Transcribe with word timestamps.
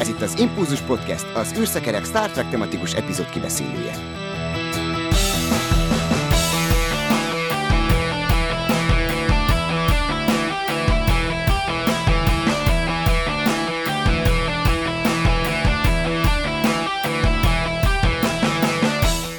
Ez 0.00 0.08
itt 0.08 0.20
az 0.20 0.38
Impulzus 0.38 0.80
Podcast, 0.80 1.26
az 1.34 1.54
űrszekerek 1.58 2.04
Star 2.04 2.30
Trek 2.30 2.50
tematikus 2.50 2.94
epizód 2.94 3.30
kibeszélője. 3.30 3.92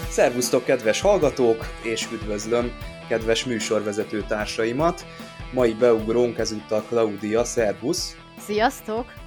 Szervusztok, 0.09 0.63
kedves 0.63 1.01
hallgatók, 1.01 1.65
és 1.83 2.07
üdvözlöm 2.13 2.71
kedves 3.07 3.45
műsorvezető 3.45 4.23
társaimat. 4.27 5.05
Mai 5.53 5.73
beugrónk 5.73 6.37
ezúttal 6.37 6.82
Claudia, 6.82 7.43
szervusz! 7.43 8.18
Sziasztok! 8.46 9.26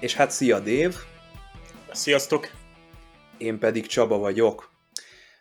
És 0.00 0.14
hát 0.14 0.30
szia 0.30 0.60
Dév! 0.60 0.94
Sziasztok! 1.92 2.50
Én 3.38 3.58
pedig 3.58 3.86
Csaba 3.86 4.18
vagyok. 4.18 4.70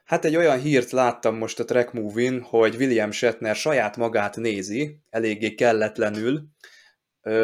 Hát 0.05 0.25
egy 0.25 0.35
olyan 0.35 0.59
hírt 0.59 0.91
láttam 0.91 1.35
most 1.35 1.59
a 1.59 1.65
Track 1.65 1.93
Movie-n, 1.93 2.41
hogy 2.41 2.75
William 2.75 3.11
Shatner 3.11 3.55
saját 3.55 3.97
magát 3.97 4.35
nézi, 4.35 4.99
eléggé 5.09 5.55
kelletlenül, 5.55 6.43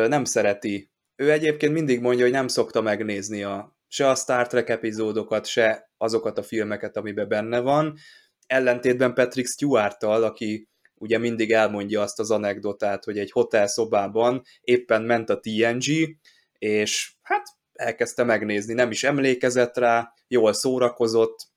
nem 0.08 0.24
szereti. 0.24 0.92
Ő 1.16 1.32
egyébként 1.32 1.74
mindig 1.74 2.02
mondja, 2.02 2.24
hogy 2.24 2.34
nem 2.34 2.48
szokta 2.48 2.82
megnézni 2.82 3.44
a, 3.44 3.78
se 3.88 4.10
a 4.10 4.16
Star 4.16 4.48
Trek 4.48 4.70
epizódokat, 4.70 5.46
se 5.46 5.92
azokat 5.98 6.38
a 6.38 6.44
filmeket, 6.44 6.98
amiben 6.98 7.28
benne 7.28 7.60
van. 7.60 7.98
Ellentétben 8.48 9.14
Patrick 9.14 9.48
Stewart-tal, 9.48 10.24
aki 10.24 10.70
ugye 10.94 11.18
mindig 11.18 11.52
elmondja 11.52 12.02
azt 12.02 12.20
az 12.20 12.32
anekdotát, 12.32 13.04
hogy 13.04 13.18
egy 13.18 13.32
hotel 13.32 13.68
szobában 13.68 14.42
éppen 14.62 15.02
ment 15.02 15.30
a 15.30 15.40
TNG, 15.40 16.16
és 16.62 17.14
hát 17.22 17.48
elkezdte 17.74 18.24
megnézni, 18.24 18.74
nem 18.74 18.92
is 18.92 19.04
emlékezett 19.04 19.78
rá, 19.78 20.14
jól 20.28 20.54
szórakozott, 20.54 21.48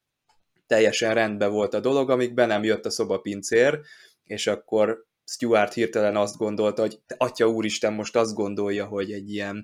teljesen 0.67 1.15
rendben 1.15 1.51
volt 1.51 1.75
a 1.75 1.81
dolog, 1.81 2.11
amíg 2.11 2.35
be 2.35 2.47
nem 2.47 2.65
jött 2.65 2.87
a 2.87 2.91
szobapincér, 2.91 3.81
és 4.25 4.47
akkor 4.47 5.07
Stuart 5.25 5.73
hirtelen 5.73 6.17
azt 6.17 6.37
gondolta, 6.37 6.83
hogy 6.83 7.01
atya 7.17 7.47
úristen 7.47 7.93
most 7.93 8.17
azt 8.17 8.35
gondolja, 8.35 8.87
hogy 8.87 9.13
egy 9.13 9.31
ilyen 9.31 9.63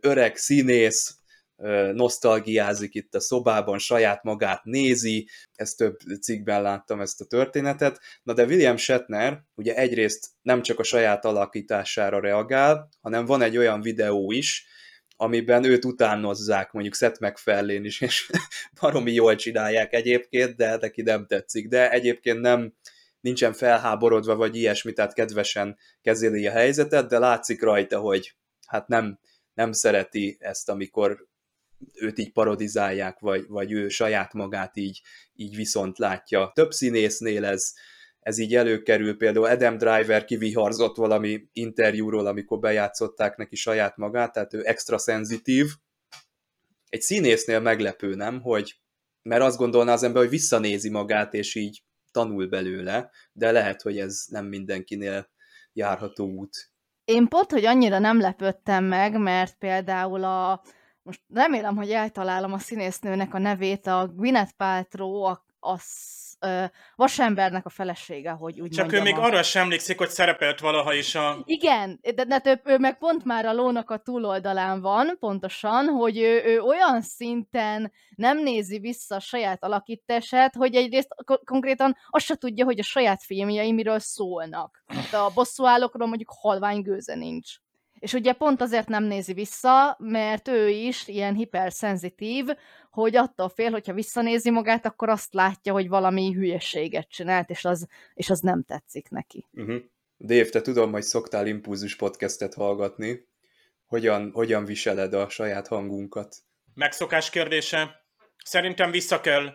öreg 0.00 0.36
színész 0.36 1.18
nosztalgiázik 1.92 2.94
itt 2.94 3.14
a 3.14 3.20
szobában, 3.20 3.78
saját 3.78 4.22
magát 4.22 4.64
nézi, 4.64 5.28
ezt 5.54 5.76
több 5.76 5.96
cikkben 6.20 6.62
láttam 6.62 7.00
ezt 7.00 7.20
a 7.20 7.24
történetet. 7.24 8.00
Na 8.22 8.32
de 8.32 8.44
William 8.44 8.76
Shatner 8.76 9.42
ugye 9.54 9.74
egyrészt 9.74 10.26
nem 10.42 10.62
csak 10.62 10.78
a 10.78 10.82
saját 10.82 11.24
alakítására 11.24 12.20
reagál, 12.20 12.88
hanem 13.00 13.24
van 13.24 13.42
egy 13.42 13.56
olyan 13.56 13.80
videó 13.80 14.32
is, 14.32 14.66
amiben 15.16 15.64
őt 15.64 15.84
utánozzák, 15.84 16.72
mondjuk 16.72 16.94
Seth 16.94 17.20
MacFarlane 17.20 17.84
is, 17.84 18.00
és 18.00 18.30
baromi 18.80 19.12
jól 19.12 19.34
csinálják 19.34 19.92
egyébként, 19.92 20.56
de 20.56 20.76
neki 20.76 21.02
nem 21.02 21.26
tetszik. 21.26 21.68
De 21.68 21.90
egyébként 21.90 22.40
nem, 22.40 22.74
nincsen 23.20 23.52
felháborodva, 23.52 24.36
vagy 24.36 24.56
ilyesmi, 24.56 24.92
tehát 24.92 25.14
kedvesen 25.14 25.78
kezeli 26.02 26.46
a 26.46 26.50
helyzetet, 26.50 27.08
de 27.08 27.18
látszik 27.18 27.62
rajta, 27.62 27.98
hogy 27.98 28.36
hát 28.66 28.88
nem, 28.88 29.18
nem 29.54 29.72
szereti 29.72 30.36
ezt, 30.40 30.68
amikor 30.68 31.28
őt 31.94 32.18
így 32.18 32.32
parodizálják, 32.32 33.18
vagy, 33.18 33.46
vagy 33.48 33.72
ő 33.72 33.88
saját 33.88 34.32
magát 34.32 34.76
így, 34.76 35.00
így 35.34 35.56
viszont 35.56 35.98
látja. 35.98 36.50
Több 36.54 36.72
színésznél 36.72 37.44
ez, 37.44 37.72
ez 38.20 38.38
így 38.38 38.54
előkerül, 38.54 39.16
például 39.16 39.46
Adam 39.46 39.78
Driver 39.78 40.24
kiviharzott 40.24 40.96
valami 40.96 41.48
interjúról, 41.52 42.26
amikor 42.26 42.58
bejátszották 42.58 43.36
neki 43.36 43.56
saját 43.56 43.96
magát, 43.96 44.32
tehát 44.32 44.54
ő 44.54 44.66
extra 44.66 44.98
szenzitív. 44.98 45.66
Egy 46.88 47.02
színésznél 47.02 47.60
meglepő, 47.60 48.14
nem, 48.14 48.40
hogy 48.40 48.80
mert 49.22 49.42
azt 49.42 49.56
gondolná 49.56 49.92
az 49.92 50.02
ember, 50.02 50.22
hogy 50.22 50.30
visszanézi 50.30 50.90
magát, 50.90 51.34
és 51.34 51.54
így 51.54 51.82
tanul 52.12 52.46
belőle, 52.46 53.10
de 53.32 53.50
lehet, 53.50 53.82
hogy 53.82 53.98
ez 53.98 54.24
nem 54.28 54.46
mindenkinél 54.46 55.30
járható 55.72 56.26
út. 56.26 56.70
Én 57.04 57.28
pont, 57.28 57.50
hogy 57.50 57.64
annyira 57.64 57.98
nem 57.98 58.20
lepődtem 58.20 58.84
meg, 58.84 59.18
mert 59.18 59.58
például 59.58 60.24
a, 60.24 60.62
most 61.02 61.20
remélem, 61.34 61.76
hogy 61.76 61.90
eltalálom 61.90 62.52
a 62.52 62.58
színésznőnek 62.58 63.34
a 63.34 63.38
nevét, 63.38 63.86
a 63.86 64.06
Gwyneth 64.06 64.52
Paltrow, 64.56 65.22
a, 65.22 65.44
a 65.60 65.78
ö, 66.40 66.64
vasembernek 66.96 67.66
a 67.66 67.68
felesége, 67.68 68.30
hogy 68.30 68.60
úgy 68.60 68.70
Csak 68.70 68.80
mondjam, 68.80 69.06
ő 69.06 69.10
még 69.10 69.18
a... 69.18 69.22
arra 69.22 69.42
sem 69.42 69.62
emlékszik, 69.62 69.98
hogy 69.98 70.08
szerepelt 70.08 70.60
valaha 70.60 70.94
is 70.94 71.14
a... 71.14 71.38
Igen, 71.44 72.00
de, 72.14 72.24
de 72.24 72.40
ő, 72.44 72.60
ő 72.64 72.78
meg 72.78 72.98
pont 72.98 73.24
már 73.24 73.46
a 73.46 73.52
lónak 73.52 73.90
a 73.90 73.98
túloldalán 73.98 74.80
van, 74.80 75.16
pontosan, 75.18 75.86
hogy 75.86 76.18
ő, 76.18 76.42
ő 76.44 76.60
olyan 76.60 77.02
szinten 77.02 77.92
nem 78.16 78.38
nézi 78.38 78.78
vissza 78.78 79.14
a 79.14 79.20
saját 79.20 79.64
alakítását, 79.64 80.54
hogy 80.54 80.74
egyrészt 80.74 81.08
konkrétan 81.44 81.96
azt 82.10 82.24
se 82.24 82.34
tudja, 82.34 82.64
hogy 82.64 82.78
a 82.78 82.82
saját 82.82 83.22
filmjei 83.22 83.72
miről 83.72 83.98
szólnak. 83.98 84.84
De 85.10 85.16
a 85.16 85.30
bosszúállókról 85.34 86.08
mondjuk 86.08 86.32
halvány 86.40 86.82
gőze 86.82 87.14
nincs. 87.14 87.54
És 88.00 88.12
ugye 88.12 88.32
pont 88.32 88.60
azért 88.60 88.88
nem 88.88 89.04
nézi 89.04 89.32
vissza, 89.32 89.96
mert 89.98 90.48
ő 90.48 90.68
is 90.68 91.08
ilyen 91.08 91.34
hiperszenzitív, 91.34 92.46
hogy 92.90 93.16
attól 93.16 93.48
fél, 93.48 93.70
hogyha 93.70 93.92
visszanézi 93.92 94.50
magát, 94.50 94.86
akkor 94.86 95.08
azt 95.08 95.34
látja, 95.34 95.72
hogy 95.72 95.88
valami 95.88 96.32
hülyeséget 96.32 97.08
csinált, 97.08 97.50
és 97.50 97.64
az, 97.64 97.86
és 98.14 98.30
az 98.30 98.40
nem 98.40 98.62
tetszik 98.62 99.08
neki. 99.08 99.46
Uh-huh. 99.52 99.82
Dave, 100.18 100.48
te 100.48 100.60
tudom, 100.60 100.92
hogy 100.92 101.02
szoktál 101.02 101.46
impulzus 101.46 101.96
podcastet 101.96 102.54
hallgatni. 102.54 103.28
Hogyan, 103.86 104.30
hogyan 104.32 104.64
viseled 104.64 105.14
a 105.14 105.28
saját 105.28 105.68
hangunkat? 105.68 106.36
Megszokás 106.74 107.30
kérdése. 107.30 108.04
Szerintem 108.44 108.90
vissza 108.90 109.20
kell, 109.20 109.54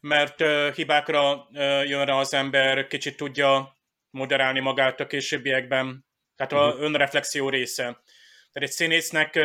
mert 0.00 0.40
uh, 0.40 0.72
hibákra 0.74 1.34
uh, 1.34 1.88
jön 1.88 2.04
rá 2.04 2.14
az 2.14 2.34
ember, 2.34 2.86
kicsit 2.86 3.16
tudja 3.16 3.76
moderálni 4.10 4.60
magát 4.60 5.00
a 5.00 5.06
későbbiekben. 5.06 6.05
Tehát 6.36 6.52
a 6.52 6.66
uh-huh. 6.66 6.82
önreflexió 6.82 7.48
része. 7.48 7.82
Tehát 7.82 8.68
egy 8.68 8.70
színésznek 8.70 9.38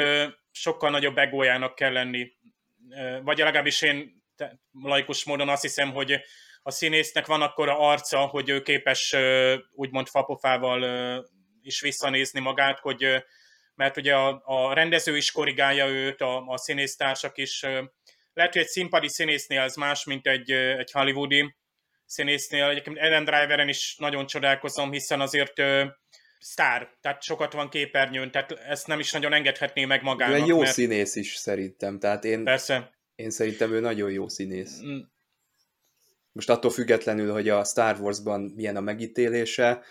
sokkal 0.52 0.90
nagyobb 0.90 1.18
egójának 1.18 1.75
kell 1.75 1.91
lenni. 1.91 2.31
Vagy 3.24 3.38
legalábbis 3.38 3.81
én 3.81 4.24
laikus 4.72 5.24
módon 5.24 5.50
azt 5.50 5.62
hiszem, 5.62 5.91
hogy 5.91 6.22
a 6.63 6.72
színésznek 6.72 7.25
van 7.25 7.41
akkor 7.41 7.69
a 7.69 7.90
arca, 7.90 8.19
hogy 8.19 8.50
ő 8.50 8.62
képes 8.62 9.16
úgymond 9.72 10.07
fapofával 10.07 10.84
is 11.62 11.81
visszanézni 11.81 12.40
magát, 12.40 12.80
hogy 12.80 13.24
mert 13.75 13.97
ugye 13.97 14.16
a, 14.16 14.41
a 14.46 14.74
rendező 14.74 15.18
is 15.18 15.31
korrigálja 15.31 15.88
őt, 15.88 16.22
a, 16.22 16.46
a 16.47 16.57
színésztársak 16.57 17.38
is. 17.38 17.62
Lehet, 18.34 18.53
hogy 18.53 18.62
egy 18.62 18.68
színpadi 18.68 19.09
színésznél 19.09 19.62
ez 19.62 19.75
más, 19.75 20.06
mint 20.06 20.28
egy, 20.28 20.51
egy 20.51 20.91
hollywoodi 20.91 21.56
színésznél. 22.06 22.66
Egyébként 22.66 22.97
Ellen 22.97 23.24
Driveren 23.24 23.68
is 23.68 23.96
nagyon 23.97 24.25
csodálkozom, 24.25 24.91
hiszen 24.91 25.22
azért 25.22 25.62
sztár, 26.41 26.90
tehát 27.02 27.22
sokat 27.22 27.53
van 27.53 27.69
képernyőn, 27.69 28.31
tehát 28.31 28.52
ezt 28.52 28.88
nem 28.88 29.00
is 29.00 29.12
nagyon 29.12 29.34
engedhetné 29.34 29.85
meg 29.85 30.03
magának. 30.03 30.38
Ő 30.38 30.41
egy 30.41 30.47
jó 30.47 30.59
mert... 30.59 30.72
színész 30.72 31.16
is 31.16 31.35
szerintem, 31.35 32.00
tehát 32.00 32.24
én, 32.24 32.44
Persze. 32.44 32.91
én 33.16 33.29
szerintem 33.29 33.74
ő 33.74 33.79
nagyon 33.79 34.12
jó 34.12 34.28
színész. 34.28 34.81
Mm. 34.85 35.00
Most 36.31 36.50
attól 36.50 36.72
függetlenül, 36.72 37.31
hogy 37.31 37.50
a 37.50 37.63
Star 37.63 38.00
Wars-ban 38.00 38.41
milyen 38.56 38.75
a 38.75 38.81
megítélése, 38.81 39.84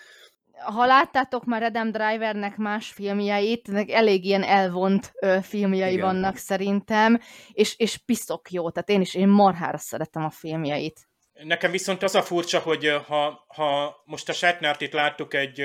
ha 0.60 0.86
láttátok 0.86 1.44
már 1.44 1.62
Adam 1.62 1.90
Drivernek 1.90 2.56
más 2.56 2.88
filmjeit, 2.88 3.68
elég 3.88 4.24
ilyen 4.24 4.42
elvont 4.42 5.12
ö, 5.20 5.38
filmjei 5.42 5.92
Igen. 5.92 6.04
vannak 6.04 6.36
szerintem, 6.36 7.20
és, 7.52 7.78
és 7.78 7.96
piszok 7.96 8.50
jó, 8.50 8.70
tehát 8.70 8.88
én 8.88 9.00
is 9.00 9.14
én 9.14 9.28
marhára 9.28 9.78
szeretem 9.78 10.24
a 10.24 10.30
filmjeit. 10.30 11.09
Nekem 11.42 11.70
viszont 11.70 12.02
az 12.02 12.14
a 12.14 12.22
furcsa, 12.22 12.58
hogy 12.58 12.88
ha, 13.06 13.44
ha 13.48 14.02
most 14.04 14.28
a 14.28 14.32
Shatnert 14.32 14.80
itt 14.80 14.92
láttuk 14.92 15.34
egy 15.34 15.62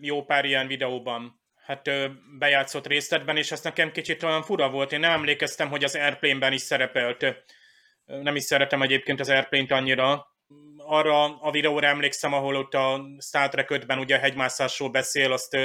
jó 0.00 0.24
pár 0.24 0.44
ilyen 0.44 0.66
videóban, 0.66 1.40
hát 1.64 1.90
bejátszott 2.38 2.86
részletben, 2.86 3.36
és 3.36 3.52
ez 3.52 3.62
nekem 3.62 3.92
kicsit 3.92 4.22
olyan 4.22 4.42
fura 4.42 4.70
volt. 4.70 4.92
Én 4.92 5.00
nem 5.00 5.10
emlékeztem, 5.10 5.68
hogy 5.68 5.84
az 5.84 5.94
Airplane-ben 5.94 6.52
is 6.52 6.60
szerepelt. 6.60 7.26
Nem 8.04 8.36
is 8.36 8.42
szeretem 8.42 8.82
egyébként 8.82 9.20
az 9.20 9.28
Airplane-t 9.28 9.70
annyira. 9.70 10.26
Arra 10.76 11.38
a 11.38 11.50
videóra 11.50 11.86
emlékszem, 11.86 12.32
ahol 12.32 12.56
ott 12.56 12.74
a 12.74 13.00
Star 13.20 13.48
Trek 13.48 13.68
5-ben 13.70 13.98
ugye 13.98 14.16
a 14.16 14.20
hegymászásról 14.20 14.90
beszél, 14.90 15.32
azt 15.32 15.56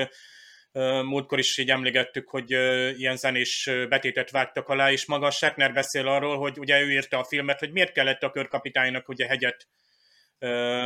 múltkor 1.04 1.40
is 1.40 1.58
így 1.58 1.70
emlégettük, 1.70 2.30
hogy 2.30 2.52
ilyen 3.00 3.16
zenés 3.16 3.70
betétet 3.90 4.32
vágtak 4.32 4.68
alá, 4.68 4.92
és 4.92 5.06
maga 5.06 5.32
Shatner 5.32 5.74
beszél 5.74 6.08
arról, 6.08 6.38
hogy 6.38 6.60
ugye 6.60 6.82
ő 6.82 6.92
írta 6.92 7.18
a 7.18 7.24
filmet, 7.24 7.60
hogy 7.60 7.72
miért 7.72 7.92
kellett 7.92 8.24
a 8.24 8.32
körkapitánynak 8.32 9.10
ugye 9.10 9.28
hegyet 9.28 9.68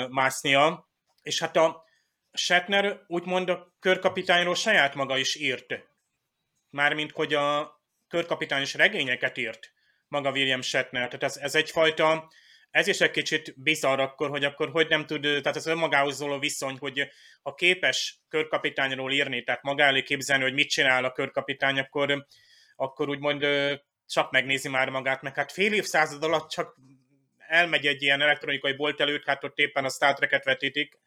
másznia, 0.10 0.90
és 1.22 1.40
hát 1.40 1.56
a 1.56 1.84
Shatner 2.34 3.00
úgymond 3.08 3.50
a 3.50 3.74
körkapitányról 3.80 4.56
saját 4.56 4.96
maga 4.96 5.18
is 5.18 5.36
írt. 5.36 5.86
Mármint, 6.70 7.12
hogy 7.12 7.34
a 7.34 7.80
körkapitány 8.08 8.62
is 8.62 8.74
regényeket 8.74 9.38
írt 9.38 9.74
maga 10.08 10.32
William 10.32 10.62
Shatner. 10.62 11.08
Tehát 11.08 11.24
ez, 11.24 11.38
ez 11.38 11.56
egyfajta 11.56 12.32
ez 12.74 12.88
is 12.88 13.02
egy 13.02 13.12
kicsit 13.12 13.54
bizarr 13.62 14.00
akkor, 14.00 14.30
hogy 14.30 14.44
akkor 14.44 14.70
hogy 14.70 14.88
nem 14.88 15.06
tud, 15.06 15.22
tehát 15.22 15.56
az 15.56 15.68
önmagához 15.68 16.16
szóló 16.16 16.40
viszony, 16.40 16.78
hogy 16.78 17.08
ha 17.42 17.54
képes 17.54 18.20
körkapitányról 18.28 19.12
írni, 19.12 19.44
tehát 19.44 19.62
magá 19.62 19.88
elé 19.88 20.04
képzelni, 20.04 20.44
hogy 20.44 20.54
mit 20.54 20.70
csinál 20.70 21.04
a 21.06 21.12
körkapitány, 21.12 21.80
akkor 21.80 22.26
akkor 22.76 23.10
úgymond 23.10 23.46
csak 24.08 24.32
megnézi 24.32 24.70
már 24.70 24.90
magát, 24.90 25.22
meg 25.22 25.36
hát 25.36 25.52
fél 25.52 25.74
évszázad 25.74 26.24
alatt 26.24 26.50
csak 26.50 26.76
elmegy 27.38 27.86
egy 27.86 28.02
ilyen 28.02 28.22
elektronikai 28.22 28.74
bolt 28.74 29.00
előtt, 29.00 29.26
hát 29.26 29.44
ott 29.44 29.58
éppen 29.58 29.86
a 29.86 29.90
Star 29.90 30.14
Trek-et 30.14 30.44
vetítik. 30.44 31.00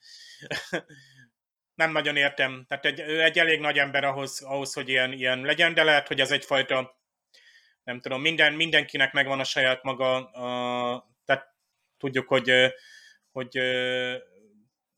nem 1.75 1.93
nagyon 1.93 2.17
értem. 2.17 2.65
Tehát 2.69 2.85
egy, 2.85 3.01
egy 3.01 3.39
elég 3.39 3.61
nagy 3.61 3.79
ember 3.79 4.05
ahhoz, 4.05 4.43
ahhoz 4.43 4.73
hogy 4.73 4.89
ilyen, 4.89 5.13
ilyen 5.13 5.41
legyen, 5.41 5.75
de 5.75 5.83
lehet, 5.83 6.09
hogy 6.09 6.21
ez 6.21 6.31
egyfajta, 6.31 7.01
nem 7.85 8.01
tudom, 8.01 8.21
minden, 8.21 8.53
mindenkinek 8.53 9.13
megvan 9.13 9.41
a 9.41 9.45
saját 9.45 9.83
maga, 9.83 10.31
a, 10.31 11.16
tudjuk, 11.99 12.29
hogy, 12.29 12.53
hogy 13.31 13.59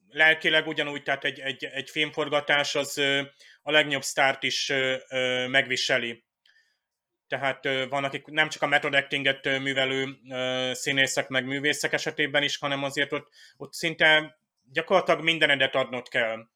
lelkileg 0.08 0.66
ugyanúgy, 0.66 1.02
tehát 1.02 1.24
egy, 1.24 1.40
egy, 1.40 1.64
egy 1.64 1.90
filmforgatás 1.90 2.74
az 2.74 2.98
a 3.62 3.70
legnagyobb 3.70 4.02
sztárt 4.02 4.42
is 4.42 4.72
megviseli. 5.48 6.24
Tehát 7.26 7.64
van, 7.88 8.04
akik 8.04 8.26
nem 8.26 8.48
csak 8.48 8.62
a 8.62 8.66
method 8.66 8.94
actinget 8.94 9.44
művelő 9.44 10.18
színészek 10.74 11.28
meg 11.28 11.44
művészek 11.44 11.92
esetében 11.92 12.42
is, 12.42 12.58
hanem 12.58 12.84
azért 12.84 13.12
ott, 13.12 13.28
ott 13.56 13.72
szinte 13.72 14.38
gyakorlatilag 14.72 15.22
mindenedet 15.22 15.74
adnod 15.74 16.08
kell. 16.08 16.48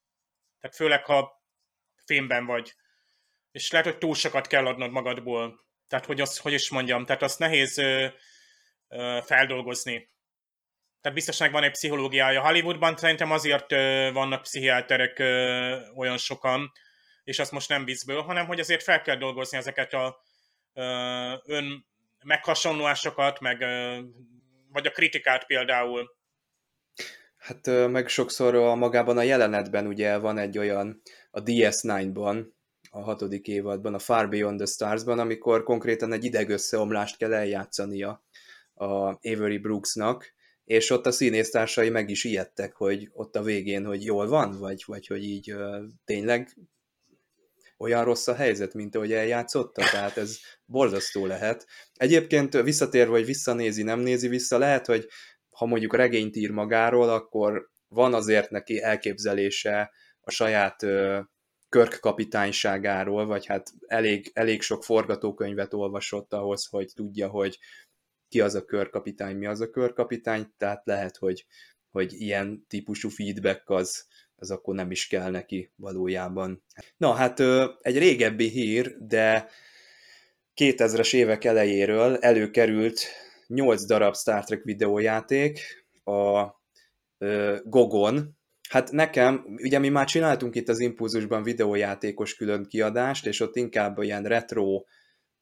Tehát 0.60 0.76
főleg, 0.76 1.04
ha 1.04 1.44
filmben 2.04 2.46
vagy. 2.46 2.74
És 3.50 3.70
lehet, 3.70 3.86
hogy 3.86 3.98
túl 3.98 4.14
sokat 4.14 4.46
kell 4.46 4.66
adnod 4.66 4.90
magadból. 4.90 5.66
Tehát, 5.88 6.06
hogy, 6.06 6.20
azt, 6.20 6.40
hogy 6.40 6.52
is 6.52 6.70
mondjam, 6.70 7.04
tehát 7.04 7.22
azt 7.22 7.38
nehéz 7.38 7.78
ö, 7.78 8.06
ö, 8.88 9.18
feldolgozni. 9.24 10.10
Tehát 11.02 11.18
biztos 11.18 11.38
van 11.38 11.62
egy 11.62 11.70
pszichológiája. 11.70 12.42
Hollywoodban 12.42 12.96
szerintem 12.96 13.30
azért 13.30 13.72
ö, 13.72 14.10
vannak 14.12 14.42
pszichiáterek 14.42 15.18
ö, 15.18 15.76
olyan 15.96 16.16
sokan, 16.16 16.72
és 17.24 17.38
azt 17.38 17.52
most 17.52 17.68
nem 17.68 17.84
vízből, 17.84 18.22
hanem 18.22 18.46
hogy 18.46 18.60
azért 18.60 18.82
fel 18.82 19.02
kell 19.02 19.16
dolgozni 19.16 19.58
ezeket 19.58 19.92
a 19.92 20.22
ö, 20.74 20.82
ön 21.44 21.86
meghasonlásokat, 22.24 23.40
meg 23.40 23.60
ö, 23.60 23.98
vagy 24.72 24.86
a 24.86 24.90
kritikát 24.90 25.46
például. 25.46 26.16
Hát 27.36 27.66
meg 27.88 28.08
sokszor 28.08 28.54
a 28.54 28.74
magában 28.74 29.18
a 29.18 29.22
jelenetben 29.22 29.86
ugye 29.86 30.18
van 30.18 30.38
egy 30.38 30.58
olyan 30.58 31.02
a 31.30 31.42
DS9-ban, 31.42 32.46
a 32.90 33.00
hatodik 33.00 33.46
évadban, 33.46 33.94
a 33.94 33.98
Far 33.98 34.28
Beyond 34.28 34.56
the 34.56 34.66
Stars-ban, 34.66 35.18
amikor 35.18 35.62
konkrétan 35.62 36.12
egy 36.12 36.24
idegösszeomlást 36.24 37.16
kell 37.16 37.34
eljátszania 37.34 38.24
a 38.74 38.88
Avery 39.28 39.58
Brooksnak, 39.58 40.34
és 40.72 40.90
ott 40.90 41.06
a 41.06 41.12
színésztársai 41.12 41.88
meg 41.88 42.10
is 42.10 42.24
ijedtek, 42.24 42.74
hogy 42.74 43.10
ott 43.12 43.36
a 43.36 43.42
végén, 43.42 43.84
hogy 43.84 44.04
jól 44.04 44.28
van, 44.28 44.58
vagy, 44.58 44.82
vagy 44.86 45.06
hogy 45.06 45.24
így 45.24 45.52
uh, 45.52 45.84
tényleg 46.04 46.56
olyan 47.78 48.04
rossz 48.04 48.26
a 48.26 48.34
helyzet, 48.34 48.74
mint 48.74 48.94
ahogy 48.94 49.12
eljátszotta, 49.12 49.82
tehát 49.90 50.16
ez 50.16 50.38
borzasztó 50.64 51.26
lehet. 51.26 51.66
Egyébként 51.94 52.62
visszatérve, 52.62 53.12
hogy 53.12 53.24
visszanézi, 53.24 53.82
nem 53.82 54.00
nézi 54.00 54.28
vissza, 54.28 54.58
lehet, 54.58 54.86
hogy 54.86 55.06
ha 55.50 55.66
mondjuk 55.66 55.96
regényt 55.96 56.36
ír 56.36 56.50
magáról, 56.50 57.08
akkor 57.08 57.70
van 57.88 58.14
azért 58.14 58.50
neki 58.50 58.82
elképzelése 58.82 59.90
a 60.20 60.30
saját 60.30 60.82
ö, 60.82 61.20
Körk 61.68 61.98
kapitányságáról, 62.00 63.26
vagy 63.26 63.46
hát 63.46 63.70
elég, 63.86 64.30
elég 64.34 64.62
sok 64.62 64.84
forgatókönyvet 64.84 65.74
olvasott 65.74 66.32
ahhoz, 66.32 66.66
hogy 66.66 66.90
tudja, 66.94 67.28
hogy 67.28 67.58
ki 68.32 68.40
az 68.40 68.54
a 68.54 68.64
körkapitány, 68.64 69.36
mi 69.36 69.46
az 69.46 69.60
a 69.60 69.70
körkapitány, 69.70 70.52
tehát 70.56 70.82
lehet, 70.84 71.16
hogy, 71.16 71.46
hogy 71.90 72.12
ilyen 72.12 72.64
típusú 72.68 73.08
feedback 73.08 73.70
az, 73.70 74.06
az 74.36 74.50
akkor 74.50 74.74
nem 74.74 74.90
is 74.90 75.06
kell 75.06 75.30
neki 75.30 75.72
valójában. 75.76 76.64
Na 76.96 77.12
hát 77.12 77.40
egy 77.80 77.98
régebbi 77.98 78.48
hír, 78.48 78.96
de 78.98 79.48
2000-es 80.56 81.14
évek 81.14 81.44
elejéről 81.44 82.16
előkerült 82.16 83.00
8 83.46 83.84
darab 83.84 84.16
Star 84.16 84.44
Trek 84.44 84.62
videójáték 84.62 85.60
a 86.04 86.46
Gogon. 87.64 88.38
Hát 88.68 88.90
nekem, 88.90 89.44
ugye 89.46 89.78
mi 89.78 89.88
már 89.88 90.06
csináltunk 90.06 90.54
itt 90.54 90.68
az 90.68 90.80
Impulzusban 90.80 91.42
videójátékos 91.42 92.34
külön 92.34 92.66
kiadást, 92.66 93.26
és 93.26 93.40
ott 93.40 93.56
inkább 93.56 93.98
ilyen 93.98 94.24
retro 94.24 94.84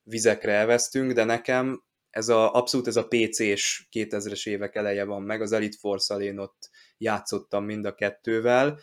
vizekre 0.02 0.52
elvesztünk, 0.52 1.12
de 1.12 1.24
nekem 1.24 1.82
ez 2.10 2.28
a, 2.28 2.54
abszolút 2.54 2.86
ez 2.86 2.96
a 2.96 3.08
PC-s 3.08 3.86
2000-es 3.92 4.48
évek 4.48 4.74
eleje 4.74 5.04
van 5.04 5.22
meg, 5.22 5.42
az 5.42 5.52
Elite 5.52 5.76
Force-al 5.80 6.22
én 6.22 6.38
ott 6.38 6.70
játszottam 6.98 7.64
mind 7.64 7.84
a 7.84 7.94
kettővel, 7.94 8.80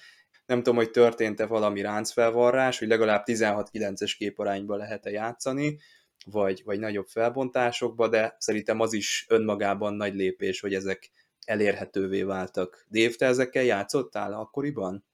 nem 0.47 0.57
tudom, 0.57 0.75
hogy 0.75 0.91
történt-e 0.91 1.45
valami 1.45 1.81
ráncfelvarrás, 1.81 2.79
hogy 2.79 2.87
legalább 2.87 3.23
16-9-es 3.25 4.13
képarányba 4.17 4.75
lehet-e 4.75 5.09
játszani, 5.09 5.79
vagy, 6.25 6.61
vagy 6.65 6.79
nagyobb 6.79 7.07
felbontásokba, 7.07 8.07
de 8.07 8.35
szerintem 8.39 8.79
az 8.79 8.93
is 8.93 9.25
önmagában 9.29 9.93
nagy 9.93 10.15
lépés, 10.15 10.59
hogy 10.59 10.73
ezek 10.73 11.11
elérhetővé 11.45 12.21
váltak. 12.21 12.85
Dave, 12.91 13.13
te 13.17 13.25
ezekkel 13.25 13.63
játszottál 13.63 14.33
akkoriban? 14.33 15.05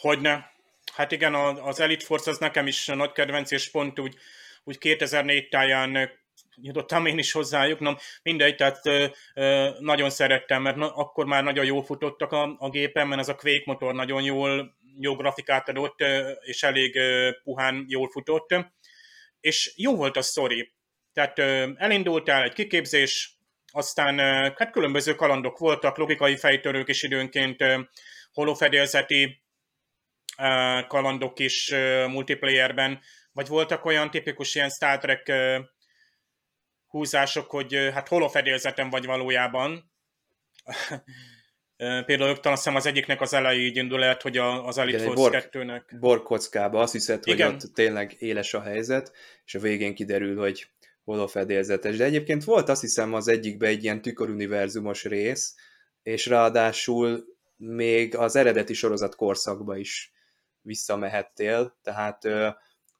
Hogyne. 0.00 0.50
Hát 0.92 1.12
igen, 1.12 1.34
az 1.34 1.80
Elite 1.80 2.04
Force 2.04 2.30
az 2.30 2.38
nekem 2.38 2.66
is 2.66 2.86
nagy 2.86 3.12
kedvenc, 3.12 3.50
és 3.50 3.70
pont 3.70 3.98
úgy, 3.98 4.16
úgy 4.64 4.78
2004 4.78 5.48
táján 5.48 6.10
jutottam 6.60 7.06
én 7.06 7.18
is 7.18 7.32
hozzájuk, 7.32 7.80
na 7.80 7.96
mindegy, 8.22 8.54
tehát 8.54 8.86
ö, 8.86 9.06
ö, 9.34 9.68
nagyon 9.78 10.10
szerettem, 10.10 10.62
mert 10.62 10.76
na, 10.76 10.94
akkor 10.94 11.26
már 11.26 11.44
nagyon 11.44 11.64
jól 11.64 11.84
futottak 11.84 12.32
a, 12.32 12.56
a 12.58 12.70
gépen, 12.70 13.08
mert 13.08 13.20
ez 13.20 13.28
a 13.28 13.34
Quake 13.34 13.62
motor 13.64 13.94
nagyon 13.94 14.22
jól, 14.22 14.76
jó 15.00 15.14
grafikát 15.14 15.68
adott, 15.68 16.00
ö, 16.00 16.30
és 16.40 16.62
elég 16.62 16.96
ö, 16.96 17.30
puhán 17.42 17.84
jól 17.88 18.08
futott 18.08 18.52
és 19.40 19.72
jó 19.76 19.96
volt 19.96 20.16
a 20.16 20.22
sztori. 20.22 20.72
Tehát 21.12 21.38
elindultál 21.78 22.42
egy 22.42 22.52
kiképzés, 22.52 23.36
aztán 23.72 24.18
hát 24.54 24.70
különböző 24.70 25.14
kalandok 25.14 25.58
voltak, 25.58 25.96
logikai 25.96 26.36
fejtörők 26.36 26.88
is 26.88 27.02
időnként, 27.02 27.64
holofedélzeti 28.32 29.42
kalandok 30.86 31.38
is 31.38 31.70
multiplayerben, 32.08 33.00
vagy 33.32 33.48
voltak 33.48 33.84
olyan 33.84 34.10
tipikus 34.10 34.54
ilyen 34.54 34.70
Star 34.70 34.98
Trek 34.98 35.32
húzások, 36.88 37.50
hogy 37.50 37.90
hát 37.94 38.08
holofedélzeten 38.08 38.90
vagy 38.90 39.06
valójában. 39.06 39.90
Például 41.76 42.40
talán 42.40 42.52
azt 42.52 42.56
hiszem 42.56 42.76
az 42.76 42.86
egyiknek 42.86 43.20
az 43.20 43.34
elejé 43.34 43.64
így 43.64 43.76
indul 43.76 44.04
el, 44.04 44.18
hogy 44.20 44.36
az 44.38 44.78
Elite 44.78 45.02
Igen, 45.02 45.14
Force 45.14 45.48
2-nek. 45.52 45.82
Borkockába 46.00 46.80
azt 46.80 46.92
hiszed, 46.92 47.24
hogy 47.24 47.32
Igen. 47.32 47.54
ott 47.54 47.74
tényleg 47.74 48.16
éles 48.18 48.54
a 48.54 48.62
helyzet, 48.62 49.12
és 49.44 49.54
a 49.54 49.58
végén 49.58 49.94
kiderül, 49.94 50.38
hogy 50.38 50.68
holofedélzetes. 51.04 51.96
De 51.96 52.04
egyébként 52.04 52.44
volt 52.44 52.68
azt 52.68 52.80
hiszem 52.80 53.14
az 53.14 53.28
egyikbe 53.28 53.66
egy 53.66 53.82
ilyen 53.84 54.02
tüköruniverzumos 54.02 55.04
rész, 55.04 55.54
és 56.02 56.26
ráadásul 56.26 57.24
még 57.56 58.16
az 58.16 58.36
eredeti 58.36 58.74
sorozat 58.74 59.14
korszakba 59.14 59.76
is 59.76 60.12
visszamehettél, 60.60 61.78
tehát 61.82 62.24
ö, 62.24 62.48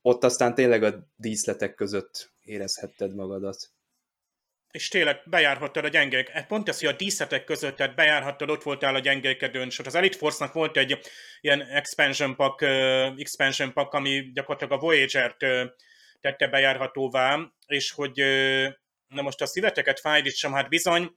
ott 0.03 0.25
aztán 0.25 0.55
tényleg 0.55 0.83
a 0.83 1.09
díszletek 1.17 1.75
között 1.75 2.31
érezhetted 2.43 3.15
magadat 3.15 3.71
és 4.79 4.89
tényleg 4.89 5.23
bejárhattad 5.25 5.85
a 5.85 5.89
gyengék. 5.89 6.29
E, 6.33 6.43
pont 6.43 6.69
ez, 6.69 6.81
hogy 6.81 6.89
a 6.89 6.97
díszetek 6.97 7.45
között, 7.45 7.77
tehát 7.77 7.95
bejárhattad, 7.95 8.51
ott 8.51 8.63
voltál 8.63 8.95
a 8.95 8.99
gyengékedőn, 8.99 9.67
és 9.67 9.79
az 9.79 9.95
Elite 9.95 10.17
Force-nak 10.17 10.53
volt 10.53 10.77
egy 10.77 10.99
ilyen 11.41 11.61
expansion 11.61 12.37
pack, 12.37 12.61
uh, 12.61 13.15
expansion 13.17 13.73
pack 13.73 13.93
ami 13.93 14.31
gyakorlatilag 14.33 14.73
a 14.79 14.85
Voyager-t 14.85 15.43
uh, 15.43 15.63
tette 16.21 16.49
bejárhatóvá, 16.49 17.39
és 17.67 17.91
hogy 17.91 18.21
uh, 18.21 18.67
na 19.09 19.23
most 19.23 19.41
a 19.41 19.47
szíveteket 19.47 20.01
fájdítsam, 20.01 20.53
hát 20.53 20.69
bizony 20.69 21.11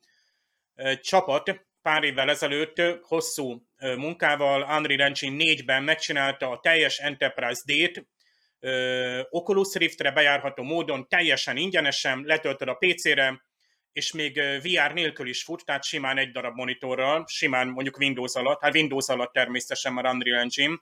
uh, 0.76 0.94
csapat 0.94 1.66
pár 1.82 2.04
évvel 2.04 2.30
ezelőtt 2.30 2.82
hosszú 3.02 3.68
munkával 3.98 4.62
Unreal 4.62 5.02
Engine 5.02 5.44
4-ben 5.44 5.84
megcsinálta 5.84 6.50
a 6.50 6.60
teljes 6.60 6.98
Enterprise 6.98 7.62
D-t, 7.66 8.06
Oculus 9.30 9.74
Riftre 9.74 10.12
bejárható 10.12 10.64
módon 10.64 11.08
teljesen 11.08 11.58
ingyenesen, 11.58 12.22
letöltöd 12.26 12.68
a 12.68 12.78
PC-re, 12.80 13.42
és 13.92 14.12
még 14.12 14.42
VR 14.62 14.94
nélkül 14.94 15.28
is 15.28 15.44
fut, 15.44 15.66
tehát 15.66 15.84
simán 15.84 16.18
egy 16.18 16.32
darab 16.32 16.56
monitorral, 16.56 17.26
simán 17.28 17.68
mondjuk 17.68 17.98
Windows 17.98 18.36
alatt, 18.36 18.62
hát 18.62 18.74
Windows 18.76 19.08
alatt 19.08 19.34
természetesen 19.34 19.94
már 19.94 20.06
Unreal 20.06 20.40
Engine, 20.40 20.82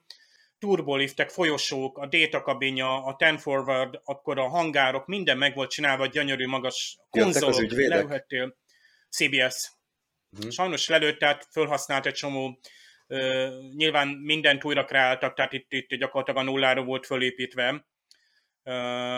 turboliftek, 0.60 1.30
folyosók, 1.30 1.98
a 1.98 2.08
data 2.08 2.42
kabinja, 2.42 3.06
a 3.06 3.16
ten 3.16 3.38
forward, 3.38 4.00
akkor 4.04 4.40
a 4.40 4.48
hangárok, 4.48 5.06
minden 5.06 5.38
meg 5.38 5.56
volt 5.56 5.70
csinálva, 5.70 6.06
gyönyörű 6.06 6.48
magas 6.48 6.98
konzolok, 7.10 7.72
lelőhettél. 7.72 8.58
CBS. 9.10 9.72
Hmm. 10.40 10.50
Sajnos 10.50 10.88
lelőtt, 10.88 11.20
tehát 11.20 11.48
felhasznált 11.52 12.06
egy 12.06 12.14
csomó 12.14 12.60
nyilván 13.76 14.08
mindent 14.08 14.64
újra 14.64 14.86
kreáltak, 14.86 15.34
tehát 15.34 15.54
itt, 15.54 15.72
itt 15.72 15.96
gyakorlatilag 15.96 16.42
a 16.42 16.52
nullára 16.52 16.84
volt 16.84 17.06
fölépítve. 17.06 17.86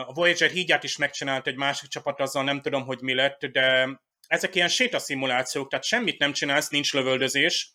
A 0.07 0.13
Voyager 0.13 0.49
hídját 0.49 0.83
is 0.83 0.97
megcsinált 0.97 1.47
egy 1.47 1.55
másik 1.55 1.89
csapat, 1.89 2.19
azzal 2.19 2.43
nem 2.43 2.61
tudom, 2.61 2.85
hogy 2.85 3.01
mi 3.01 3.13
lett, 3.13 3.45
de 3.45 3.89
ezek 4.27 4.55
ilyen 4.55 4.67
sétaszimulációk, 4.67 5.69
tehát 5.69 5.85
semmit 5.85 6.19
nem 6.19 6.33
csinálsz, 6.33 6.69
nincs 6.69 6.93
lövöldözés. 6.93 7.73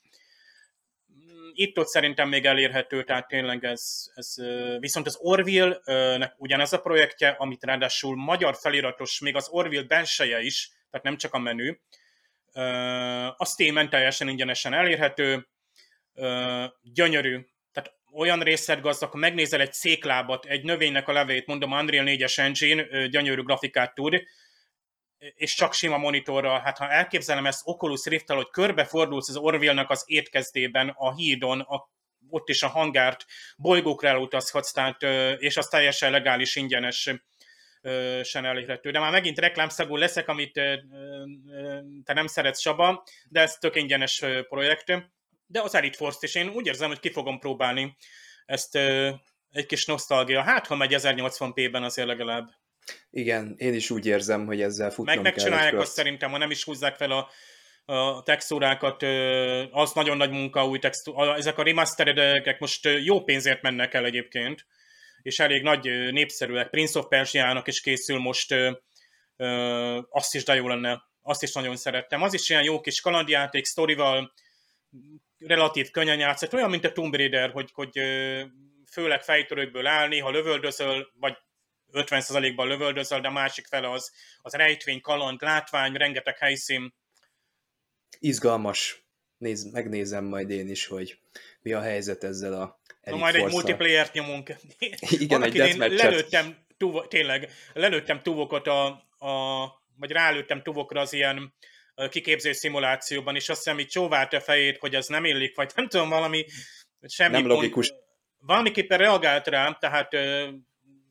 itt-ott 1.52 1.86
szerintem 1.86 2.28
még 2.28 2.44
elérhető, 2.44 3.04
tehát 3.04 3.28
tényleg 3.28 3.64
ez, 3.64 4.10
ez 4.14 4.34
viszont 4.78 5.06
az 5.06 5.16
Orville-nek 5.20 6.34
ugyanez 6.36 6.72
a 6.72 6.80
projektje, 6.80 7.28
amit 7.28 7.64
ráadásul 7.64 8.16
magyar 8.16 8.56
feliratos, 8.56 9.20
még 9.20 9.36
az 9.36 9.48
Orville 9.48 9.82
benseje 9.82 10.40
is, 10.40 10.70
tehát 10.90 11.06
nem 11.06 11.16
csak 11.16 11.34
a 11.34 11.38
menü, 11.38 11.78
a 13.36 13.44
Steam-en 13.44 13.90
teljesen 13.90 14.28
ingyenesen 14.28 14.72
elérhető, 14.72 15.48
gyönyörű, 16.82 17.46
olyan 18.16 18.40
részletgazdag, 18.40 19.10
ha 19.10 19.16
megnézel 19.16 19.60
egy 19.60 19.72
széklábat, 19.72 20.44
egy 20.44 20.64
növénynek 20.64 21.08
a 21.08 21.12
levét, 21.12 21.46
mondom 21.46 21.72
Unreal 21.72 22.04
4-es 22.08 22.38
engine, 22.38 23.06
gyönyörű 23.06 23.42
grafikát 23.42 23.94
tud, 23.94 24.22
és 25.18 25.54
csak 25.54 25.72
sima 25.72 25.98
monitorral, 25.98 26.60
hát 26.60 26.78
ha 26.78 26.90
elképzelem 26.90 27.46
ezt 27.46 27.60
Oculus 27.64 28.04
rift 28.04 28.32
hogy 28.32 28.50
körbefordulsz 28.50 29.28
az 29.28 29.36
Orville-nak 29.36 29.90
az 29.90 30.04
étkezdében, 30.06 30.88
a 30.96 31.14
hídon, 31.14 31.60
a, 31.60 31.90
ott 32.28 32.48
is 32.48 32.62
a 32.62 32.68
hangárt, 32.68 33.24
bolygókra 33.56 34.08
elutazhatsz, 34.08 34.72
tehát, 34.72 35.02
és 35.40 35.56
az 35.56 35.66
teljesen 35.66 36.10
legális, 36.10 36.56
ingyenes 36.56 37.10
sen 38.22 38.44
elérhető. 38.44 38.90
De 38.90 38.98
már 38.98 39.12
megint 39.12 39.38
reklámszagú 39.38 39.96
leszek, 39.96 40.28
amit 40.28 40.52
te 42.04 42.12
nem 42.12 42.26
szeretsz, 42.26 42.60
Saba, 42.60 43.04
de 43.28 43.40
ez 43.40 43.54
tök 43.54 43.76
ingyenes 43.76 44.22
projekt. 44.48 44.92
De 45.46 45.60
az 45.60 45.74
Elite 45.74 45.96
Force-t 45.96 46.22
is 46.22 46.34
én 46.34 46.48
úgy 46.48 46.66
érzem, 46.66 46.88
hogy 46.88 47.00
ki 47.00 47.10
fogom 47.10 47.38
próbálni 47.38 47.96
ezt 48.46 48.76
egy 49.50 49.66
kis 49.66 49.84
nosztalgia. 49.84 50.42
Hát, 50.42 50.66
ha 50.66 50.76
megy 50.76 50.94
1080p-ben 50.96 51.82
azért 51.82 52.08
legalább. 52.08 52.48
Igen, 53.10 53.54
én 53.58 53.74
is 53.74 53.90
úgy 53.90 54.06
érzem, 54.06 54.46
hogy 54.46 54.62
ezzel 54.62 54.90
futnom 54.90 55.14
Meg 55.14 55.24
megcsinálják 55.24 55.78
azt 55.78 55.92
szerintem, 55.92 56.30
ha 56.30 56.38
nem 56.38 56.50
is 56.50 56.64
húzzák 56.64 56.96
fel 56.96 57.10
a, 57.10 57.28
a 57.92 58.22
textúrákat, 58.22 59.02
az 59.70 59.92
nagyon 59.92 60.16
nagy 60.16 60.30
munka, 60.30 60.66
új 60.66 60.78
textúra, 60.78 61.36
ezek 61.36 61.58
a 61.58 61.62
remasteredek 61.62 62.58
most 62.58 62.88
jó 63.04 63.24
pénzért 63.24 63.62
mennek 63.62 63.94
el 63.94 64.04
egyébként, 64.04 64.66
és 65.22 65.38
elég 65.38 65.62
nagy 65.62 66.12
népszerűek. 66.12 66.70
Prince 66.70 66.98
of 66.98 67.06
Persia-nak 67.08 67.66
is 67.66 67.80
készül 67.80 68.18
most, 68.18 68.54
azt 70.10 70.34
is 70.34 70.44
de 70.44 70.54
jó 70.54 70.68
lenne, 70.68 71.02
azt 71.22 71.42
is 71.42 71.52
nagyon 71.52 71.76
szerettem. 71.76 72.22
Az 72.22 72.34
is 72.34 72.50
ilyen 72.50 72.62
jó 72.62 72.80
kis 72.80 73.00
kalandjáték, 73.00 73.64
sztorival, 73.64 74.32
relatív 75.38 75.90
könnyen 75.90 76.18
játszott, 76.18 76.54
olyan, 76.54 76.70
mint 76.70 76.84
a 76.84 76.92
Tomb 76.92 77.14
Raider, 77.14 77.50
hogy, 77.50 77.70
hogy 77.72 78.00
főleg 78.90 79.22
fejtörőkből 79.22 79.86
állni, 79.86 80.18
ha 80.18 80.30
lövöldözöl, 80.30 81.10
vagy 81.20 81.36
50%-ban 81.92 82.66
lövöldözöl, 82.66 83.20
de 83.20 83.28
a 83.28 83.32
másik 83.32 83.66
fele 83.66 83.90
az, 83.90 84.12
az 84.42 84.52
rejtvény, 84.52 85.00
kaland, 85.00 85.42
látvány, 85.42 85.92
rengeteg 85.92 86.38
helyszín. 86.38 86.94
Izgalmas. 88.18 89.04
Néz, 89.38 89.72
megnézem 89.72 90.24
majd 90.24 90.50
én 90.50 90.68
is, 90.68 90.86
hogy 90.86 91.18
mi 91.60 91.72
a 91.72 91.80
helyzet 91.80 92.24
ezzel 92.24 92.52
a 92.52 92.80
Na 93.10 93.16
majd 93.16 93.34
egy 93.34 93.44
multiplayer-t 93.44 94.12
nyomunk. 94.12 94.54
Igen, 94.98 95.42
egy 95.42 95.54
én 95.54 95.78
lelőttem, 95.78 96.56
tuvo, 96.76 97.06
tényleg, 97.06 97.50
lelőttem 97.72 98.22
tuvokat 98.22 98.66
a, 98.66 98.86
a, 99.18 99.66
vagy 99.96 100.10
rálőttem 100.10 100.62
tuvokra 100.62 101.00
az 101.00 101.12
ilyen 101.12 101.54
kiképző 102.10 102.52
szimulációban, 102.52 103.34
és 103.34 103.48
azt 103.48 103.58
hiszem, 103.58 103.76
hogy 103.76 103.86
csóvált 103.86 104.32
a 104.32 104.40
fejét, 104.40 104.78
hogy 104.78 104.94
az 104.94 105.06
nem 105.06 105.24
illik, 105.24 105.56
vagy 105.56 105.70
nem 105.74 105.88
tudom, 105.88 106.08
valami 106.08 106.44
semmi 107.08 107.32
nem 107.32 107.46
logikus. 107.46 107.88
Pont, 107.88 108.02
valamiképpen 108.38 108.98
reagált 108.98 109.46
rám, 109.46 109.76
tehát 109.80 110.12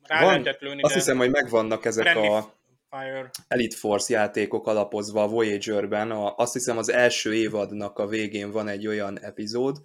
rá 0.02 0.20
Van, 0.20 0.30
lehetett 0.30 0.60
lőni. 0.60 0.82
Azt 0.82 0.94
hiszem, 0.94 1.16
hogy 1.16 1.30
megvannak 1.30 1.84
ezek 1.84 2.16
a 2.16 2.54
Fire. 2.90 3.30
Elite 3.48 3.76
Force 3.76 4.14
játékok 4.14 4.66
alapozva 4.66 5.22
a 5.22 5.28
Voyager-ben. 5.28 6.10
A, 6.10 6.36
azt 6.36 6.52
hiszem 6.52 6.78
az 6.78 6.88
első 6.88 7.34
évadnak 7.34 7.98
a 7.98 8.06
végén 8.06 8.50
van 8.50 8.68
egy 8.68 8.86
olyan 8.86 9.20
epizód, 9.20 9.76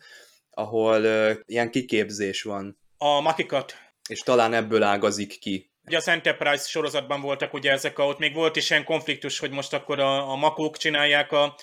ahol 0.50 1.02
uh, 1.02 1.32
ilyen 1.46 1.72
kiképzés 1.72 2.44
van. 2.44 2.80
A 2.98 3.22
makikat. 3.22 3.76
És 4.10 4.20
talán 4.20 4.54
ebből 4.54 4.84
ágazik 4.84 5.40
ki. 5.40 5.71
Ugye 5.86 5.98
az 5.98 6.08
Enterprise 6.08 6.68
sorozatban 6.68 7.22
voltak 7.22 7.54
ugye 7.54 7.72
ezek, 7.72 8.00
a, 8.00 8.06
ott 8.06 8.20
még 8.20 8.34
volt 8.34 8.56
is 8.56 8.70
ilyen 8.70 8.84
konfliktus, 8.84 9.40
hogy 9.40 9.52
most 9.52 9.74
akkor 9.74 10.00
a, 10.00 10.30
a 10.32 10.36
makók 10.36 10.78
csinálják 10.78 11.32
a, 11.32 11.56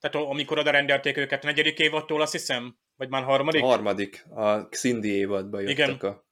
tehát 0.00 0.28
amikor 0.28 0.58
oda 0.58 0.70
rendelték 0.70 1.16
őket 1.16 1.44
a 1.44 1.46
negyedik 1.46 1.78
évadtól, 1.78 2.20
azt 2.20 2.32
hiszem? 2.32 2.78
Vagy 2.96 3.08
már 3.08 3.22
harmadik? 3.22 3.62
A 3.62 3.66
harmadik. 3.66 4.24
A 4.30 4.68
Xindi 4.68 5.10
évadban 5.10 5.60
jöttek 5.60 5.78
Igen. 5.78 6.10
a 6.10 6.26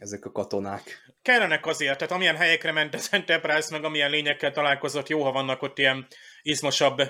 ezek 0.00 0.24
a 0.24 0.32
katonák. 0.32 1.12
Kellenek 1.22 1.66
azért, 1.66 1.98
tehát 1.98 2.12
amilyen 2.12 2.36
helyekre 2.36 2.72
ment 2.72 2.94
az 2.94 3.08
Enterprise, 3.10 3.68
meg 3.70 3.84
amilyen 3.84 4.10
lényekkel 4.10 4.52
találkozott, 4.52 5.08
jó, 5.08 5.22
ha 5.22 5.32
vannak 5.32 5.62
ott 5.62 5.78
ilyen 5.78 6.06
izmosabb, 6.42 7.00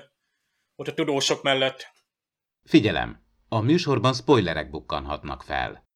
ott 0.74 0.88
a 0.88 0.94
tudósok 0.94 1.42
mellett. 1.42 1.92
Figyelem! 2.64 3.22
A 3.48 3.60
műsorban 3.60 4.14
spoilerek 4.14 4.70
bukkanhatnak 4.70 5.42
fel. 5.42 5.88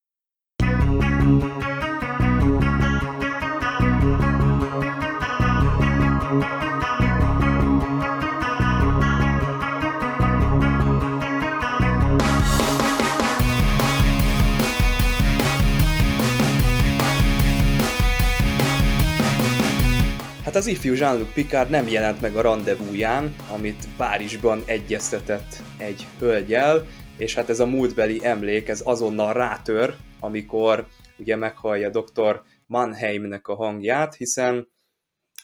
Hát 20.54 20.62
az 20.62 20.68
ifjú 20.68 20.94
Jean-Luc 20.94 21.32
Picard 21.32 21.70
nem 21.70 21.88
jelent 21.88 22.20
meg 22.20 22.37
a 22.37 22.40
rendezvúján, 22.40 23.34
amit 23.52 23.88
Párizsban 23.96 24.62
egyeztetett 24.66 25.62
egy 25.78 26.06
hölgyel, 26.18 26.87
és 27.16 27.34
hát 27.34 27.49
ez 27.49 27.61
a 27.61 27.66
múltbeli 27.66 28.20
emlék, 28.23 28.68
ez 28.68 28.82
azonnal 28.84 29.32
rátör, 29.32 29.94
amikor 30.20 30.87
ugye 31.18 31.37
meghallja 31.37 31.90
dr. 31.90 32.42
Mannheimnek 32.66 33.49
a 33.49 33.54
hangját, 33.54 34.14
hiszen 34.14 34.68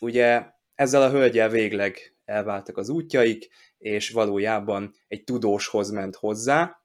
ugye 0.00 0.42
ezzel 0.74 1.02
a 1.02 1.10
hölgyel 1.10 1.48
végleg 1.48 2.16
elváltak 2.24 2.76
az 2.76 2.88
útjaik, 2.88 3.48
és 3.78 4.10
valójában 4.10 4.94
egy 5.08 5.24
tudóshoz 5.24 5.90
ment 5.90 6.16
hozzá, 6.16 6.79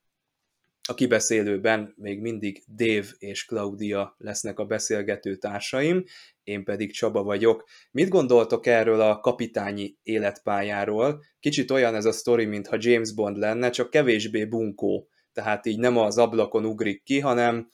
a 0.87 0.93
kibeszélőben 0.93 1.93
még 1.97 2.19
mindig 2.19 2.63
Dave 2.75 3.07
és 3.17 3.45
Claudia 3.45 4.15
lesznek 4.17 4.59
a 4.59 4.65
beszélgető 4.65 5.35
társaim, 5.35 6.03
én 6.43 6.63
pedig 6.63 6.93
Csaba 6.93 7.23
vagyok. 7.23 7.67
Mit 7.91 8.09
gondoltok 8.09 8.65
erről 8.65 9.01
a 9.01 9.19
kapitányi 9.19 9.97
életpályáról? 10.03 11.23
Kicsit 11.39 11.71
olyan 11.71 11.95
ez 11.95 12.05
a 12.05 12.11
sztori, 12.11 12.45
mintha 12.45 12.77
James 12.79 13.13
Bond 13.13 13.37
lenne, 13.37 13.69
csak 13.69 13.89
kevésbé 13.89 14.45
bunkó. 14.45 15.09
Tehát 15.33 15.65
így 15.65 15.79
nem 15.79 15.97
az 15.97 16.17
ablakon 16.17 16.65
ugrik 16.65 17.03
ki, 17.03 17.19
hanem 17.19 17.69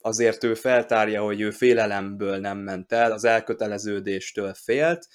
azért 0.00 0.44
ő 0.44 0.54
feltárja, 0.54 1.22
hogy 1.22 1.40
ő 1.40 1.50
félelemből 1.50 2.38
nem 2.38 2.58
ment 2.58 2.92
el, 2.92 3.12
az 3.12 3.24
elköteleződéstől 3.24 4.54
félt, 4.54 5.06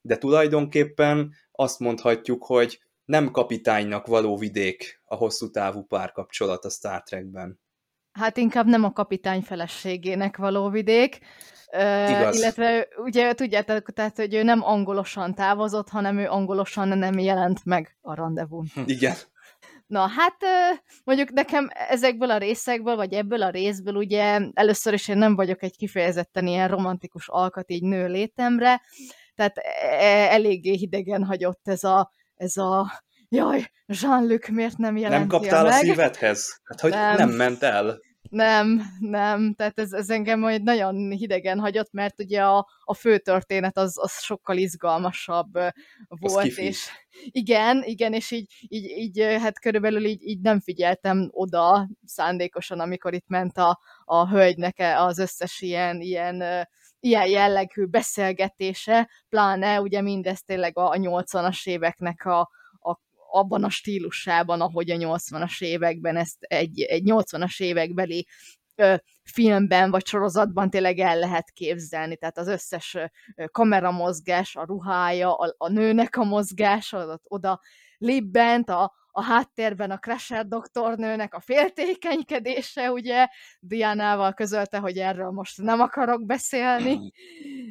de 0.00 0.16
tulajdonképpen 0.16 1.34
azt 1.52 1.78
mondhatjuk, 1.78 2.44
hogy 2.44 2.80
nem 3.10 3.30
kapitánynak 3.30 4.06
való 4.06 4.36
vidék 4.36 5.00
a 5.04 5.14
hosszú 5.14 5.50
távú 5.50 5.82
párkapcsolat 5.82 6.64
a 6.64 6.70
Star 6.70 7.02
Trekben. 7.02 7.60
Hát 8.12 8.36
inkább 8.36 8.66
nem 8.66 8.84
a 8.84 8.92
kapitány 8.92 9.42
feleségének 9.42 10.36
való 10.36 10.68
vidék. 10.68 11.18
Igaz. 12.08 12.38
illetve 12.38 12.88
ugye 12.96 13.32
tudjátok, 13.34 13.92
tehát, 13.92 14.16
hogy 14.16 14.34
ő 14.34 14.42
nem 14.42 14.62
angolosan 14.62 15.34
távozott, 15.34 15.88
hanem 15.88 16.18
ő 16.18 16.28
angolosan 16.28 16.98
nem 16.98 17.18
jelent 17.18 17.64
meg 17.64 17.96
a 18.00 18.14
rendezvún. 18.14 18.66
Igen. 18.86 19.14
Na 19.86 20.06
hát 20.06 20.36
mondjuk 21.04 21.30
nekem 21.30 21.68
ezekből 21.88 22.30
a 22.30 22.38
részekből, 22.38 22.96
vagy 22.96 23.12
ebből 23.12 23.42
a 23.42 23.50
részből 23.50 23.94
ugye 23.94 24.40
először 24.52 24.92
is 24.92 25.08
én 25.08 25.18
nem 25.18 25.34
vagyok 25.34 25.62
egy 25.62 25.76
kifejezetten 25.76 26.46
ilyen 26.46 26.68
romantikus 26.68 27.28
alkat 27.28 27.70
így 27.70 27.82
nő 27.82 28.08
létemre, 28.08 28.80
tehát 29.34 29.56
e, 29.58 30.34
eléggé 30.34 30.74
hidegen 30.74 31.24
hagyott 31.24 31.68
ez 31.68 31.84
a, 31.84 32.10
ez 32.40 32.56
a 32.56 33.02
jaj, 33.28 33.70
Jean-Luc 33.86 34.48
miért 34.48 34.76
nem 34.76 34.96
jelenti 34.96 35.18
Nem 35.18 35.28
kaptál 35.28 35.64
meg? 35.64 35.72
a 35.72 35.76
szívedhez? 35.76 36.60
Hát, 36.64 36.80
hogy 36.80 36.90
nem, 36.90 37.16
nem 37.16 37.30
ment 37.30 37.62
el? 37.62 37.98
Nem, 38.30 38.82
nem, 38.98 39.54
tehát 39.54 39.78
ez, 39.78 39.92
ez 39.92 40.10
engem 40.10 40.38
majd 40.38 40.62
nagyon 40.62 41.10
hidegen 41.10 41.58
hagyott, 41.58 41.92
mert 41.92 42.20
ugye 42.20 42.42
a, 42.42 42.68
a 42.84 42.94
fő 42.94 43.18
történet 43.18 43.76
az, 43.76 43.98
az 43.98 44.12
sokkal 44.12 44.56
izgalmasabb 44.56 45.58
volt, 46.08 46.56
és 46.56 46.88
igen, 47.30 47.82
igen, 47.84 48.12
és 48.12 48.30
így, 48.30 48.52
így, 48.68 48.84
így 48.84 49.22
hát 49.40 49.60
körülbelül 49.60 50.04
így, 50.04 50.22
így 50.22 50.40
nem 50.40 50.60
figyeltem 50.60 51.28
oda 51.30 51.88
szándékosan, 52.04 52.80
amikor 52.80 53.14
itt 53.14 53.28
ment 53.28 53.58
a, 53.58 53.80
a 54.04 54.28
hölgynek 54.28 54.78
e, 54.78 55.02
az 55.02 55.18
összes 55.18 55.60
ilyen, 55.60 56.00
ilyen 56.00 56.66
ilyen 57.00 57.26
jellegű 57.26 57.84
beszélgetése, 57.84 59.10
pláne 59.28 59.80
ugye 59.80 60.00
mindez 60.00 60.42
tényleg 60.42 60.78
a, 60.78 60.90
a 60.90 60.96
80-as 60.96 61.66
éveknek 61.66 62.24
a, 62.24 62.40
a, 62.80 62.98
abban 63.30 63.64
a 63.64 63.68
stílusában, 63.68 64.60
ahogy 64.60 64.90
a 64.90 64.96
80-as 64.96 65.62
években 65.62 66.16
ezt 66.16 66.36
egy, 66.40 66.80
egy 66.80 67.02
80-as 67.06 67.60
évekbeli 67.60 68.26
ö, 68.74 68.94
filmben 69.24 69.90
vagy 69.90 70.06
sorozatban 70.06 70.70
tényleg 70.70 70.98
el 70.98 71.18
lehet 71.18 71.50
képzelni, 71.50 72.16
tehát 72.16 72.38
az 72.38 72.48
összes 72.48 72.96
kameramozgás, 73.52 74.56
a 74.56 74.64
ruhája, 74.64 75.34
a, 75.34 75.54
a 75.58 75.68
nőnek 75.68 76.16
a 76.16 76.24
mozgása, 76.24 77.20
oda 77.22 77.60
libbent 78.00 78.68
a, 78.68 78.92
a 79.12 79.22
háttérben 79.22 79.90
a 79.90 79.98
Crusher 79.98 80.46
doktornőnek 80.46 81.34
a 81.34 81.40
féltékenykedése, 81.40 82.92
ugye, 82.92 83.28
Diánával 83.60 84.32
közölte, 84.32 84.78
hogy 84.78 84.98
erről 84.98 85.30
most 85.30 85.62
nem 85.62 85.80
akarok 85.80 86.26
beszélni, 86.26 87.12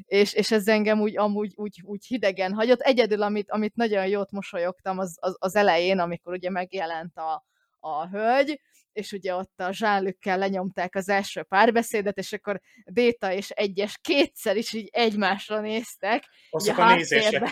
és, 0.06 0.34
és 0.34 0.52
ez 0.52 0.68
engem 0.68 1.02
úgy, 1.02 1.18
amúgy 1.18 1.54
úgy, 1.56 1.82
úgy 1.84 2.06
hidegen 2.06 2.54
hagyott. 2.54 2.80
Egyedül, 2.80 3.22
amit, 3.22 3.52
amit 3.52 3.76
nagyon 3.76 4.08
jót 4.08 4.32
mosolyogtam 4.32 4.98
az, 5.00 5.18
az, 5.20 5.36
az 5.40 5.56
elején, 5.56 6.00
amikor 6.00 6.34
ugye 6.34 6.50
megjelent 6.50 7.18
a, 7.18 7.46
a 7.80 8.08
hölgy, 8.08 8.62
és 9.00 9.12
ugye 9.12 9.36
ott 9.36 9.60
a 9.60 9.72
zsálükkel 9.72 10.38
lenyomták 10.38 10.96
az 10.96 11.10
első 11.10 11.44
párbeszédet, 11.44 12.18
és 12.18 12.34
akkor 12.34 12.60
Déta 12.86 13.34
és 13.34 13.50
egyes 13.50 13.98
kétszer 14.02 14.58
is 14.58 14.74
így 14.74 14.90
egymásra 14.92 15.60
néztek. 15.60 16.24
Azok 16.50 16.78
a, 16.78 16.88
a 16.88 16.96
nézések. 16.96 17.50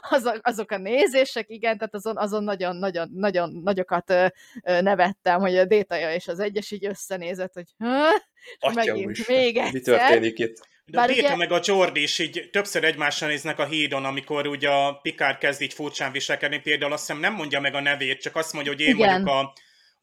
Azok, 0.00 0.38
azok 0.42 0.70
a 0.70 0.78
nézések, 0.78 1.44
igen, 1.48 1.78
tehát 1.78 1.94
azon, 1.94 2.18
azon 2.18 2.44
nagyon, 2.44 2.76
nagyon, 2.76 3.10
nagyon 3.12 3.60
nagyokat 3.62 4.10
ö, 4.10 4.26
ö, 4.62 4.80
nevettem, 4.80 5.40
hogy 5.40 5.56
a 5.56 5.64
Détaja 5.64 6.14
és 6.14 6.28
az 6.28 6.38
egyes 6.38 6.70
így 6.70 6.86
összenézett, 6.86 7.52
hogy 7.52 7.88
és 8.68 8.74
megint 8.74 9.28
még 9.28 9.56
egyszer. 9.56 9.72
Mi 9.72 9.80
történik 9.80 10.38
itt? 10.38 10.72
De 10.86 10.96
Bár 10.96 11.08
Déta 11.08 11.26
ugye... 11.26 11.36
meg 11.36 11.52
a 11.52 11.60
Jordi 11.62 12.02
is 12.02 12.18
így 12.18 12.48
többször 12.52 12.84
egymásra 12.84 13.26
néznek 13.26 13.58
a 13.58 13.64
hídon, 13.64 14.04
amikor 14.04 14.46
ugye 14.46 14.68
a 14.68 14.98
Picard 15.02 15.38
kezd 15.38 15.62
így 15.62 15.72
furcsán 15.72 16.12
viselkedni, 16.12 16.60
például 16.60 16.92
azt 16.92 17.06
hiszem 17.06 17.20
nem 17.20 17.34
mondja 17.34 17.60
meg 17.60 17.74
a 17.74 17.80
nevét, 17.80 18.20
csak 18.20 18.36
azt 18.36 18.52
mondja, 18.52 18.72
hogy 18.72 18.80
én 18.80 18.94
Igen. 18.94 19.22
vagyok 19.22 19.26
a 19.26 19.52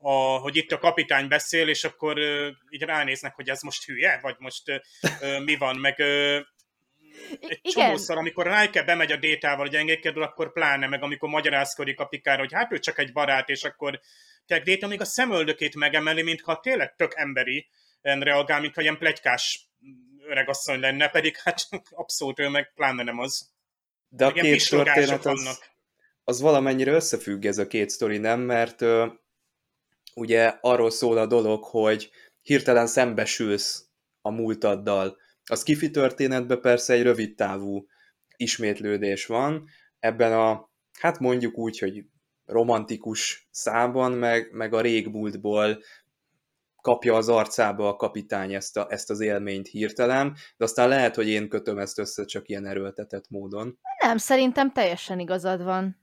a, 0.02 0.38
hogy 0.38 0.56
itt 0.56 0.72
a 0.72 0.78
kapitány 0.78 1.28
beszél, 1.28 1.68
és 1.68 1.84
akkor 1.84 2.20
uh, 2.20 2.48
így 2.70 2.82
ránéznek, 2.82 3.36
hogy 3.36 3.50
ez 3.50 3.62
most 3.62 3.86
hülye, 3.86 4.20
vagy 4.22 4.36
most 4.38 4.64
uh, 4.70 5.44
mi 5.44 5.56
van, 5.56 5.76
meg 5.76 5.96
uh, 6.00 6.40
egy 7.40 7.60
Igen. 7.62 7.86
csomószor, 7.86 8.18
amikor 8.18 8.46
Riker 8.46 8.86
bemegy 8.86 9.12
a 9.12 9.18
détával, 9.18 9.66
hogy 9.66 9.76
engedkedül, 9.76 10.24
akkor 10.24 10.52
pláne, 10.52 10.88
meg 10.88 11.04
amikor 11.04 11.30
magyarázkodik 11.30 12.00
a 12.00 12.06
Pikár, 12.06 12.40
hogy 12.40 12.54
hát 12.54 12.72
ő 12.72 12.80
csak 12.80 13.00
egy 13.00 13.12
barát, 13.12 13.50
és 13.50 13.64
akkor 13.64 14.00
tényleg 14.46 14.66
Déta 14.66 14.88
még 14.88 15.02
a 15.02 15.06
szemöldökét 15.06 15.76
megemeli, 15.76 16.22
mintha 16.22 16.60
tényleg 16.60 16.96
tök 16.96 17.12
emberi 17.16 17.68
reagál, 18.02 18.62
mintha 18.62 18.82
ilyen 18.82 18.98
plegykás 18.98 19.70
öregasszony 20.28 20.80
lenne, 20.80 21.10
pedig 21.10 21.38
hát 21.38 21.68
abszolút 21.90 22.40
ő 22.40 22.48
meg 22.48 22.74
pláne 22.74 23.04
nem 23.04 23.20
az. 23.20 23.52
De 24.10 24.26
a 24.26 24.32
két 24.32 24.70
történet 24.70 25.26
az, 25.26 25.60
az 26.24 26.42
valamennyire 26.42 26.92
összefügg 26.92 27.46
ez 27.46 27.58
a 27.58 27.68
két 27.68 27.90
sztori, 27.90 28.18
nem? 28.18 28.40
Mert 28.40 28.82
ugye 30.16 30.58
arról 30.62 30.90
szól 30.90 31.18
a 31.18 31.26
dolog, 31.26 31.64
hogy 31.64 32.10
hirtelen 32.42 32.88
szembesülsz 32.88 33.86
a 34.22 34.30
múltaddal. 34.30 35.18
A 35.46 35.56
skifi 35.56 35.92
történetben 35.92 36.62
persze 36.62 36.94
egy 36.94 37.04
rövid 37.04 37.36
távú 37.36 37.86
ismétlődés 38.36 39.26
van, 39.26 39.68
ebben 40.00 40.34
a, 40.34 40.70
hát 41.00 41.20
mondjuk 41.20 41.58
úgy, 41.58 41.80
hogy 41.80 42.06
romantikus 42.46 43.48
számban, 43.52 44.12
meg, 44.12 44.52
meg 44.52 44.74
a 44.74 44.82
régmúltból 44.82 45.82
kapja 46.82 47.16
az 47.16 47.30
arcába 47.30 47.88
a 47.88 47.96
kapitány 47.96 48.54
ezt, 48.54 48.78
a, 48.78 48.88
ezt 48.90 49.10
az 49.10 49.20
élményt 49.20 49.68
hirtelen, 49.68 50.36
de 50.58 50.64
aztán 50.64 50.88
lehet, 50.88 51.16
hogy 51.16 51.28
én 51.28 51.50
kötöm 51.50 51.78
ezt 51.78 52.00
össze 52.00 52.26
csak 52.26 52.50
ilyen 52.50 52.66
erőltetett 52.66 53.30
módon. 53.30 53.80
Nem, 54.00 54.18
szerintem 54.18 54.72
teljesen 54.72 55.20
igazad 55.20 55.64
van. 55.64 56.01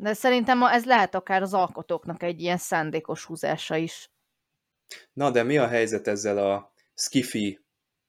De 0.00 0.12
szerintem 0.12 0.62
ez 0.62 0.84
lehet 0.84 1.14
akár 1.14 1.42
az 1.42 1.54
alkotóknak 1.54 2.22
egy 2.22 2.40
ilyen 2.40 2.56
szándékos 2.56 3.24
húzása 3.24 3.76
is. 3.76 4.10
Na, 5.12 5.30
de 5.30 5.42
mi 5.42 5.58
a 5.58 5.66
helyzet 5.66 6.06
ezzel 6.06 6.38
a 6.38 6.72
skifi 6.94 7.60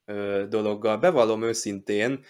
ö, 0.05 0.45
dologgal? 0.49 0.97
Bevallom 0.97 1.43
őszintén, 1.43 2.25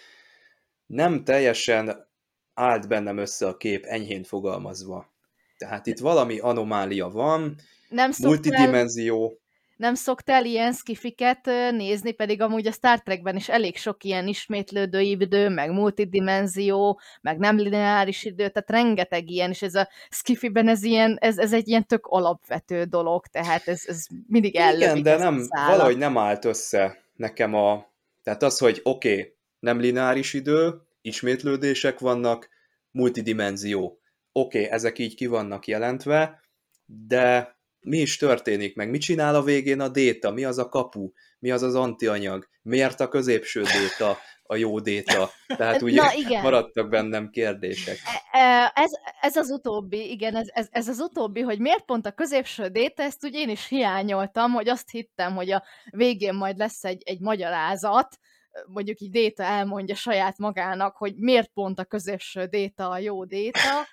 nem 0.85 1.23
teljesen 1.23 2.07
állt 2.53 2.87
bennem 2.87 3.17
össze 3.17 3.47
a 3.47 3.57
kép, 3.57 3.85
enyhén 3.85 4.23
fogalmazva. 4.23 5.13
Tehát 5.57 5.87
itt 5.87 5.99
valami 5.99 6.39
anomália 6.39 7.09
van, 7.09 7.55
nem 7.89 8.11
multidimenzió 8.19 9.40
nem 9.81 9.93
szoktál 9.93 10.45
ilyen 10.45 10.73
skifiket 10.73 11.45
nézni, 11.71 12.11
pedig 12.11 12.41
amúgy 12.41 12.67
a 12.67 12.71
Star 12.71 12.99
Trekben 12.99 13.35
is 13.35 13.49
elég 13.49 13.77
sok 13.77 14.03
ilyen 14.03 14.27
ismétlődő 14.27 14.99
idő, 14.99 15.49
meg 15.49 15.71
multidimenzió, 15.71 16.99
meg 17.21 17.37
nem 17.37 17.57
lineáris 17.57 18.23
idő, 18.23 18.49
tehát 18.49 18.69
rengeteg 18.69 19.29
ilyen, 19.29 19.49
és 19.49 19.61
ez 19.61 19.75
a 19.75 19.89
skifiben 20.09 20.67
ez, 20.67 20.83
ilyen, 20.83 21.17
ez, 21.19 21.37
ez 21.37 21.53
egy 21.53 21.67
ilyen 21.67 21.85
tök 21.87 22.05
alapvető 22.05 22.83
dolog, 22.83 23.25
tehát 23.25 23.67
ez, 23.67 23.83
ez 23.85 24.05
mindig 24.27 24.55
ellövik 24.55 24.87
Igen, 24.87 25.01
de 25.01 25.17
nem, 25.17 25.47
valahogy 25.49 25.97
nem 25.97 26.17
állt 26.17 26.45
össze 26.45 26.97
nekem 27.15 27.53
a... 27.53 27.89
Tehát 28.23 28.43
az, 28.43 28.57
hogy 28.57 28.79
oké, 28.83 29.11
okay, 29.11 29.35
nem 29.59 29.79
lineáris 29.79 30.33
idő, 30.33 30.81
ismétlődések 31.01 31.99
vannak, 31.99 32.49
multidimenzió. 32.91 33.99
Oké, 34.31 34.57
okay, 34.57 34.71
ezek 34.71 34.99
így 34.99 35.15
ki 35.15 35.25
vannak 35.25 35.67
jelentve, 35.67 36.41
de 36.85 37.55
mi 37.81 37.97
is 37.97 38.17
történik, 38.17 38.75
meg 38.75 38.89
mit 38.89 39.01
csinál 39.01 39.35
a 39.35 39.43
végén 39.43 39.79
a 39.79 39.89
déta, 39.89 40.31
mi 40.31 40.43
az 40.43 40.57
a 40.57 40.69
kapu, 40.69 41.11
mi 41.39 41.51
az 41.51 41.61
az 41.61 41.75
antianyag, 41.75 42.47
miért 42.61 42.99
a 42.99 43.07
középső 43.07 43.61
déta 43.61 44.17
a 44.43 44.55
jó 44.55 44.79
déta. 44.79 45.29
Tehát 45.47 45.81
ugye 45.81 46.01
Na, 46.01 46.13
igen. 46.13 46.41
maradtak 46.41 46.89
bennem 46.89 47.29
kérdések. 47.29 47.97
E, 48.31 48.39
e, 48.39 48.71
ez, 48.75 48.91
ez 49.21 49.35
az 49.35 49.49
utóbbi, 49.49 50.11
igen, 50.11 50.35
ez, 50.35 50.47
ez, 50.53 50.67
ez 50.71 50.87
az 50.87 50.99
utóbbi, 50.99 51.41
hogy 51.41 51.59
miért 51.59 51.85
pont 51.85 52.05
a 52.05 52.11
középső 52.11 52.67
déta, 52.67 53.03
ezt 53.03 53.23
ugye 53.23 53.39
én 53.39 53.49
is 53.49 53.67
hiányoltam, 53.67 54.51
hogy 54.51 54.69
azt 54.69 54.89
hittem, 54.89 55.35
hogy 55.35 55.51
a 55.51 55.63
végén 55.91 56.33
majd 56.33 56.57
lesz 56.57 56.83
egy, 56.83 57.01
egy 57.05 57.19
magyarázat, 57.19 58.19
mondjuk 58.67 58.99
így 58.99 59.11
déta 59.11 59.43
elmondja 59.43 59.95
saját 59.95 60.37
magának, 60.37 60.97
hogy 60.97 61.13
miért 61.15 61.51
pont 61.53 61.79
a 61.79 61.85
középső 61.85 62.45
déta 62.45 62.89
a 62.89 62.97
jó 62.97 63.25
déta, 63.25 63.87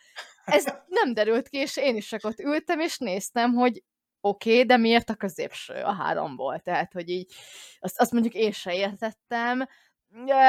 ez 0.48 0.64
nem 0.86 1.14
derült 1.14 1.48
ki, 1.48 1.56
és 1.56 1.76
én 1.76 1.96
is 1.96 2.08
csak 2.08 2.24
ott 2.24 2.40
ültem, 2.40 2.80
és 2.80 2.98
néztem, 2.98 3.52
hogy 3.52 3.82
oké, 4.20 4.52
okay, 4.52 4.64
de 4.64 4.76
miért 4.76 5.10
a 5.10 5.14
középső 5.14 5.74
a 5.74 5.92
háromból? 5.92 6.58
Tehát, 6.58 6.92
hogy 6.92 7.08
így, 7.08 7.32
azt, 7.78 8.00
azt 8.00 8.12
mondjuk 8.12 8.34
én 8.34 8.52
se 8.52 8.74
értettem. 8.74 9.66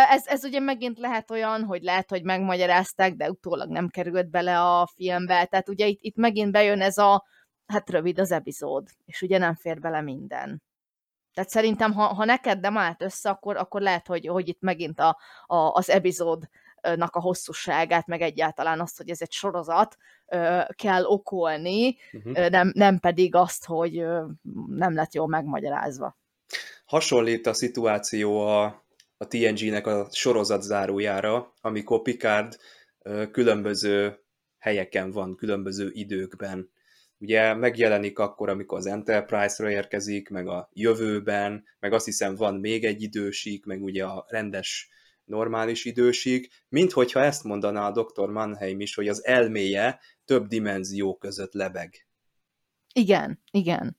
Ez, 0.09 0.27
ez 0.27 0.43
ugye 0.43 0.59
megint 0.59 0.97
lehet 0.97 1.31
olyan, 1.31 1.63
hogy 1.63 1.81
lehet, 1.81 2.09
hogy 2.09 2.23
megmagyarázták, 2.23 3.13
de 3.13 3.29
utólag 3.29 3.69
nem 3.69 3.87
került 3.87 4.29
bele 4.29 4.61
a 4.61 4.87
filmbe. 4.95 5.45
Tehát 5.45 5.69
ugye 5.69 5.85
itt, 5.87 5.99
itt 6.01 6.15
megint 6.15 6.51
bejön 6.51 6.81
ez 6.81 6.97
a, 6.97 7.25
hát 7.65 7.89
rövid 7.89 8.19
az 8.19 8.31
epizód, 8.31 8.87
és 9.05 9.21
ugye 9.21 9.37
nem 9.37 9.55
fér 9.55 9.79
bele 9.79 10.01
minden. 10.01 10.61
Tehát 11.33 11.49
szerintem, 11.49 11.93
ha, 11.93 12.03
ha 12.13 12.25
neked 12.25 12.59
nem 12.59 12.77
állt 12.77 13.01
össze, 13.01 13.29
akkor, 13.29 13.57
akkor 13.57 13.81
lehet, 13.81 14.07
hogy, 14.07 14.27
hogy 14.27 14.47
itt 14.47 14.61
megint 14.61 14.99
a, 14.99 15.17
a, 15.45 15.55
az 15.55 15.89
epizód 15.89 16.49
nak 16.95 17.15
a 17.15 17.19
hosszúságát, 17.19 18.07
meg 18.07 18.21
egyáltalán 18.21 18.79
azt, 18.79 18.97
hogy 18.97 19.09
ez 19.09 19.21
egy 19.21 19.31
sorozat, 19.31 19.97
kell 20.75 21.03
okolni, 21.03 21.95
uh-huh. 22.11 22.49
nem, 22.49 22.71
nem 22.73 22.99
pedig 22.99 23.35
azt, 23.35 23.65
hogy 23.65 24.05
nem 24.67 24.93
lett 24.93 25.13
jól 25.13 25.27
megmagyarázva. 25.27 26.17
Hasonlít 26.85 27.47
a 27.47 27.53
szituáció 27.53 28.39
a, 28.39 28.63
a 29.17 29.27
TNG-nek 29.27 29.87
a 29.87 30.07
sorozat 30.11 30.61
zárójára, 30.61 31.53
amikor 31.61 32.01
Picard 32.01 32.57
különböző 33.31 34.19
helyeken 34.57 35.11
van, 35.11 35.35
különböző 35.35 35.89
időkben. 35.93 36.71
Ugye 37.17 37.53
megjelenik 37.53 38.19
akkor, 38.19 38.49
amikor 38.49 38.77
az 38.77 38.85
Enterprise-ra 38.85 39.71
érkezik, 39.71 40.29
meg 40.29 40.47
a 40.47 40.69
jövőben, 40.73 41.63
meg 41.79 41.93
azt 41.93 42.05
hiszem 42.05 42.35
van 42.35 42.55
még 42.55 42.85
egy 42.85 43.01
idősík, 43.01 43.65
meg 43.65 43.83
ugye 43.83 44.05
a 44.05 44.25
rendes 44.27 44.89
normális 45.29 45.85
idősig, 45.85 46.51
mint 46.69 46.91
hogyha 46.91 47.23
ezt 47.23 47.43
mondaná 47.43 47.87
a 47.87 48.03
dr. 48.03 48.29
Mannheim 48.29 48.79
is, 48.79 48.95
hogy 48.95 49.07
az 49.07 49.25
elméje 49.25 49.99
több 50.25 50.47
dimenzió 50.47 51.17
között 51.17 51.53
lebeg. 51.53 52.07
Igen, 52.93 53.43
igen. 53.51 53.97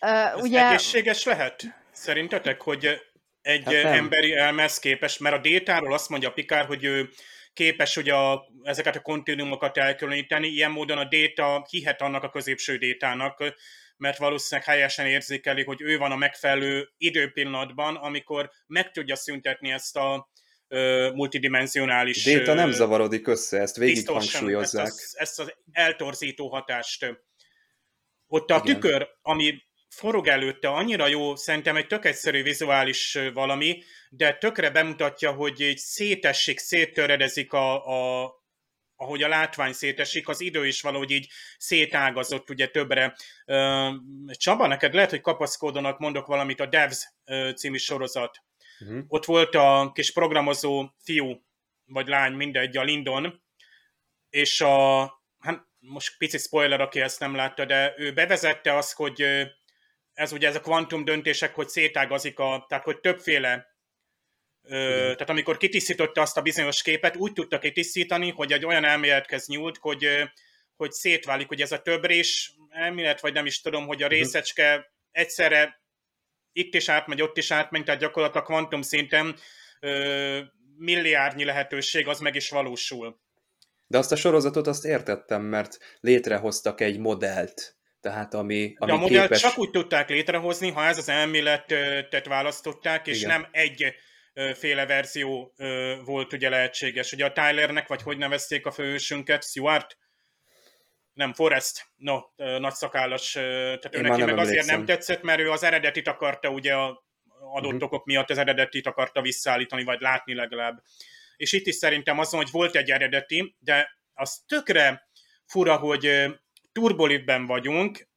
Uh, 0.00 0.10
Ez 0.10 0.42
ugye... 0.42 0.66
egészséges 0.66 1.24
lehet? 1.24 1.62
Szerintetek, 1.92 2.60
hogy 2.60 3.00
egy 3.42 3.64
hát 3.64 3.74
emberi 3.74 4.36
elmez 4.36 4.78
képes, 4.78 5.18
mert 5.18 5.36
a 5.36 5.40
détáról 5.40 5.92
azt 5.92 6.08
mondja 6.08 6.32
Pikár, 6.32 6.66
hogy 6.66 6.84
ő 6.84 7.08
képes 7.52 7.94
hogy 7.94 8.08
a, 8.08 8.46
ezeket 8.62 8.96
a 8.96 9.00
kontinuumokat 9.00 9.76
elkülöníteni, 9.76 10.48
ilyen 10.48 10.70
módon 10.70 10.98
a 10.98 11.04
déta 11.04 11.66
hihet 11.70 12.00
annak 12.00 12.22
a 12.22 12.30
középső 12.30 12.76
détának, 12.76 13.54
mert 14.00 14.18
valószínűleg 14.18 14.68
helyesen 14.68 15.06
érzékeli, 15.06 15.64
hogy 15.64 15.80
ő 15.80 15.98
van 15.98 16.12
a 16.12 16.16
megfelelő 16.16 16.88
időpillanatban, 16.96 17.96
amikor 17.96 18.50
meg 18.66 18.90
tudja 18.90 19.16
szüntetni 19.16 19.70
ezt 19.70 19.96
a 19.96 20.30
uh, 20.68 21.12
multidimensionális... 21.14 22.24
Déta 22.24 22.54
nem 22.54 22.70
zavarodik 22.70 23.26
össze, 23.26 23.60
ezt 23.60 23.76
végig 23.76 24.08
hangsúlyozzák. 24.08 24.86
Ezt 24.86 24.98
az, 24.98 25.16
ezt 25.18 25.40
az 25.40 25.54
eltorzító 25.72 26.48
hatást. 26.48 27.22
Ott 28.26 28.50
a 28.50 28.60
Igen. 28.64 28.74
tükör, 28.74 29.08
ami 29.22 29.62
forog 29.88 30.26
előtte, 30.26 30.68
annyira 30.68 31.06
jó, 31.06 31.36
szerintem 31.36 31.76
egy 31.76 31.86
tök 31.86 32.04
egyszerű 32.04 32.42
vizuális 32.42 33.18
valami, 33.34 33.82
de 34.10 34.34
tökre 34.34 34.70
bemutatja, 34.70 35.32
hogy 35.32 35.62
egy 35.62 35.78
szétesik, 35.78 36.58
széttöredezik 36.58 37.52
a, 37.52 37.86
a, 37.86 38.34
ahogy 39.00 39.22
a 39.22 39.28
látvány 39.28 39.72
szétesik, 39.72 40.28
az 40.28 40.40
idő 40.40 40.66
is 40.66 40.80
valahogy 40.80 41.10
így 41.10 41.28
szétágazott 41.58 42.50
ugye 42.50 42.66
többre. 42.66 43.16
Csaba, 44.26 44.66
neked 44.66 44.94
lehet, 44.94 45.10
hogy 45.10 45.20
kapaszkódonak 45.20 45.98
mondok 45.98 46.26
valamit, 46.26 46.60
a 46.60 46.66
Devs 46.66 47.12
című 47.56 47.76
sorozat. 47.76 48.42
Uh-huh. 48.80 49.04
Ott 49.08 49.24
volt 49.24 49.54
a 49.54 49.90
kis 49.94 50.12
programozó 50.12 50.90
fiú, 51.02 51.42
vagy 51.84 52.08
lány, 52.08 52.32
mindegy, 52.32 52.76
a 52.76 52.82
Lindon, 52.82 53.42
és 54.30 54.60
a, 54.60 55.00
hát 55.38 55.66
most 55.78 56.18
pici 56.18 56.38
spoiler, 56.38 56.80
aki 56.80 57.00
ezt 57.00 57.20
nem 57.20 57.34
látta, 57.34 57.64
de 57.64 57.94
ő 57.96 58.12
bevezette 58.12 58.76
azt, 58.76 58.94
hogy 58.94 59.24
ez 60.12 60.32
ugye 60.32 60.48
ez 60.48 60.56
a 60.56 60.60
kvantum 60.60 61.04
döntések, 61.04 61.54
hogy 61.54 61.68
szétágazik 61.68 62.38
a, 62.38 62.64
tehát 62.68 62.84
hogy 62.84 63.00
többféle 63.00 63.69
Ö, 64.62 64.76
tehát 65.02 65.30
amikor 65.30 65.56
kitisztította 65.56 66.20
azt 66.20 66.36
a 66.36 66.42
bizonyos 66.42 66.82
képet, 66.82 67.16
úgy 67.16 67.32
tudta 67.32 67.58
kitisztítani, 67.58 68.30
hogy 68.30 68.52
egy 68.52 68.64
olyan 68.64 68.84
elmélethez 68.84 69.46
nyúlt, 69.46 69.76
hogy, 69.80 70.08
hogy 70.76 70.92
szétválik, 70.92 71.48
hogy 71.48 71.60
ez 71.60 71.72
a 71.72 71.82
többrés 71.82 72.52
elmélet, 72.68 73.20
vagy 73.20 73.32
nem 73.32 73.46
is 73.46 73.60
tudom, 73.60 73.86
hogy 73.86 74.02
a 74.02 74.06
mhm. 74.06 74.14
részecske 74.14 74.92
egyszerre 75.10 75.80
itt 76.52 76.74
is 76.74 76.88
átmegy, 76.88 77.22
ott 77.22 77.36
is 77.36 77.50
átmegy, 77.50 77.84
tehát 77.84 78.00
gyakorlatilag 78.00 78.46
kvantum 78.46 78.82
szinten 78.82 79.36
ö, 79.80 80.40
milliárdnyi 80.76 81.44
lehetőség 81.44 82.08
az 82.08 82.20
meg 82.20 82.34
is 82.34 82.48
valósul. 82.48 83.20
De 83.86 83.98
azt 83.98 84.12
a 84.12 84.16
sorozatot 84.16 84.66
azt 84.66 84.84
értettem, 84.84 85.42
mert 85.42 85.78
létrehoztak 86.00 86.80
egy 86.80 86.98
modellt, 86.98 87.76
tehát 88.00 88.34
ami, 88.34 88.74
ami 88.78 88.90
De 88.90 88.96
a 88.96 89.00
modellt 89.00 89.22
képes... 89.22 89.40
csak 89.40 89.58
úgy 89.58 89.70
tudták 89.70 90.08
létrehozni, 90.08 90.70
ha 90.70 90.84
ez 90.84 90.98
az 90.98 91.08
elméletet 91.08 92.26
választották, 92.26 93.06
és 93.06 93.16
Igen. 93.16 93.28
nem 93.28 93.48
egy 93.50 93.94
féle 94.54 94.86
verzió 94.86 95.54
volt 96.04 96.32
ugye 96.32 96.48
lehetséges. 96.48 97.12
Ugye 97.12 97.24
a 97.24 97.32
Tylernek, 97.32 97.88
vagy 97.88 98.02
hogy 98.02 98.18
nevezték 98.18 98.66
a 98.66 98.70
főhősünket, 98.70 99.44
Stuart? 99.44 99.98
Nem, 101.12 101.32
Forrest, 101.32 101.86
no, 101.96 102.20
nagy 102.36 102.74
szakállas, 102.74 103.32
tehát 103.32 103.94
ő 103.94 104.00
neki 104.00 104.22
meg 104.22 104.38
azért 104.38 104.38
emlékszem. 104.38 104.76
nem 104.76 104.84
tetszett, 104.84 105.22
mert 105.22 105.40
ő 105.40 105.50
az 105.50 105.62
eredetit 105.62 106.08
akarta 106.08 106.48
ugye 106.48 106.74
a 106.74 107.08
adott 107.40 107.72
uh-huh. 107.72 107.82
okok 107.82 108.04
miatt 108.04 108.30
az 108.30 108.38
eredetit 108.38 108.86
akarta 108.86 109.20
visszaállítani, 109.20 109.84
vagy 109.84 110.00
látni 110.00 110.34
legalább. 110.34 110.82
És 111.36 111.52
itt 111.52 111.66
is 111.66 111.74
szerintem 111.74 112.18
az 112.18 112.30
hogy 112.30 112.50
volt 112.50 112.76
egy 112.76 112.90
eredeti, 112.90 113.56
de 113.58 113.98
az 114.14 114.44
tökre 114.46 115.08
fura, 115.46 115.76
hogy 115.76 116.26
turbolitben 116.72 117.46
vagyunk, 117.46 118.08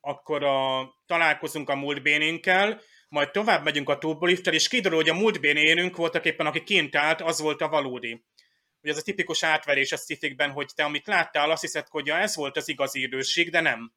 akkor 0.00 0.44
a, 0.44 0.92
találkozunk 1.06 1.68
a 1.68 1.76
múltbénénkkel, 1.76 2.80
majd 3.12 3.30
tovább 3.30 3.64
megyünk 3.64 3.88
a 3.88 3.98
turboliftel, 3.98 4.54
és 4.54 4.68
kiderül, 4.68 4.98
hogy 4.98 5.08
a 5.08 5.14
múltbén 5.14 5.56
élünk 5.56 5.96
voltak 5.96 6.24
éppen, 6.24 6.46
aki 6.46 6.62
kint 6.62 6.96
állt, 6.96 7.20
az 7.20 7.40
volt 7.40 7.60
a 7.60 7.68
valódi. 7.68 8.24
Ugye 8.82 8.92
ez 8.92 8.98
a 8.98 9.02
tipikus 9.02 9.42
átverés 9.42 9.92
a 9.92 9.96
szifikben, 9.96 10.50
hogy 10.50 10.70
te 10.74 10.84
amit 10.84 11.06
láttál, 11.06 11.50
azt 11.50 11.60
hiszed, 11.60 11.88
hogy 11.88 12.06
ja, 12.06 12.16
ez 12.16 12.36
volt 12.36 12.56
az 12.56 12.68
igazi 12.68 13.02
időség, 13.02 13.50
de 13.50 13.60
nem. 13.60 13.92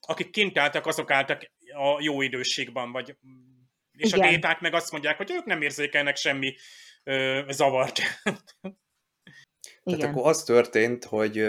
Akik 0.00 0.30
kint 0.30 0.58
álltak, 0.58 0.86
azok 0.86 1.10
álltak 1.10 1.50
a 1.74 2.00
jó 2.00 2.22
időségben, 2.22 2.92
vagy 2.92 3.16
és 3.92 4.12
Igen. 4.12 4.26
a 4.26 4.30
déták 4.30 4.60
meg 4.60 4.74
azt 4.74 4.92
mondják, 4.92 5.16
hogy 5.16 5.30
ők 5.30 5.44
nem 5.44 5.62
érzékelnek 5.62 6.16
semmi 6.16 6.54
ö, 7.04 7.44
zavart. 7.48 7.98
Igen. 9.82 9.98
Tehát 9.98 10.14
akkor 10.14 10.28
az 10.28 10.42
történt, 10.42 11.04
hogy 11.04 11.48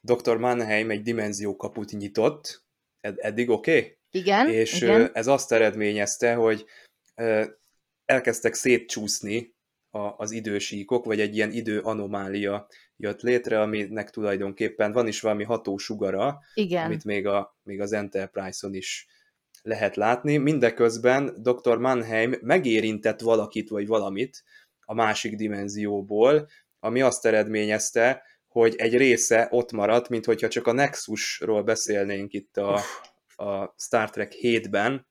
dr. 0.00 0.36
Mannheim 0.36 0.90
egy 0.90 1.02
dimenziókaput 1.02 1.90
nyitott, 1.90 2.64
Ed- 3.00 3.18
eddig 3.18 3.50
oké? 3.50 3.76
Okay? 3.76 4.00
Igen. 4.12 4.48
És 4.48 4.80
igen. 4.80 5.10
ez 5.12 5.26
azt 5.26 5.52
eredményezte, 5.52 6.34
hogy 6.34 6.64
elkezdtek 8.04 8.54
szétcsúszni 8.54 9.54
az 10.16 10.30
idősíkok, 10.30 11.04
vagy 11.04 11.20
egy 11.20 11.36
ilyen 11.36 11.52
időanomália 11.52 12.66
jött 12.96 13.20
létre, 13.20 13.60
aminek 13.60 14.10
tulajdonképpen 14.10 14.92
van 14.92 15.06
is 15.06 15.20
valami 15.20 15.44
hatósugara, 15.44 16.38
Igen. 16.54 16.84
amit 16.84 17.04
még, 17.04 17.26
a, 17.26 17.56
még 17.62 17.80
az 17.80 17.92
Enterprise-on 17.92 18.74
is 18.74 19.06
lehet 19.62 19.96
látni. 19.96 20.36
Mindeközben 20.36 21.42
dr. 21.42 21.76
Mannheim 21.76 22.34
megérintett 22.40 23.20
valakit 23.20 23.68
vagy 23.68 23.86
valamit 23.86 24.44
a 24.80 24.94
másik 24.94 25.36
dimenzióból, 25.36 26.48
ami 26.80 27.00
azt 27.00 27.26
eredményezte, 27.26 28.22
hogy 28.48 28.74
egy 28.76 28.96
része 28.96 29.48
ott 29.50 29.72
maradt, 29.72 30.08
mint 30.08 30.24
hogyha 30.24 30.48
csak 30.48 30.66
a 30.66 30.72
Nexusról 30.72 31.62
beszélnénk 31.62 32.32
itt 32.32 32.56
a, 32.56 32.80
a 33.42 33.74
Star 33.78 34.10
Trek 34.10 34.32
7-ben, 34.40 35.06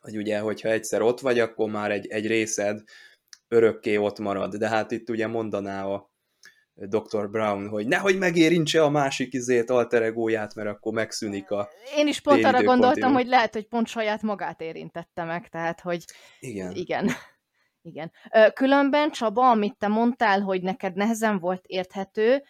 hogy 0.00 0.16
ugye, 0.16 0.38
hogyha 0.38 0.68
egyszer 0.68 1.02
ott 1.02 1.20
vagy, 1.20 1.38
akkor 1.38 1.70
már 1.70 1.90
egy, 1.90 2.06
egy 2.06 2.26
részed 2.26 2.82
örökké 3.48 3.96
ott 3.96 4.18
marad. 4.18 4.54
De 4.54 4.68
hát 4.68 4.90
itt 4.90 5.10
ugye 5.10 5.26
mondaná 5.26 5.84
a 5.84 6.10
Dr. 6.74 7.30
Brown, 7.30 7.68
hogy 7.68 7.86
nehogy 7.86 8.18
megérintse 8.18 8.82
a 8.82 8.90
másik 8.90 9.32
izét, 9.32 9.70
alteregóját, 9.70 10.54
mert 10.54 10.68
akkor 10.68 10.92
megszűnik 10.92 11.50
a 11.50 11.68
Én 11.96 12.06
is 12.06 12.20
pont 12.20 12.44
arra 12.44 12.62
gondoltam, 12.62 13.12
hogy 13.12 13.26
lehet, 13.26 13.52
hogy 13.52 13.66
pont 13.66 13.86
saját 13.86 14.22
magát 14.22 14.60
érintette 14.60 15.24
meg, 15.24 15.48
tehát, 15.48 15.80
hogy 15.80 16.04
igen. 16.40 16.72
igen. 16.74 17.10
Igen. 17.82 18.12
Különben, 18.54 19.10
Csaba, 19.10 19.50
amit 19.50 19.76
te 19.78 19.88
mondtál, 19.88 20.40
hogy 20.40 20.62
neked 20.62 20.94
nehezen 20.94 21.38
volt 21.38 21.66
érthető, 21.66 22.42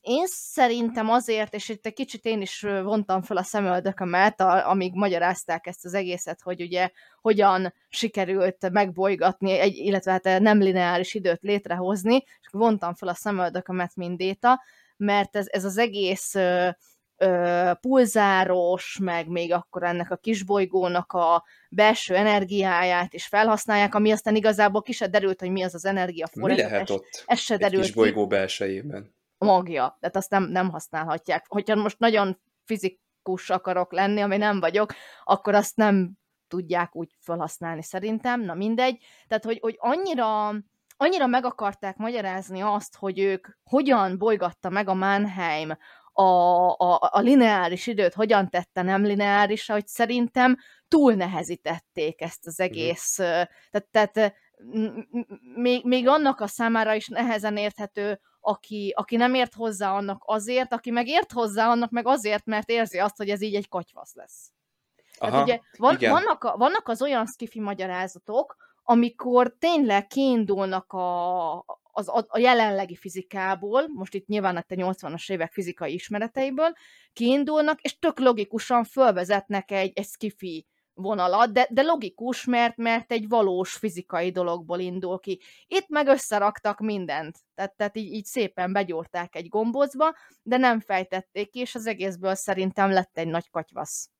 én 0.00 0.26
szerintem 0.26 1.10
azért, 1.10 1.54
és 1.54 1.68
itt 1.68 1.86
egy 1.86 1.92
kicsit 1.92 2.24
én 2.24 2.40
is 2.40 2.60
vontam 2.60 3.22
fel 3.22 3.36
a 3.36 3.42
szemöldökömet, 3.42 4.40
amíg 4.40 4.94
magyarázták 4.94 5.66
ezt 5.66 5.84
az 5.84 5.94
egészet, 5.94 6.40
hogy 6.42 6.60
ugye 6.60 6.90
hogyan 7.20 7.74
sikerült 7.88 8.70
megbolygatni, 8.70 9.58
egy, 9.58 9.76
illetve 9.76 10.10
hát 10.10 10.40
nem 10.40 10.58
lineáris 10.58 11.14
időt 11.14 11.42
létrehozni, 11.42 12.16
és 12.16 12.48
vontam 12.50 12.94
fel 12.94 13.08
a 13.08 13.14
szemöldökömet 13.14 13.96
mindéta, 13.96 14.62
mert 14.96 15.36
ez, 15.36 15.46
ez 15.48 15.64
az 15.64 15.78
egész 15.78 16.34
ö, 16.34 16.68
ö, 17.16 17.70
pulzáros, 17.80 18.98
meg 19.02 19.28
még 19.28 19.52
akkor 19.52 19.82
ennek 19.82 20.10
a 20.10 20.16
kisbolygónak 20.16 21.12
a 21.12 21.44
belső 21.70 22.14
energiáját 22.14 23.14
is 23.14 23.26
felhasználják, 23.26 23.94
ami 23.94 24.10
aztán 24.10 24.36
igazából 24.36 24.82
ki 24.82 24.92
se 24.92 25.06
derült, 25.06 25.40
hogy 25.40 25.50
mi 25.50 25.62
az 25.62 25.74
az 25.74 25.84
energiaforrás. 25.84 26.56
Mi 26.56 26.62
lehet 26.62 26.90
ott 26.90 27.24
ez 27.26 27.38
se 27.38 27.54
egy 27.54 27.60
derült 27.60 27.82
kisbolygó 27.82 28.26
belsejében? 28.26 29.18
Magja, 29.44 29.96
tehát 30.00 30.16
azt 30.16 30.30
nem, 30.30 30.42
nem 30.42 30.70
használhatják. 30.70 31.44
Hogyha 31.48 31.74
most 31.74 31.98
nagyon 31.98 32.40
fizikus 32.64 33.50
akarok 33.50 33.92
lenni, 33.92 34.20
ami 34.20 34.36
nem 34.36 34.60
vagyok, 34.60 34.92
akkor 35.24 35.54
azt 35.54 35.76
nem 35.76 36.12
tudják 36.48 36.96
úgy 36.96 37.16
felhasználni 37.20 37.82
szerintem, 37.82 38.40
na 38.40 38.54
mindegy. 38.54 39.04
Tehát, 39.26 39.44
hogy, 39.44 39.58
hogy 39.60 39.76
annyira, 39.78 40.48
annyira 40.96 41.26
meg 41.26 41.44
akarták 41.44 41.96
magyarázni 41.96 42.60
azt, 42.60 42.96
hogy 42.96 43.18
ők 43.18 43.48
hogyan 43.64 44.18
bolygatta 44.18 44.68
meg 44.68 44.88
a 44.88 44.94
Mannheim 44.94 45.76
a, 46.12 46.22
a, 46.70 46.98
a 47.12 47.20
lineáris 47.20 47.86
időt, 47.86 48.14
hogyan 48.14 48.48
tette 48.48 48.82
nem 48.82 49.02
lineáris, 49.02 49.66
hogy 49.66 49.86
szerintem 49.86 50.56
túl 50.88 51.14
nehezítették 51.14 52.20
ezt 52.20 52.46
az 52.46 52.58
mhm. 52.58 52.68
egész, 52.68 53.18
mm. 53.22 53.24
tehát, 53.70 53.88
tehát 53.90 54.34
még, 55.54 55.84
még 55.84 56.08
annak 56.08 56.40
a 56.40 56.46
számára 56.46 56.94
is 56.94 57.08
nehezen 57.08 57.56
érthető, 57.56 58.20
aki, 58.40 58.92
aki 58.96 59.16
nem 59.16 59.34
ért 59.34 59.54
hozzá 59.54 59.92
annak 59.92 60.22
azért, 60.26 60.72
aki 60.72 60.90
meg 60.90 61.08
ért 61.08 61.32
hozzá 61.32 61.68
annak 61.68 61.90
meg 61.90 62.06
azért, 62.06 62.44
mert 62.46 62.68
érzi 62.68 62.98
azt, 62.98 63.16
hogy 63.16 63.28
ez 63.28 63.40
így 63.40 63.54
egy 63.54 63.68
katyvasz 63.68 64.14
lesz. 64.14 64.52
Aha, 65.18 65.30
Tehát 65.30 65.46
ugye 65.46 65.60
van, 65.76 65.96
vannak, 66.00 66.44
a, 66.44 66.56
vannak 66.56 66.88
az 66.88 67.02
olyan 67.02 67.26
skifi 67.26 67.60
magyarázatok, 67.60 68.56
amikor 68.82 69.56
tényleg 69.58 70.06
kiindulnak 70.06 70.92
a, 70.92 71.52
az, 71.92 72.08
a, 72.08 72.24
a 72.28 72.38
jelenlegi 72.38 72.96
fizikából, 72.96 73.88
most 73.88 74.14
itt 74.14 74.26
nyilván 74.26 74.56
a 74.56 74.64
80-as 74.68 75.30
évek 75.30 75.52
fizikai 75.52 75.94
ismereteiből, 75.94 76.72
kiindulnak, 77.12 77.80
és 77.80 77.98
tök 77.98 78.18
logikusan 78.18 78.84
fölvezetnek 78.84 79.70
egy, 79.70 79.92
egy 79.94 80.06
skifi 80.06 80.66
vonalat, 80.94 81.52
de, 81.52 81.68
de 81.70 81.82
logikus, 81.82 82.44
mert, 82.44 82.76
mert 82.76 83.12
egy 83.12 83.28
valós 83.28 83.72
fizikai 83.72 84.30
dologból 84.30 84.78
indul 84.78 85.18
ki. 85.18 85.40
Itt 85.66 85.88
meg 85.88 86.06
összeraktak 86.06 86.78
mindent, 86.78 87.38
tehát, 87.54 87.76
tehát 87.76 87.96
így, 87.96 88.12
így 88.12 88.24
szépen 88.24 88.72
begyúrták 88.72 89.34
egy 89.34 89.48
gombócba, 89.48 90.14
de 90.42 90.56
nem 90.56 90.80
fejtették 90.80 91.50
ki, 91.50 91.58
és 91.58 91.74
az 91.74 91.86
egészből 91.86 92.34
szerintem 92.34 92.90
lett 92.90 93.18
egy 93.18 93.28
nagy 93.28 93.50
katyvasz. 93.50 94.10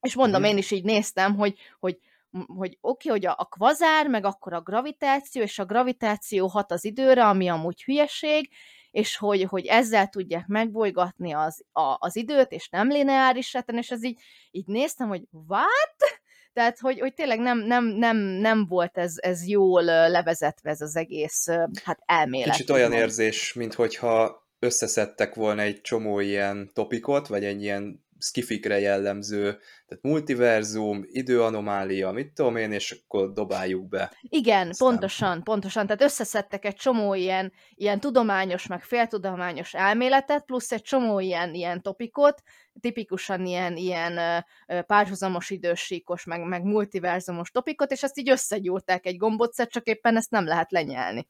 És 0.00 0.14
mondom, 0.14 0.44
én 0.44 0.56
is 0.56 0.70
így 0.70 0.84
néztem, 0.84 1.36
hogy, 1.36 1.58
hogy 1.78 1.98
hogy 2.46 2.78
oké, 2.80 3.08
okay, 3.08 3.20
hogy 3.20 3.26
a, 3.26 3.34
a 3.38 3.44
kvazár, 3.44 4.06
meg 4.06 4.24
akkor 4.24 4.52
a 4.52 4.60
gravitáció, 4.60 5.42
és 5.42 5.58
a 5.58 5.64
gravitáció 5.64 6.46
hat 6.46 6.72
az 6.72 6.84
időre, 6.84 7.26
ami 7.26 7.48
amúgy 7.48 7.82
hülyeség, 7.82 8.50
és 8.90 9.16
hogy, 9.16 9.42
hogy 9.42 9.66
ezzel 9.66 10.08
tudják 10.08 10.46
megbolygatni 10.46 11.32
az, 11.32 11.64
a, 11.72 11.96
az 11.98 12.16
időt, 12.16 12.52
és 12.52 12.68
nem 12.68 12.88
lineáris 12.88 13.50
tenni, 13.50 13.78
és 13.78 13.90
ez 13.90 14.04
így, 14.04 14.20
így 14.50 14.66
néztem, 14.66 15.08
hogy 15.08 15.22
what? 15.30 16.20
Tehát, 16.52 16.78
hogy, 16.78 17.00
hogy 17.00 17.14
tényleg 17.14 17.38
nem, 17.38 17.58
nem, 17.58 17.84
nem, 17.84 18.16
nem 18.16 18.66
volt 18.66 18.98
ez, 18.98 19.14
ez 19.16 19.48
jól 19.48 19.82
levezetve 19.84 20.70
ez 20.70 20.80
az 20.80 20.96
egész 20.96 21.46
hát 21.84 21.98
elmélet. 22.06 22.50
Kicsit 22.50 22.70
olyan 22.70 22.92
érzés, 22.92 23.52
mintha 23.52 24.46
összeszedtek 24.58 25.34
volna 25.34 25.62
egy 25.62 25.80
csomó 25.80 26.20
ilyen 26.20 26.70
topikot, 26.72 27.26
vagy 27.26 27.44
egy 27.44 27.62
ilyen 27.62 28.06
skifikre 28.18 28.78
jellemző, 28.80 29.58
tehát 29.86 30.02
multiverzum, 30.02 31.04
időanomália, 31.06 32.10
mit 32.10 32.32
tudom 32.32 32.56
én, 32.56 32.72
és 32.72 32.90
akkor 33.02 33.32
dobáljuk 33.32 33.88
be. 33.88 34.12
Igen, 34.22 34.68
Aztán... 34.68 34.88
pontosan, 34.88 35.42
pontosan. 35.42 35.86
Tehát 35.86 36.02
összeszedtek 36.02 36.64
egy 36.64 36.74
csomó 36.74 37.14
ilyen, 37.14 37.52
ilyen 37.74 38.00
tudományos, 38.00 38.66
meg 38.66 38.82
féltudományos 38.82 39.74
elméletet, 39.74 40.44
plusz 40.44 40.72
egy 40.72 40.82
csomó 40.82 41.20
ilyen, 41.20 41.54
ilyen 41.54 41.82
topikot, 41.82 42.42
tipikusan 42.80 43.46
ilyen, 43.46 43.76
ilyen 43.76 44.44
párhuzamos 44.86 45.50
idősíkos, 45.50 46.24
meg, 46.24 46.46
meg 46.46 46.62
multiverzumos 46.62 47.50
topikot, 47.50 47.92
és 47.92 48.02
ezt 48.02 48.18
így 48.18 48.30
összegyúrták 48.30 49.06
egy 49.06 49.16
gombot, 49.16 49.54
csak 49.68 49.86
éppen 49.86 50.16
ezt 50.16 50.30
nem 50.30 50.44
lehet 50.44 50.70
lenyelni. 50.70 51.28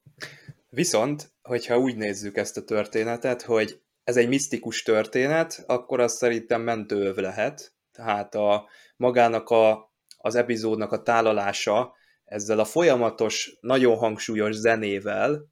Viszont, 0.71 1.33
hogyha 1.43 1.79
úgy 1.79 1.97
nézzük 1.97 2.37
ezt 2.37 2.57
a 2.57 2.65
történetet, 2.65 3.43
hogy 3.43 3.81
ez 4.09 4.17
egy 4.17 4.29
misztikus 4.29 4.83
történet, 4.83 5.65
akkor 5.67 6.01
az 6.01 6.13
szerintem 6.13 6.63
mentőöv 6.63 7.17
lehet. 7.17 7.75
Tehát 7.93 8.35
a 8.35 8.69
magának 8.97 9.49
a, 9.49 9.93
az 10.17 10.35
epizódnak 10.35 10.93
a 10.93 11.03
tálalása 11.03 11.95
ezzel 12.25 12.59
a 12.59 12.65
folyamatos, 12.65 13.57
nagyon 13.61 13.97
hangsúlyos 13.97 14.55
zenével, 14.55 15.47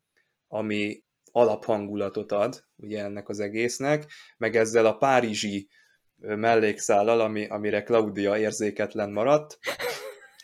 ami 0.48 1.04
alaphangulatot 1.32 2.32
ad 2.32 2.64
ugye 2.76 3.04
ennek 3.04 3.28
az 3.28 3.40
egésznek, 3.40 4.12
meg 4.36 4.56
ezzel 4.56 4.86
a 4.86 4.96
párizsi 4.96 5.68
mellékszállal, 6.16 7.20
ami, 7.20 7.46
amire 7.46 7.82
Claudia 7.82 8.38
érzéketlen 8.38 9.10
maradt, 9.10 9.58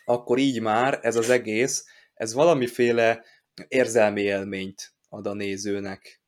akkor 0.05 0.37
így 0.37 0.61
már 0.61 0.99
ez 1.01 1.15
az 1.15 1.29
egész, 1.29 1.85
ez 2.13 2.33
valamiféle 2.33 3.23
érzelmi 3.67 4.21
élményt 4.21 4.93
ad 5.09 5.27
a 5.27 5.33
nézőnek, 5.33 6.22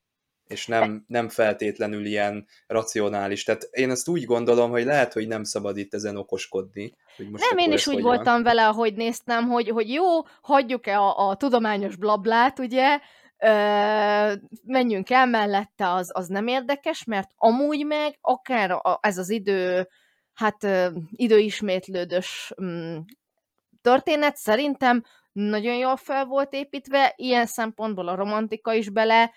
és 0.48 0.68
nem, 0.68 1.04
nem 1.08 1.30
feltétlenül 1.30 2.06
ilyen 2.06 2.48
racionális. 2.68 3.44
Tehát 3.44 3.68
én 3.72 3.90
ezt 3.90 4.08
úgy 4.08 4.26
gondolom, 4.26 4.72
hogy 4.72 4.86
lehet, 4.86 5.14
hogy 5.14 5.28
nem 5.28 5.44
szabad 5.44 5.78
itt 5.78 5.94
ezen 5.94 6.18
okoskodni. 6.18 6.94
Hogy 7.18 7.30
most 7.30 7.50
nem, 7.50 7.58
én 7.58 7.72
is 7.72 7.88
úgy 7.88 8.02
voltam 8.02 8.34
van. 8.34 8.44
vele, 8.44 8.68
ahogy 8.68 8.94
néztem, 8.94 9.48
hogy, 9.48 9.70
hogy 9.70 9.90
jó, 9.90 10.22
hagyjuk-e 10.42 11.00
a, 11.00 11.30
a 11.30 11.36
tudományos 11.36 11.96
blablát, 11.96 12.60
ugye, 12.60 13.00
ö, 13.38 14.34
menjünk 14.64 15.10
el 15.10 15.26
mellette, 15.26 15.92
az, 15.92 16.10
az 16.14 16.28
nem 16.28 16.48
érdekes, 16.48 17.04
mert 17.04 17.30
amúgy 17.36 17.86
meg 17.86 18.18
akár 18.22 18.72
a, 18.72 19.00
ez 19.02 19.18
az 19.18 19.30
idő, 19.30 19.88
hát 20.34 20.64
ö, 20.64 20.88
időismétlődös 21.12 22.54
mm, 22.62 22.98
történet 23.82 24.36
szerintem 24.36 25.04
nagyon 25.32 25.76
jól 25.76 25.96
fel 25.96 26.26
volt 26.26 26.54
építve, 26.54 27.14
ilyen 27.16 27.46
szempontból 27.46 28.08
a 28.08 28.16
romantika 28.16 28.74
is 28.74 28.90
bele 28.90 29.32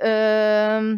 ö, 0.00 0.92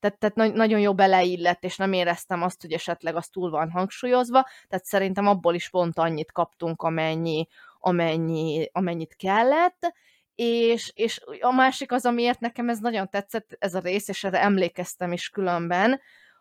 tehát, 0.00 0.18
tehát 0.18 0.34
na- 0.34 0.46
nagyon 0.46 0.80
jó 0.80 0.94
beleillett, 0.94 1.64
és 1.64 1.76
nem 1.76 1.92
éreztem 1.92 2.42
azt, 2.42 2.60
hogy 2.60 2.72
esetleg 2.72 3.16
az 3.16 3.28
túl 3.28 3.50
van 3.50 3.70
hangsúlyozva, 3.70 4.46
tehát 4.68 4.84
szerintem 4.84 5.26
abból 5.26 5.54
is 5.54 5.70
pont 5.70 5.98
annyit 5.98 6.32
kaptunk, 6.32 6.82
amennyi, 6.82 7.46
amennyi, 7.78 8.68
amennyit 8.72 9.16
kellett, 9.16 9.92
és, 10.34 10.92
és 10.94 11.20
a 11.40 11.52
másik 11.52 11.92
az, 11.92 12.06
amiért 12.06 12.40
nekem 12.40 12.68
ez 12.68 12.78
nagyon 12.78 13.08
tetszett, 13.08 13.56
ez 13.58 13.74
a 13.74 13.80
rész, 13.80 14.08
és 14.08 14.24
erre 14.24 14.42
emlékeztem 14.42 15.12
is 15.12 15.28
különben, 15.28 16.00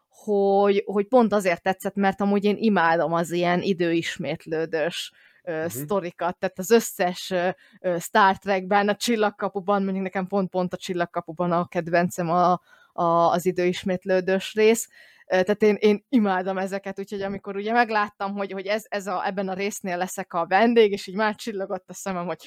hogy, 0.10 0.84
hogy 0.86 1.08
pont 1.08 1.34
azért 1.34 1.64
tetszett, 1.64 1.96
mert 1.96 2.22
amúgy 2.22 2.44
én 2.44 2.56
imádom 2.60 3.14
az 3.14 3.32
ilyen 3.32 3.62
időismétlődős 3.62 5.12
uh-huh. 5.44 5.68
sztorikat, 5.68 6.38
tehát 6.38 6.60
az 6.60 6.72
összes 6.72 7.34
uh, 7.82 8.00
Star 8.00 8.38
Trekben, 8.38 8.90
a 8.90 8.96
Csillagkapuban, 8.96 9.84
mondjuk 9.84 10.04
nekem 10.04 10.28
pont-pont 10.28 10.74
a 10.74 10.78
Csillagkapuban 10.78 11.52
a 11.52 11.68
kedvencem 11.68 12.30
a, 12.30 12.62
a, 12.94 13.04
az 13.04 13.46
időismétlődős 13.46 14.54
rész, 14.54 14.90
tehát 15.30 15.62
én, 15.62 15.76
én 15.80 16.06
imádom 16.10 16.58
ezeket, 16.58 17.00
úgyhogy 17.00 17.22
amikor 17.22 17.56
ugye 17.56 17.72
megláttam, 17.72 18.34
hogy, 18.34 18.52
hogy 18.52 18.66
ez, 18.66 18.86
ez 18.88 19.08
a, 19.08 19.28
ebben 19.28 19.48
a 19.48 19.54
résznél 19.54 19.98
leszek 19.98 20.34
a 20.34 20.46
vendég, 20.48 20.92
és 20.92 21.08
így 21.08 21.16
már 21.16 21.36
csillogott 21.36 21.90
a 21.90 21.94
szemem, 21.94 22.26
hogy 22.26 22.38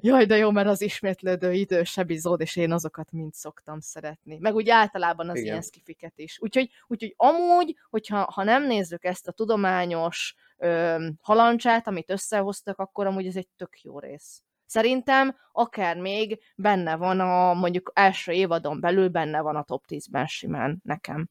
jaj, 0.00 0.24
de 0.24 0.36
jó, 0.36 0.50
mert 0.50 0.68
az 0.68 0.82
ismétlődő 0.82 1.52
idős 1.52 1.96
epizód, 1.96 2.40
és 2.40 2.56
én 2.56 2.72
azokat 2.72 3.12
mind 3.12 3.34
szoktam 3.34 3.80
szeretni. 3.80 4.38
Meg 4.38 4.54
úgy 4.54 4.68
általában 4.68 5.28
az 5.28 5.36
Igen. 5.36 5.46
ilyen 5.46 5.62
skifiket 5.62 6.18
is. 6.18 6.38
Úgyhogy, 6.40 6.70
úgyhogy 6.86 7.14
amúgy, 7.16 7.76
hogyha 7.90 8.30
ha 8.34 8.42
nem 8.42 8.66
nézzük 8.66 9.04
ezt 9.04 9.28
a 9.28 9.32
tudományos 9.32 10.34
ö, 10.60 11.06
halancsát, 11.20 11.86
amit 11.86 12.10
összehoztak, 12.10 12.78
akkor 12.78 13.06
amúgy 13.06 13.26
ez 13.26 13.36
egy 13.36 13.48
tök 13.56 13.80
jó 13.82 13.98
rész. 13.98 14.42
Szerintem 14.66 15.36
akár 15.52 15.96
még 15.96 16.38
benne 16.56 16.96
van 16.96 17.20
a 17.20 17.54
mondjuk 17.54 17.90
első 17.94 18.32
évadon 18.32 18.80
belül 18.80 19.08
benne 19.08 19.40
van 19.40 19.56
a 19.56 19.62
top 19.62 19.84
10-ben 19.88 20.26
simán 20.26 20.80
nekem. 20.84 21.28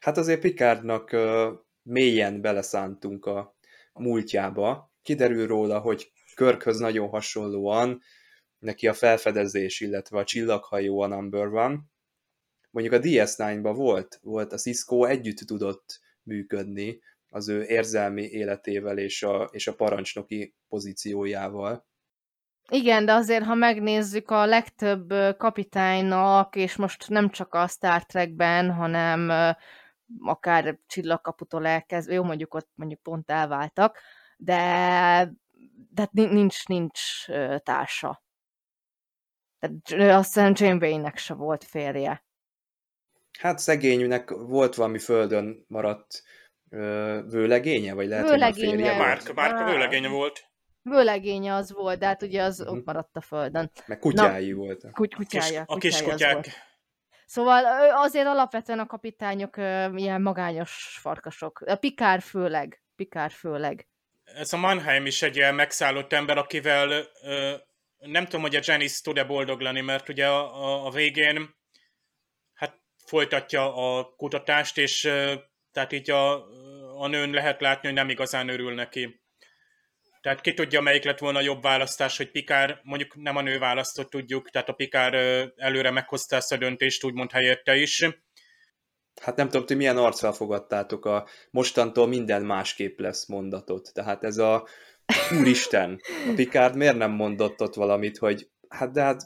Hát 0.00 0.16
azért 0.16 0.40
Picardnak 0.40 1.12
uh, 1.12 1.48
mélyen 1.82 2.40
beleszántunk 2.40 3.26
a, 3.26 3.56
múltjába. 3.92 4.92
Kiderül 5.02 5.46
róla, 5.46 5.78
hogy 5.78 6.12
Körkhöz 6.34 6.78
nagyon 6.78 7.08
hasonlóan 7.08 8.00
neki 8.58 8.88
a 8.88 8.94
felfedezés, 8.94 9.80
illetve 9.80 10.18
a 10.18 10.24
csillaghajó 10.24 11.00
a 11.00 11.06
number 11.06 11.46
one. 11.46 11.78
Mondjuk 12.70 12.94
a 12.94 12.98
DS9-ban 12.98 13.72
volt, 13.76 14.18
volt 14.22 14.52
a 14.52 14.56
Cisco 14.56 15.04
együtt 15.04 15.38
tudott 15.38 16.00
működni 16.22 17.00
az 17.32 17.48
ő 17.48 17.62
érzelmi 17.62 18.22
életével 18.22 18.98
és 18.98 19.22
a, 19.22 19.48
és 19.52 19.66
a 19.66 19.74
parancsnoki 19.74 20.54
pozíciójával. 20.68 21.86
Igen, 22.68 23.04
de 23.04 23.12
azért, 23.12 23.44
ha 23.44 23.54
megnézzük 23.54 24.30
a 24.30 24.46
legtöbb 24.46 25.36
kapitánynak, 25.36 26.56
és 26.56 26.76
most 26.76 27.08
nem 27.08 27.30
csak 27.30 27.54
a 27.54 27.66
Star 27.66 28.04
Trekben, 28.04 28.70
hanem 28.70 29.30
akár 30.20 30.78
csillagkaputól 30.86 31.66
elkezdve, 31.66 32.14
jó, 32.14 32.22
mondjuk 32.22 32.54
ott 32.54 32.70
mondjuk 32.74 33.02
pont 33.02 33.30
elváltak, 33.30 33.98
de, 34.36 35.32
de 35.90 36.08
nincs, 36.10 36.66
nincs 36.66 37.26
társa. 37.58 38.22
Tehát 39.58 40.14
azt 40.16 40.34
hiszem 40.34 40.52
Jane 40.56 40.86
Wayne-nek 40.86 41.16
se 41.16 41.34
volt 41.34 41.64
férje. 41.64 42.24
Hát 43.38 43.58
szegényűnek 43.58 44.30
volt 44.30 44.74
valami 44.74 44.98
földön 44.98 45.64
maradt 45.68 46.22
vőlegénye, 47.28 47.94
vagy 47.94 48.08
lehet, 48.08 48.28
vőlegénye. 48.28 48.70
hogy 48.70 48.80
a 48.80 48.84
férje. 48.84 48.98
Márk, 48.98 49.34
Márk 49.34 49.68
vőlegénye 49.68 50.08
volt. 50.08 50.44
Vőlegénye 50.82 51.54
az 51.54 51.72
volt, 51.72 51.98
de 51.98 52.06
hát 52.06 52.22
ugye 52.22 52.42
az 52.42 52.60
uh-huh. 52.60 52.76
ott 52.76 52.84
maradt 52.84 53.16
a 53.16 53.20
földön. 53.20 53.70
Meg 53.86 53.98
kutyái 53.98 54.50
Na, 54.50 54.56
volt. 54.56 54.90
Kuty- 54.92 55.14
kutyája, 55.14 55.62
a 55.66 55.76
kis 55.76 56.02
kutyák. 56.02 56.48
Szóval 57.26 57.64
azért 57.94 58.26
alapvetően 58.26 58.78
a 58.78 58.86
kapitányok 58.86 59.56
ilyen 59.94 60.22
magányos 60.22 60.98
farkasok. 61.00 61.60
A 61.60 61.76
Pikár 61.76 62.20
főleg. 62.20 62.82
Pikár 62.96 63.30
főleg. 63.30 63.88
Ez 64.24 64.52
a 64.52 64.56
Mannheim 64.56 65.06
is 65.06 65.22
egy 65.22 65.36
ilyen 65.36 65.54
megszállott 65.54 66.12
ember, 66.12 66.38
akivel 66.38 67.04
nem 67.98 68.24
tudom, 68.24 68.40
hogy 68.40 68.56
a 68.56 68.60
Janice 68.62 69.00
tud-e 69.02 69.24
boldog 69.24 69.60
lenni, 69.60 69.80
mert 69.80 70.08
ugye 70.08 70.26
a, 70.28 70.64
a, 70.64 70.86
a 70.86 70.90
végén 70.90 71.54
hát 72.54 72.82
folytatja 73.06 73.74
a 73.96 74.14
kutatást, 74.16 74.78
és 74.78 75.10
tehát 75.72 75.92
így 75.92 76.10
a, 76.10 76.34
a 76.98 77.06
nőn 77.06 77.30
lehet 77.30 77.60
látni, 77.60 77.88
hogy 77.88 77.96
nem 77.96 78.08
igazán 78.08 78.48
örül 78.48 78.74
neki. 78.74 79.20
Tehát 80.20 80.40
ki 80.40 80.54
tudja, 80.54 80.80
melyik 80.80 81.04
lett 81.04 81.18
volna 81.18 81.38
a 81.38 81.42
jobb 81.42 81.62
választás, 81.62 82.16
hogy 82.16 82.30
Pikár, 82.30 82.80
mondjuk 82.82 83.16
nem 83.16 83.36
a 83.36 83.42
nő 83.42 83.58
választott, 83.58 84.10
tudjuk, 84.10 84.50
tehát 84.50 84.68
a 84.68 84.72
Pikár 84.72 85.14
előre 85.56 85.90
meghozta 85.90 86.36
ezt 86.36 86.52
a 86.52 86.56
döntést, 86.56 87.04
úgymond 87.04 87.30
helyette 87.30 87.76
is. 87.76 88.06
Hát 89.20 89.36
nem 89.36 89.48
tudom, 89.48 89.66
hogy 89.66 89.76
milyen 89.76 89.96
arccal 89.96 90.32
fogadtátok 90.32 91.04
a 91.04 91.26
mostantól 91.50 92.06
minden 92.06 92.42
másképp 92.42 92.98
lesz 92.98 93.26
mondatot. 93.26 93.90
Tehát 93.92 94.24
ez 94.24 94.36
a 94.36 94.66
úristen, 95.38 96.00
a 96.30 96.32
Pikár 96.34 96.74
miért 96.74 96.96
nem 96.96 97.10
mondott 97.10 97.60
ott 97.60 97.74
valamit, 97.74 98.18
hogy 98.18 98.50
hát 98.68 98.92
de 98.92 99.02
hát 99.02 99.22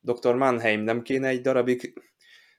dr. 0.00 0.34
Mannheim 0.34 0.80
nem 0.80 1.02
kéne 1.02 1.28
egy 1.28 1.40
darabig 1.40 2.02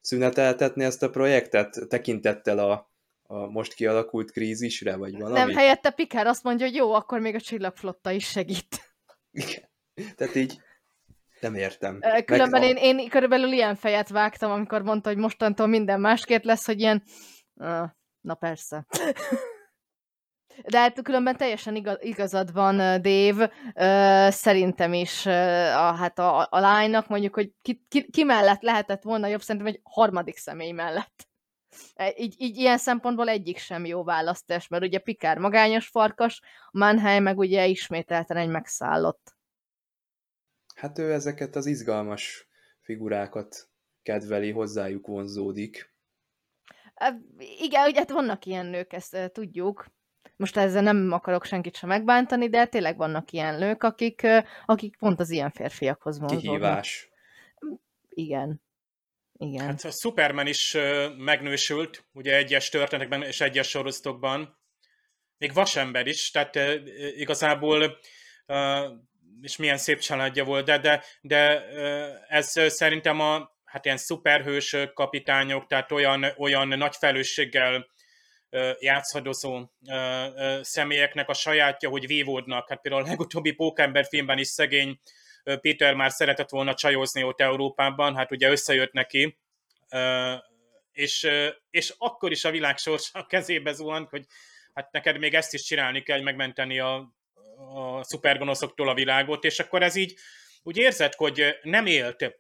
szüneteltetni 0.02 0.84
ezt 0.84 1.04
a 1.04 1.10
projektet 1.10 1.80
tekintettel 1.88 2.60
a 2.60 2.92
a 3.28 3.48
most 3.48 3.74
kialakult 3.74 4.32
krízisre, 4.32 4.96
vagy 4.96 5.18
valami? 5.18 5.38
Nem, 5.38 5.50
helyette 5.50 5.90
Pikár 5.90 6.28
azt 6.28 6.44
mondja, 6.44 6.66
hogy 6.66 6.76
jó, 6.76 6.94
akkor 6.94 7.20
még 7.20 7.36
a 7.36 7.40
csillagflotta 7.40 8.12
is 8.12 8.28
segít. 8.28 8.96
Igen. 9.32 9.70
Tehát 10.16 10.36
így 10.36 10.62
nem 11.40 11.56
értem. 11.56 12.00
Különben 12.26 12.62
Meg, 12.62 12.78
én, 12.78 12.98
én 12.98 13.10
körülbelül 13.10 13.52
ilyen 13.52 13.76
fejet 13.76 14.10
vágtam, 14.10 14.52
amikor 14.52 14.82
mondta, 14.82 15.10
hogy 15.10 15.18
mostantól 15.18 15.68
minden 15.68 16.00
másképp 16.00 16.44
lesz, 16.44 16.66
hogy 16.66 16.80
ilyen, 16.80 17.04
na 18.22 18.34
persze. 18.40 18.86
De 20.66 20.80
hát 20.80 21.02
különben 21.02 21.38
teljesen 21.38 21.76
igaz, 21.76 21.98
igazad 22.00 22.54
van, 22.54 23.02
Dave. 23.02 23.52
Szerintem 24.32 24.94
is 24.94 25.26
a, 25.26 25.96
hát 25.96 26.20
a, 26.20 26.48
a 26.50 26.60
lánynak 26.60 27.08
mondjuk, 27.08 27.34
hogy 27.34 27.52
ki, 27.62 27.86
ki, 27.88 28.10
ki 28.10 28.24
mellett 28.24 28.62
lehetett 28.62 29.04
volna 29.04 29.28
jobb, 29.28 29.42
szerintem 29.42 29.74
egy 29.74 29.80
harmadik 29.84 30.38
személy 30.38 30.72
mellett. 30.72 31.27
E, 31.96 32.14
így, 32.18 32.36
így 32.38 32.58
ilyen 32.58 32.78
szempontból 32.78 33.30
egyik 33.30 33.58
sem 33.58 33.86
jó 33.86 34.04
választás, 34.04 34.68
mert 34.68 34.84
ugye 34.84 35.00
Pikár 35.00 35.38
magányos 35.38 35.88
farkas, 35.88 36.42
Mannheim 36.72 37.24
meg 37.24 37.38
ugye 37.38 37.66
ismételten 37.66 38.38
egy 38.38 38.50
megszállott. 38.50 39.36
Hát 40.76 41.00
ő 41.00 41.14
ezeket 41.14 41.56
az 41.56 41.66
izgalmas 41.66 42.48
figurákat 42.82 43.70
kedveli, 44.04 44.52
hozzájuk 44.52 45.08
vonzódik. 45.08 45.94
E, 46.94 47.20
igen, 47.60 47.88
ugye 47.88 48.00
hát 48.00 48.12
vannak 48.12 48.46
ilyen 48.46 48.66
nők, 48.66 48.94
ezt 48.94 49.14
e, 49.14 49.28
tudjuk. 49.28 49.86
Most 50.36 50.58
ezzel 50.58 50.82
nem 50.82 51.12
akarok 51.12 51.46
senkit 51.46 51.76
sem 51.76 51.90
megbántani, 51.90 52.50
de 52.50 52.66
tényleg 52.66 52.98
vannak 52.98 53.32
ilyen 53.32 53.56
nők, 53.56 53.84
akik, 53.84 54.28
akik 54.66 54.98
pont 54.98 55.20
az 55.20 55.30
ilyen 55.30 55.52
férfiakhoz 55.52 56.20
vonzódnak. 56.20 56.44
Kihívás. 56.44 57.10
Igen. 58.10 58.62
Igen. 59.38 59.66
Hát 59.66 59.84
a 59.84 59.92
Superman 59.92 60.48
is 60.48 60.74
uh, 60.74 61.16
megnősült, 61.18 62.06
ugye 62.14 62.36
egyes 62.36 62.70
történetekben 62.70 63.24
és 63.24 63.42
egyes 63.42 63.70
sorozatokban. 63.70 64.58
Még 65.38 65.54
Vasember 65.54 66.08
is, 66.08 66.32
tehát 66.32 66.56
igazából 67.16 68.00
és 69.42 69.58
milyen 69.58 69.78
szép 69.78 70.00
családja 70.00 70.44
volt, 70.44 70.66
de, 70.66 70.78
de, 70.78 71.04
de 71.22 71.66
ez 72.28 72.52
szerintem 72.68 73.20
a 73.20 73.56
hát 73.64 73.86
ilyen 73.86 73.98
szuperhősök, 73.98 74.94
kapitányok, 74.94 75.68
tehát 75.68 75.92
olyan, 75.92 76.26
olyan 76.38 76.68
nagy 76.68 76.96
felelősséggel 76.96 77.88
játszadozó 78.80 79.70
személyeknek 80.62 81.30
a 81.30 81.34
sajátja, 81.34 81.90
hogy 81.90 82.08
vívódnak. 82.08 82.70
Hát 82.70 82.82
például 82.82 83.04
a 83.04 83.08
legutóbbi 83.08 83.52
Pókember 83.52 84.06
filmben 84.06 84.38
is 84.38 84.48
szegény 84.48 85.00
Peter 85.56 85.94
már 85.94 86.12
szeretett 86.12 86.50
volna 86.50 86.74
csajozni 86.74 87.24
ott 87.24 87.42
Európában, 87.42 88.16
hát 88.16 88.32
ugye 88.32 88.50
összejött 88.50 88.92
neki, 88.92 89.38
és, 90.92 91.28
és 91.70 91.94
akkor 91.98 92.32
is 92.32 92.46
a 92.46 92.52
világ 92.52 92.78
sorsa 92.78 93.26
kezébe 93.26 93.72
zuhant, 93.72 94.10
hogy 94.10 94.26
hát 94.74 94.92
neked 94.92 95.18
még 95.18 95.34
ezt 95.34 95.54
is 95.54 95.64
csinálni 95.64 96.02
kell, 96.02 96.22
megmenteni 96.22 96.80
a, 96.80 97.14
a 97.74 98.04
szupergonoszoktól 98.04 98.90
a 98.90 98.94
világot, 98.94 99.44
és 99.44 99.60
akkor 99.60 99.84
ez 99.84 99.96
így 99.96 100.14
úgy 100.64 100.78
érzed, 100.78 101.14
hogy 101.14 101.58
nem 101.62 101.86
élt. 101.86 102.36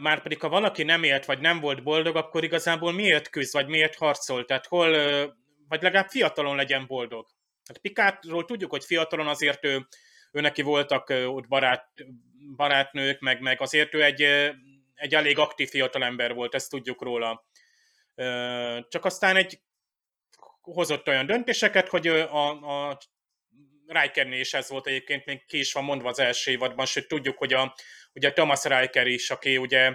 Már 0.00 0.22
pedig 0.22 0.40
ha 0.40 0.48
valaki 0.48 0.82
nem 0.82 1.02
élt, 1.02 1.24
vagy 1.24 1.40
nem 1.40 1.60
volt 1.60 1.82
boldog, 1.82 2.16
akkor 2.16 2.44
igazából 2.44 2.92
miért 2.92 3.30
küzd, 3.30 3.52
vagy 3.52 3.66
miért 3.66 3.96
harcol? 3.96 4.44
Tehát 4.44 4.66
hol, 4.66 4.90
vagy 5.68 5.82
legalább 5.82 6.08
fiatalon 6.08 6.56
legyen 6.56 6.86
boldog. 6.86 7.26
Hát 7.64 7.78
Pikátról 7.78 8.44
tudjuk, 8.44 8.70
hogy 8.70 8.84
fiatalon 8.84 9.26
azért 9.26 9.64
ő, 9.64 9.86
ő 10.30 10.40
neki 10.40 10.62
voltak 10.62 11.08
ott 11.08 11.48
barát, 11.48 11.88
barátnők, 12.56 13.20
meg, 13.20 13.40
meg 13.40 13.60
azért 13.60 13.94
ő 13.94 14.04
egy, 14.04 14.22
egy 14.94 15.14
elég 15.14 15.38
aktív 15.38 15.68
fiatalember 15.68 16.34
volt, 16.34 16.54
ezt 16.54 16.70
tudjuk 16.70 17.02
róla. 17.02 17.46
Csak 18.88 19.04
aztán 19.04 19.36
egy 19.36 19.60
hozott 20.60 21.08
olyan 21.08 21.26
döntéseket, 21.26 21.88
hogy 21.88 22.06
a, 22.06 22.88
a 22.88 22.98
Rikernél 23.86 24.40
is 24.40 24.54
ez 24.54 24.68
volt 24.68 24.86
egyébként, 24.86 25.24
még 25.24 25.44
ki 25.46 25.58
is 25.58 25.72
van 25.72 25.84
mondva 25.84 26.08
az 26.08 26.18
első 26.18 26.50
évadban, 26.50 26.86
sőt 26.86 27.08
tudjuk, 27.08 27.38
hogy 27.38 27.52
a, 27.52 27.74
ugye 28.12 28.32
Thomas 28.32 28.64
Riker 28.64 29.06
is, 29.06 29.30
aki 29.30 29.56
ugye 29.56 29.94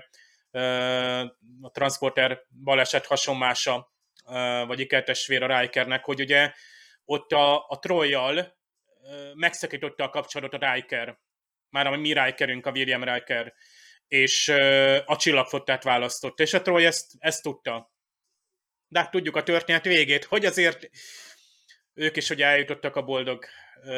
a 1.62 1.72
transporter 1.72 2.42
baleset 2.64 3.06
hasonmása, 3.06 3.94
vagy 4.68 4.80
ikertestvér 4.80 5.44
a 5.44 5.60
Rikernek, 5.60 6.06
hogy 6.06 6.20
ugye 6.20 6.52
ott 7.06 7.32
a, 7.32 7.68
a 7.68 7.80
Troyjal 7.80 8.58
megszakította 9.34 10.04
a 10.04 10.10
kapcsolatot 10.10 10.64
a 10.64 10.74
Riker, 10.74 11.20
már 11.70 11.88
a 11.88 11.98
mi 11.98 12.14
Rikerünk, 12.14 12.66
a 12.66 12.72
William 12.72 13.04
Riker, 13.04 13.54
és 14.08 14.48
a 15.06 15.16
csillagfotát 15.16 15.84
választotta, 15.84 16.44
és 16.44 16.54
a 16.54 16.62
Troy 16.62 16.86
ezt, 16.86 17.12
ezt 17.18 17.42
tudta. 17.42 17.94
De 18.88 19.00
hát 19.00 19.12
tudjuk 19.12 19.36
a 19.36 19.44
történet 19.44 19.84
végét, 19.84 20.24
hogy 20.24 20.46
azért 20.46 20.90
ők 21.94 22.16
is 22.16 22.28
hogy 22.28 22.42
eljutottak 22.42 22.96
a 22.96 23.04
boldog. 23.04 23.46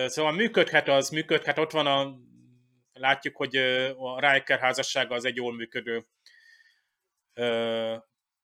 Szóval 0.05 0.31
működhet 0.31 0.87
az, 0.87 1.09
működhet, 1.09 1.57
ott 1.57 1.71
van 1.71 1.87
a 1.87 2.15
látjuk, 2.93 3.37
hogy 3.37 3.55
a 3.97 4.31
Riker 4.31 4.59
házassága 4.59 5.15
az 5.15 5.25
egy 5.25 5.35
jól 5.35 5.53
működő. 5.53 6.07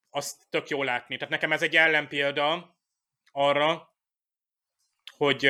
Azt 0.10 0.49
tök 0.49 0.69
jó 0.69 0.84
látni. 0.84 1.15
Tehát 1.15 1.34
nekem 1.34 1.52
ez 1.52 1.62
egy 1.62 1.76
ellenpélda 1.76 2.78
arra, 3.32 3.92
hogy 5.23 5.45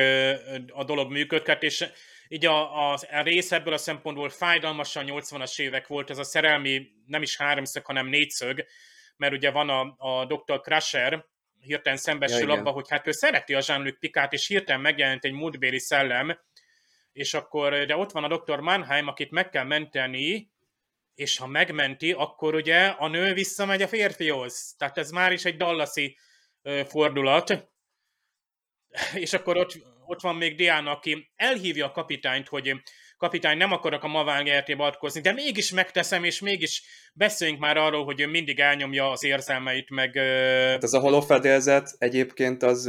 a 0.72 0.84
dolog 0.84 1.10
működhet, 1.10 1.62
és 1.62 1.84
így 2.28 2.46
a, 2.46 2.90
a, 2.90 2.98
a 3.10 3.22
rész 3.22 3.52
ebből 3.52 3.72
a 3.72 3.76
szempontból 3.76 4.28
fájdalmasan 4.28 5.04
80-as 5.08 5.60
évek 5.60 5.86
volt, 5.86 6.10
ez 6.10 6.18
a 6.18 6.24
szerelmi 6.24 6.86
nem 7.06 7.22
is 7.22 7.36
háromszög, 7.36 7.86
hanem 7.86 8.06
négyszög, 8.06 8.64
mert 9.16 9.32
ugye 9.32 9.50
van 9.50 9.68
a, 9.68 9.94
a 9.98 10.24
Dr. 10.24 10.60
Crusher, 10.60 11.24
hirtelen 11.60 11.98
szembesül 11.98 12.48
ja, 12.48 12.54
abba, 12.54 12.70
hogy 12.70 12.88
hát 12.88 13.06
ő 13.06 13.10
szereti 13.10 13.54
a 13.54 13.62
Jean-Luc 13.66 13.98
Picard, 13.98 14.32
és 14.32 14.46
hirtelen 14.46 14.80
megjelent 14.80 15.24
egy 15.24 15.32
múltbéli 15.32 15.78
szellem, 15.78 16.38
és 17.12 17.34
akkor, 17.34 17.84
de 17.84 17.96
ott 17.96 18.12
van 18.12 18.24
a 18.24 18.36
Dr. 18.36 18.58
Mannheim, 18.58 19.08
akit 19.08 19.30
meg 19.30 19.48
kell 19.48 19.64
menteni, 19.64 20.52
és 21.14 21.38
ha 21.38 21.46
megmenti, 21.46 22.12
akkor 22.12 22.54
ugye 22.54 22.86
a 22.86 23.08
nő 23.08 23.32
visszamegy 23.32 23.82
a 23.82 23.88
férfihoz. 23.88 24.74
Tehát 24.78 24.98
ez 24.98 25.10
már 25.10 25.32
is 25.32 25.44
egy 25.44 25.56
dallasi 25.56 26.16
fordulat. 26.86 27.72
És 29.14 29.32
akkor 29.32 29.56
ott, 29.56 29.72
ott 30.06 30.20
van 30.20 30.36
még 30.36 30.56
Diana, 30.56 30.90
aki 30.90 31.30
elhívja 31.36 31.86
a 31.86 31.90
kapitányt, 31.90 32.48
hogy 32.48 32.74
kapitány, 33.18 33.56
nem 33.56 33.72
akarok 33.72 34.02
a 34.02 34.08
mavángertébe 34.08 34.84
adkozni, 34.84 35.20
de 35.20 35.32
mégis 35.32 35.70
megteszem, 35.70 36.24
és 36.24 36.40
mégis 36.40 36.82
beszéljünk 37.12 37.60
már 37.60 37.76
arról, 37.76 38.04
hogy 38.04 38.20
ő 38.20 38.26
mindig 38.26 38.60
elnyomja 38.60 39.10
az 39.10 39.24
érzelmeit, 39.24 39.90
meg... 39.90 40.16
Hát 40.70 40.82
az 40.82 40.94
a 40.94 40.98
holofedélzet 40.98 41.94
egyébként 41.98 42.62
az, 42.62 42.86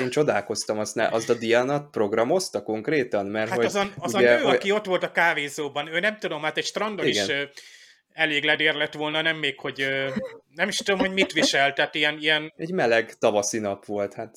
én 0.00 0.10
csodálkoztam, 0.10 0.78
azt, 0.78 0.94
ne, 0.94 1.06
azt 1.06 1.30
a 1.30 1.34
Diana 1.34 1.88
programozta 1.88 2.62
konkrétan, 2.62 3.26
mert 3.26 3.48
hát 3.48 3.56
hogy... 3.56 3.66
az 3.66 3.74
a, 3.74 3.90
az 3.96 4.14
ugye, 4.14 4.34
a 4.34 4.38
nő, 4.38 4.44
aki 4.44 4.70
ott 4.70 4.84
volt 4.84 5.02
a 5.02 5.12
kávézóban, 5.12 5.94
ő 5.94 6.00
nem 6.00 6.18
tudom, 6.18 6.42
hát 6.42 6.56
egy 6.56 6.64
strandon 6.64 7.06
igen. 7.06 7.24
is 7.24 7.48
elég 8.12 8.44
ledér 8.44 8.74
lett 8.74 8.94
volna, 8.94 9.22
nem 9.22 9.36
még, 9.36 9.60
hogy 9.60 9.86
nem 10.54 10.68
is 10.68 10.76
tudom, 10.76 11.00
hogy 11.00 11.12
mit 11.12 11.32
visel, 11.32 11.72
tehát 11.72 11.94
ilyen... 11.94 12.18
ilyen... 12.20 12.52
Egy 12.56 12.72
meleg 12.72 13.14
tavaszi 13.18 13.58
nap 13.58 13.84
volt, 13.84 14.14
hát 14.14 14.36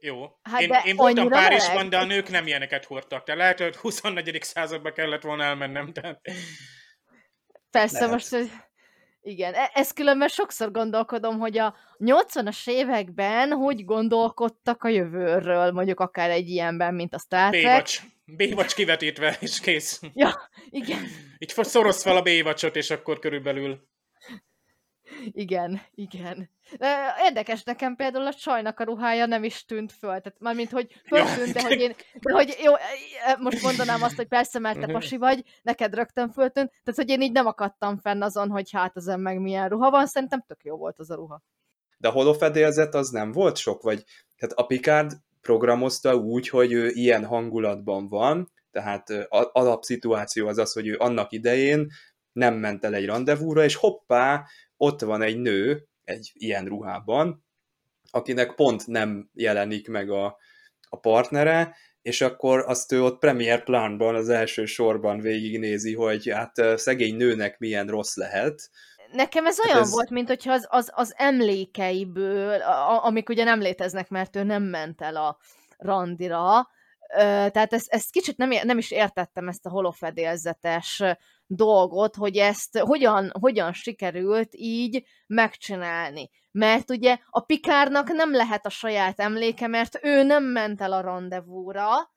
jó. 0.00 0.26
Hát 0.42 0.60
én, 0.60 0.70
én 0.84 0.96
voltam 0.96 1.28
Párizsban, 1.28 1.74
meleg. 1.74 1.90
de 1.90 1.98
a 1.98 2.04
nők 2.04 2.28
nem 2.28 2.46
ilyeneket 2.46 2.84
hordtak. 2.84 3.24
Tehát 3.24 3.40
lehet, 3.40 3.60
hogy 3.60 3.76
24. 3.76 4.42
században 4.42 4.92
kellett 4.92 5.22
volna 5.22 5.42
elmennem. 5.42 5.92
Tehát... 5.92 6.20
Persze, 7.70 7.94
lehet. 7.94 8.10
most 8.10 8.28
hogy 8.28 8.50
igen, 9.22 9.54
e- 9.54 9.70
ez 9.74 9.92
különben 9.92 10.28
sokszor 10.28 10.70
gondolkodom, 10.70 11.38
hogy 11.38 11.58
a 11.58 11.76
80-as 11.98 12.70
években 12.70 13.50
hogy 13.50 13.84
gondolkodtak 13.84 14.82
a 14.82 14.88
jövőről, 14.88 15.70
mondjuk 15.70 16.00
akár 16.00 16.30
egy 16.30 16.48
ilyenben, 16.48 16.94
mint 16.94 17.14
a 17.14 17.18
Star 17.18 17.50
Trek. 17.50 17.62
Baywatch. 17.62 18.02
Baywatch 18.24 18.74
kivetítve, 18.74 19.36
és 19.40 19.60
kész. 19.60 20.00
Ja, 20.14 20.48
igen. 20.70 20.98
Így 21.38 21.54
szorosz 21.54 22.02
fel 22.02 22.16
a 22.16 22.22
Baywatchot, 22.22 22.76
és 22.76 22.90
akkor 22.90 23.18
körülbelül 23.18 23.88
igen, 25.24 25.80
igen. 25.94 26.50
Érdekes 27.24 27.62
nekem 27.62 27.96
például 27.96 28.26
a 28.26 28.34
csajnak 28.34 28.80
a 28.80 28.84
ruhája 28.84 29.26
nem 29.26 29.44
is 29.44 29.64
tűnt 29.64 29.92
föl. 29.92 30.08
Tehát 30.08 30.36
mármint, 30.38 30.70
hogy 30.70 31.00
föltűnt, 31.10 31.52
de 31.52 31.62
hogy 31.62 31.80
én, 31.80 31.94
de 32.12 32.32
hogy 32.32 32.56
jó, 32.62 32.72
most 33.38 33.62
mondanám 33.62 34.02
azt, 34.02 34.16
hogy 34.16 34.28
persze, 34.28 34.58
mert 34.58 34.78
te 34.78 34.84
mhm. 34.84 34.92
pasi 34.92 35.16
vagy, 35.16 35.44
neked 35.62 35.94
rögtön 35.94 36.30
föltűnt, 36.30 36.70
tehát 36.70 37.00
hogy 37.00 37.08
én 37.08 37.20
így 37.20 37.32
nem 37.32 37.46
akadtam 37.46 37.98
fenn 37.98 38.22
azon, 38.22 38.50
hogy 38.50 38.70
hát 38.70 38.96
ezen 38.96 39.20
meg 39.20 39.40
milyen 39.40 39.68
ruha 39.68 39.90
van, 39.90 40.06
szerintem 40.06 40.44
tök 40.46 40.64
jó 40.64 40.76
volt 40.76 40.98
az 40.98 41.10
a 41.10 41.14
ruha. 41.14 41.42
De 41.98 42.08
a 42.08 42.12
holofedélzet 42.12 42.94
az 42.94 43.10
nem 43.10 43.32
volt 43.32 43.56
sok, 43.56 43.82
vagy 43.82 44.04
tehát 44.36 44.54
a 44.54 44.66
Picard 44.66 45.12
programozta 45.40 46.16
úgy, 46.16 46.48
hogy 46.48 46.72
ő 46.72 46.88
ilyen 46.88 47.24
hangulatban 47.24 48.08
van, 48.08 48.52
tehát 48.70 49.10
alapszituáció 49.52 50.46
az 50.46 50.58
az, 50.58 50.72
hogy 50.72 50.86
ő 50.86 50.96
annak 50.98 51.32
idején 51.32 51.90
nem 52.32 52.54
ment 52.54 52.84
el 52.84 52.94
egy 52.94 53.04
rendezvúra, 53.04 53.64
és 53.64 53.74
hoppá, 53.74 54.46
ott 54.78 55.00
van 55.00 55.22
egy 55.22 55.38
nő, 55.38 55.86
egy 56.04 56.30
ilyen 56.34 56.64
ruhában, 56.64 57.46
akinek 58.10 58.54
pont 58.54 58.86
nem 58.86 59.30
jelenik 59.34 59.88
meg 59.88 60.10
a, 60.10 60.36
a 60.88 60.98
partnere, 60.98 61.76
és 62.02 62.20
akkor 62.20 62.64
azt 62.66 62.92
ő 62.92 63.02
ott 63.02 63.18
premier 63.18 63.64
plánban 63.64 64.14
az 64.14 64.28
első 64.28 64.64
sorban 64.64 65.20
végignézi, 65.20 65.94
hogy 65.94 66.30
hát 66.30 66.78
szegény 66.78 67.16
nőnek 67.16 67.58
milyen 67.58 67.86
rossz 67.86 68.16
lehet. 68.16 68.70
Nekem 69.12 69.46
ez 69.46 69.56
hát 69.56 69.66
olyan 69.66 69.82
ez... 69.82 69.90
volt, 69.90 70.10
mint 70.10 70.28
hogyha 70.28 70.52
az, 70.52 70.66
az, 70.70 70.90
az 70.94 71.14
emlékeiből, 71.16 72.60
a, 72.60 73.04
amik 73.04 73.28
ugye 73.28 73.44
nem 73.44 73.60
léteznek, 73.60 74.08
mert 74.08 74.36
ő 74.36 74.42
nem 74.42 74.62
ment 74.62 75.00
el 75.00 75.16
a 75.16 75.38
randira, 75.76 76.68
tehát 77.16 77.72
ezt, 77.72 77.88
ezt 77.88 78.10
kicsit 78.10 78.36
nem, 78.36 78.50
nem 78.62 78.78
is 78.78 78.90
értettem, 78.90 79.48
ezt 79.48 79.66
a 79.66 79.70
holofedélzetes 79.70 81.02
dolgot, 81.48 82.16
hogy 82.16 82.36
ezt 82.36 82.78
hogyan, 82.78 83.30
hogyan 83.40 83.72
sikerült 83.72 84.48
így 84.50 85.04
megcsinálni. 85.26 86.30
Mert 86.50 86.90
ugye 86.90 87.18
a 87.30 87.40
Pikárnak 87.40 88.08
nem 88.08 88.32
lehet 88.32 88.66
a 88.66 88.70
saját 88.70 89.20
emléke, 89.20 89.66
mert 89.66 89.98
ő 90.02 90.22
nem 90.22 90.44
ment 90.44 90.80
el 90.80 90.92
a 90.92 91.00
rendezvúra, 91.00 92.16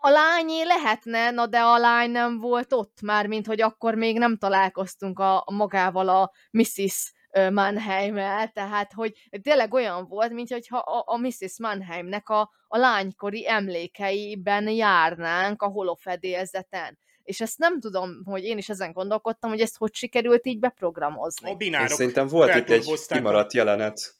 a 0.00 0.08
lányé 0.08 0.62
lehetne, 0.62 1.30
na 1.30 1.46
de 1.46 1.60
a 1.60 1.78
lány 1.78 2.10
nem 2.10 2.38
volt 2.38 2.72
ott 2.72 3.00
már, 3.02 3.26
mint 3.26 3.46
hogy 3.46 3.60
akkor 3.60 3.94
még 3.94 4.18
nem 4.18 4.36
találkoztunk 4.36 5.18
a, 5.18 5.44
magával 5.46 6.08
a 6.08 6.32
Mrs. 6.50 7.12
Mannheim-el, 7.52 8.48
tehát 8.48 8.92
hogy 8.92 9.12
tényleg 9.42 9.74
olyan 9.74 10.06
volt, 10.08 10.32
mint 10.32 10.50
hogyha 10.50 10.78
a, 10.78 11.04
a 11.06 11.16
Mrs. 11.16 11.58
Mannheimnek 11.58 12.28
a, 12.28 12.50
a 12.68 12.78
lánykori 12.78 13.48
emlékeiben 13.48 14.68
járnánk 14.68 15.62
a 15.62 15.66
holofedélzeten 15.66 16.98
és 17.28 17.40
ezt 17.40 17.58
nem 17.58 17.80
tudom, 17.80 18.22
hogy 18.24 18.44
én 18.44 18.58
is 18.58 18.68
ezen 18.68 18.92
gondolkodtam, 18.92 19.50
hogy 19.50 19.60
ezt 19.60 19.76
hogy 19.76 19.94
sikerült 19.94 20.46
így 20.46 20.58
beprogramozni. 20.58 21.50
A 21.50 21.54
binárok. 21.54 21.90
Én 21.90 21.96
szerintem 21.96 22.26
volt 22.26 22.54
itt 22.54 22.70
egy 22.70 23.00
kimaradt 23.08 23.52
jelenet, 23.52 24.14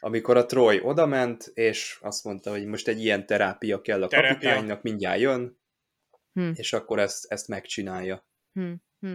amikor 0.00 0.36
a 0.36 0.46
Troy 0.46 0.80
odament, 0.82 1.50
és 1.54 1.98
azt 2.02 2.24
mondta, 2.24 2.50
hogy 2.50 2.66
most 2.66 2.88
egy 2.88 3.02
ilyen 3.02 3.26
terápia 3.26 3.80
kell 3.80 4.02
a 4.02 4.06
terápia. 4.06 4.32
kapitánynak, 4.32 4.82
mindjárt 4.82 5.20
jön, 5.20 5.58
hm. 6.32 6.50
és 6.54 6.72
akkor 6.72 6.98
ezt, 6.98 7.24
ezt 7.28 7.48
megcsinálja. 7.48 8.26
Hm. 8.52 8.72
Hm. 9.00 9.14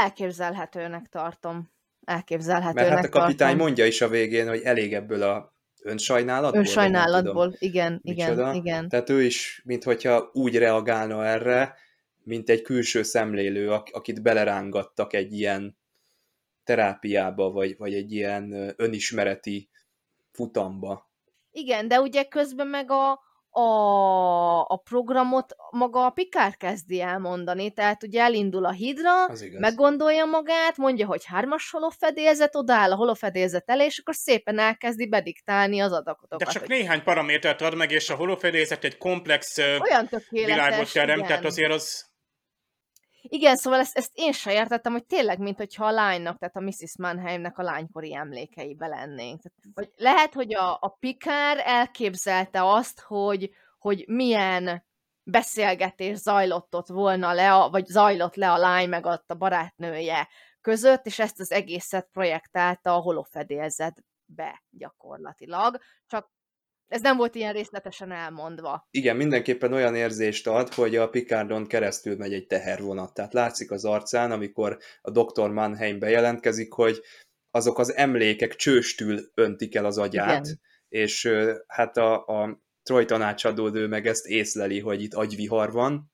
Elképzelhetőnek 0.00 1.08
tartom. 1.08 1.72
Elképzelhetőnek 2.04 2.88
Mert 2.88 2.96
hát 2.96 3.04
a 3.04 3.08
kapitány 3.08 3.36
tartom. 3.36 3.66
mondja 3.66 3.86
is 3.86 4.00
a 4.00 4.08
végén, 4.08 4.48
hogy 4.48 4.60
elég 4.62 4.94
ebből 4.94 5.22
a 5.22 5.54
önsajnálatból? 5.82 6.60
Önsajnálatból, 6.60 7.54
igen, 7.58 8.00
igen, 8.02 8.54
igen. 8.54 8.88
Tehát 8.88 9.10
ő 9.10 9.22
is, 9.22 9.62
minthogyha 9.64 10.30
úgy 10.32 10.58
reagálna 10.58 11.26
erre, 11.26 11.82
mint 12.24 12.48
egy 12.48 12.62
külső 12.62 13.02
szemlélő, 13.02 13.70
akit 13.70 14.22
belerángattak 14.22 15.12
egy 15.12 15.32
ilyen 15.32 15.76
terápiába, 16.64 17.50
vagy, 17.50 17.76
vagy 17.76 17.94
egy 17.94 18.12
ilyen 18.12 18.74
önismereti 18.76 19.68
futamba. 20.32 21.10
Igen, 21.50 21.88
de 21.88 22.00
ugye 22.00 22.24
közben 22.24 22.66
meg 22.66 22.90
a, 22.90 23.20
a, 23.60 24.60
a 24.60 24.76
programot 24.76 25.56
maga 25.70 26.04
a 26.04 26.10
Pikár 26.10 26.56
kezdi 26.56 27.00
elmondani, 27.00 27.70
tehát 27.70 28.02
ugye 28.02 28.22
elindul 28.22 28.64
a 28.64 28.70
hidra, 28.70 29.10
meggondolja 29.58 30.24
magát, 30.24 30.76
mondja, 30.76 31.06
hogy 31.06 31.24
hármas 31.24 31.70
holofedélzet, 31.70 32.54
odáll 32.54 32.92
a 32.92 32.96
holofedélzet 32.96 33.70
elé, 33.70 33.84
és 33.84 33.98
akkor 33.98 34.14
szépen 34.14 34.58
elkezdi 34.58 35.08
bediktálni 35.08 35.80
az 35.80 35.92
adatokat. 35.92 36.38
De 36.38 36.44
csak 36.44 36.62
hogy... 36.62 36.70
néhány 36.70 37.02
paramétert 37.02 37.60
ad 37.60 37.74
meg, 37.74 37.90
és 37.90 38.10
a 38.10 38.14
holofedélzet 38.14 38.84
egy 38.84 38.98
komplex 38.98 39.58
Olyan 39.58 40.08
világot 40.30 40.92
terem, 40.92 41.16
igen. 41.16 41.28
tehát 41.28 41.44
azért 41.44 41.72
az 41.72 42.13
igen, 43.28 43.56
szóval 43.56 43.80
ezt, 43.80 43.96
ezt 43.96 44.10
én 44.14 44.32
sem 44.32 44.52
értettem, 44.52 44.92
hogy 44.92 45.04
tényleg, 45.06 45.38
mint 45.38 45.56
hogyha 45.56 45.86
a 45.86 45.90
lánynak, 45.90 46.38
tehát 46.38 46.56
a 46.56 46.60
Mrs. 46.60 46.98
Mannheimnek 46.98 47.58
a 47.58 47.62
lánykori 47.62 48.14
emlékeibe 48.14 48.86
lennénk. 48.86 49.40
Tehát, 49.42 49.74
vagy 49.74 49.90
lehet, 49.96 50.34
hogy 50.34 50.54
a, 50.54 50.78
a 50.80 50.88
Pikár 50.88 51.62
elképzelte 51.64 52.64
azt, 52.64 53.00
hogy, 53.00 53.50
hogy 53.78 54.04
milyen 54.06 54.84
beszélgetés 55.22 56.18
zajlott 56.18 56.74
ott 56.74 56.88
volna 56.88 57.32
le, 57.32 57.54
a, 57.54 57.70
vagy 57.70 57.86
zajlott 57.86 58.34
le 58.34 58.52
a 58.52 58.56
lány 58.56 58.88
meg 58.88 59.06
ott 59.06 59.30
a 59.30 59.34
barátnője 59.34 60.28
között, 60.60 61.06
és 61.06 61.18
ezt 61.18 61.40
az 61.40 61.52
egészet 61.52 62.08
projektálta 62.12 62.94
a 62.94 63.00
holofedélzetbe 63.00 64.62
gyakorlatilag. 64.70 65.78
Csak 66.06 66.30
ez 66.88 67.00
nem 67.00 67.16
volt 67.16 67.34
ilyen 67.34 67.52
részletesen 67.52 68.12
elmondva. 68.12 68.88
Igen, 68.90 69.16
mindenképpen 69.16 69.72
olyan 69.72 69.94
érzést 69.94 70.46
ad, 70.46 70.74
hogy 70.74 70.96
a 70.96 71.08
Picardon 71.08 71.66
keresztül 71.66 72.16
megy 72.16 72.32
egy 72.32 72.46
tehervonat. 72.46 73.14
Tehát 73.14 73.32
látszik 73.32 73.70
az 73.70 73.84
arcán, 73.84 74.32
amikor 74.32 74.78
a 75.00 75.10
Dr. 75.10 75.48
Mannheim 75.48 75.98
bejelentkezik, 75.98 76.72
hogy 76.72 77.00
azok 77.50 77.78
az 77.78 77.94
emlékek 77.94 78.54
csőstül 78.54 79.30
öntik 79.34 79.74
el 79.74 79.84
az 79.84 79.98
agyát, 79.98 80.46
Igen. 80.46 80.60
és 80.88 81.30
hát 81.66 81.96
a, 81.96 82.26
a 82.26 82.62
Troy 82.82 83.04
tanácsadó 83.04 83.74
ő 83.74 83.86
meg 83.86 84.06
ezt 84.06 84.26
észleli, 84.26 84.80
hogy 84.80 85.02
itt 85.02 85.14
agyvihar 85.14 85.72
van, 85.72 86.12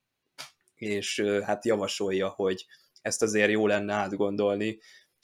és 0.75 1.21
hát 1.45 1.65
javasolja, 1.65 2.29
hogy 2.29 2.67
ezt 3.03 3.23
azért 3.23 3.51
jó 3.51 3.67
lenne 3.67 3.93
átgondolni, 3.93 4.79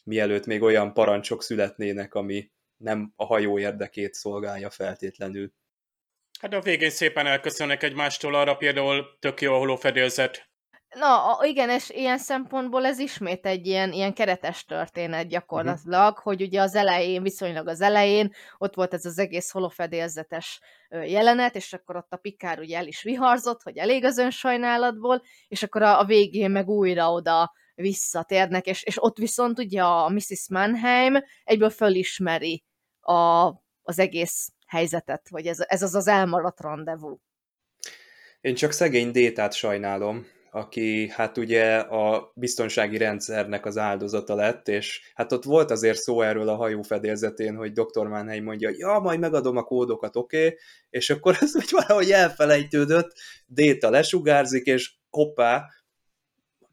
mielőtt 0.05 0.47
még 0.47 0.63
olyan 0.63 0.93
parancsok 0.93 1.43
születnének, 1.43 2.15
ami 2.15 2.51
nem 2.77 3.13
a 3.17 3.25
hajó 3.25 3.59
érdekét 3.59 4.15
szolgálja 4.15 4.71
feltétlenül. 4.71 5.53
Hát 6.41 6.53
a 6.53 6.61
végén 6.61 6.91
szépen 6.91 7.27
elköszönnek 7.27 7.83
egymástól, 7.83 8.35
arra 8.35 8.57
például 8.57 9.17
tök 9.19 9.41
jó 9.41 9.55
a 9.55 9.59
holófedélzet. 9.59 10.49
Na, 10.95 11.39
igen, 11.43 11.71
és 11.71 11.91
ilyen 11.91 12.19
szempontból 12.19 12.87
ez 12.87 12.99
ismét 12.99 13.47
egy 13.47 13.67
ilyen, 13.67 13.93
ilyen 13.93 14.15
keretes 14.15 14.65
történet 14.65 15.29
gyakorlatilag, 15.29 16.09
uh-huh. 16.09 16.25
hogy 16.25 16.43
ugye 16.43 16.61
az 16.61 16.75
elején, 16.75 17.23
viszonylag 17.23 17.69
az 17.69 17.81
elején, 17.81 18.33
ott 18.59 18.75
volt 18.75 18.95
ez 18.95 19.05
az 19.05 19.19
egész 19.19 19.51
holofedélzetes 19.51 20.61
jelenet, 20.89 21.55
és 21.55 21.73
akkor 21.73 21.97
ott 21.97 22.13
a 22.13 22.17
Pikár 22.17 22.59
ugye 22.59 22.77
el 22.77 22.87
is 22.87 23.03
viharzott, 23.03 23.63
hogy 23.63 23.77
elég 23.77 24.05
az 24.05 24.19
önsajnálatból, 24.19 25.23
és 25.49 25.63
akkor 25.63 25.83
a, 25.83 26.01
a 26.01 26.05
végén 26.05 26.51
meg 26.51 26.69
újra 26.69 27.13
oda 27.13 27.53
visszatérnek, 27.75 28.67
és, 28.67 28.83
és 28.83 29.03
ott 29.03 29.17
viszont 29.17 29.59
ugye 29.59 29.83
a 29.83 30.09
Mrs. 30.09 30.49
Mannheim 30.49 31.25
egyből 31.45 31.71
fölismeri 31.71 32.65
a, 33.07 33.47
az 33.83 33.99
egész 33.99 34.53
helyzetet, 34.67 35.29
hogy 35.31 35.47
ez, 35.47 35.59
ez 35.67 35.83
az 35.83 35.95
az 35.95 36.09
elmaradt 36.09 36.61
rendezvú. 36.61 37.21
Én 38.41 38.55
csak 38.55 38.73
szegény 38.73 39.11
Détát 39.11 39.53
sajnálom, 39.53 40.27
aki 40.51 41.09
hát 41.09 41.37
ugye 41.37 41.77
a 41.77 42.33
biztonsági 42.35 42.97
rendszernek 42.97 43.67
az 43.67 43.79
áldozata 43.79 44.35
lett, 44.35 44.69
és 44.69 45.13
hát 45.15 45.33
ott 45.33 45.45
volt 45.45 45.71
azért 45.71 45.99
szó 45.99 46.23
erről 46.23 46.49
a 46.49 46.55
hajó 46.57 46.83
fedélzetén, 46.83 47.57
hogy 47.57 47.73
Dr. 47.73 48.07
Mannheim 48.07 48.45
mondja, 48.45 48.71
ja, 48.77 48.99
majd 48.99 49.19
megadom 49.19 49.57
a 49.57 49.63
kódokat, 49.63 50.17
oké, 50.17 50.47
okay? 50.47 50.59
és 50.91 51.11
akkor 51.11 51.37
ez 51.41 51.57
úgy 51.57 51.71
valahogy 51.71 52.11
elfelejtődött, 52.11 53.13
Déta 53.47 53.91
lesugárzik, 53.91 54.67
és 54.67 54.95
hoppá, 55.11 55.67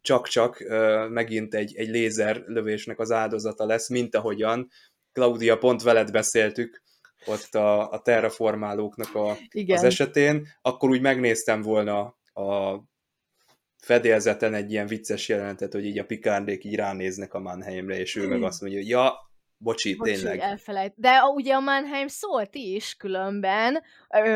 csak-csak 0.02 0.64
megint 1.10 1.56
egy, 1.56 1.76
egy 1.76 1.90
lézer 1.90 2.44
lövésnek 2.46 3.00
az 3.00 3.12
áldozata 3.12 3.66
lesz, 3.66 3.90
mint 3.90 4.16
ahogyan 4.16 4.70
Claudia, 5.14 5.57
pont 5.57 5.82
veled 5.82 6.11
beszéltük, 6.11 6.82
ott 7.26 7.55
a, 7.55 7.91
a 7.91 8.01
terraformálóknak 8.01 9.16
a, 9.16 9.38
Igen. 9.49 9.78
az 9.78 9.84
esetén, 9.84 10.47
akkor 10.61 10.89
úgy 10.89 11.01
megnéztem 11.01 11.61
volna 11.61 12.01
a 12.34 12.80
fedélzeten 13.78 14.53
egy 14.53 14.72
ilyen 14.72 14.88
vicces 14.88 15.30
jelenetet, 15.30 15.74
hogy 15.74 15.86
így 15.86 15.99
a 15.99 16.05
pikárdék 16.05 16.64
így 16.64 16.76
ránéznek 16.76 17.34
a 17.34 17.39
Mannheimre, 17.39 17.99
és 17.99 18.16
ő 18.16 18.28
meg 18.28 18.43
azt 18.43 18.61
mondja, 18.61 18.80
hogy 18.80 18.89
ja, 18.89 19.14
Bocsi, 19.64 19.95
Bocsi 19.95 20.11
tényleg. 20.11 20.39
elfelejt. 20.39 20.93
De 20.95 21.22
ugye 21.22 21.53
a 21.53 21.59
Mannheim 21.59 22.07
szólt 22.07 22.55
is 22.55 22.95
különben, 22.95 23.84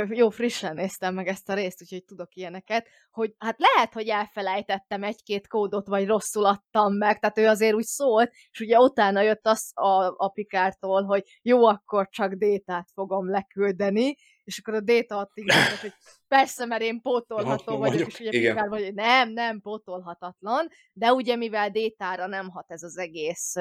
jó, 0.09 0.30
frissen 0.30 0.75
néztem 0.75 1.13
meg 1.13 1.28
ezt 1.28 1.49
a 1.49 1.53
részt, 1.53 1.82
úgyhogy 1.82 2.03
tudok 2.03 2.36
ilyeneket, 2.36 2.88
hogy 3.11 3.36
hát 3.38 3.59
lehet, 3.59 3.93
hogy 3.93 4.07
elfelejtettem 4.07 5.03
egy-két 5.03 5.47
kódot, 5.47 5.88
vagy 5.88 6.07
rosszul 6.07 6.45
adtam 6.45 6.93
meg, 6.93 7.19
tehát 7.19 7.38
ő 7.38 7.47
azért 7.47 7.75
úgy 7.75 7.86
szólt, 7.86 8.32
és 8.51 8.59
ugye 8.59 8.78
utána 8.78 9.21
jött 9.21 9.45
az 9.47 9.71
a, 9.73 10.13
a 10.17 10.30
Pikártól, 10.34 11.03
hogy 11.03 11.23
jó, 11.41 11.65
akkor 11.65 12.07
csak 12.09 12.34
détát 12.34 12.89
fogom 12.93 13.30
leküldeni, 13.30 14.15
és 14.43 14.59
akkor 14.59 14.73
a 14.73 14.80
déta 14.80 15.17
adta 15.17 15.34
igazat, 15.41 15.80
hogy 15.80 15.93
persze, 16.28 16.65
mert 16.65 16.82
én 16.82 17.01
pótolható 17.01 17.78
vagyok, 17.78 17.93
vagyok, 17.93 18.07
és 18.07 18.19
ugye 18.19 18.30
Igen. 18.32 18.53
Pikár 18.53 18.69
vagy, 18.69 18.93
nem, 18.93 19.30
nem 19.30 19.61
pótolhatatlan, 19.61 20.67
de 20.93 21.13
ugye 21.13 21.36
mivel 21.36 21.69
détára 21.69 22.28
nem 22.28 22.49
hat 22.49 22.71
ez 22.71 22.84
az 22.84 22.97
egész 22.97 23.55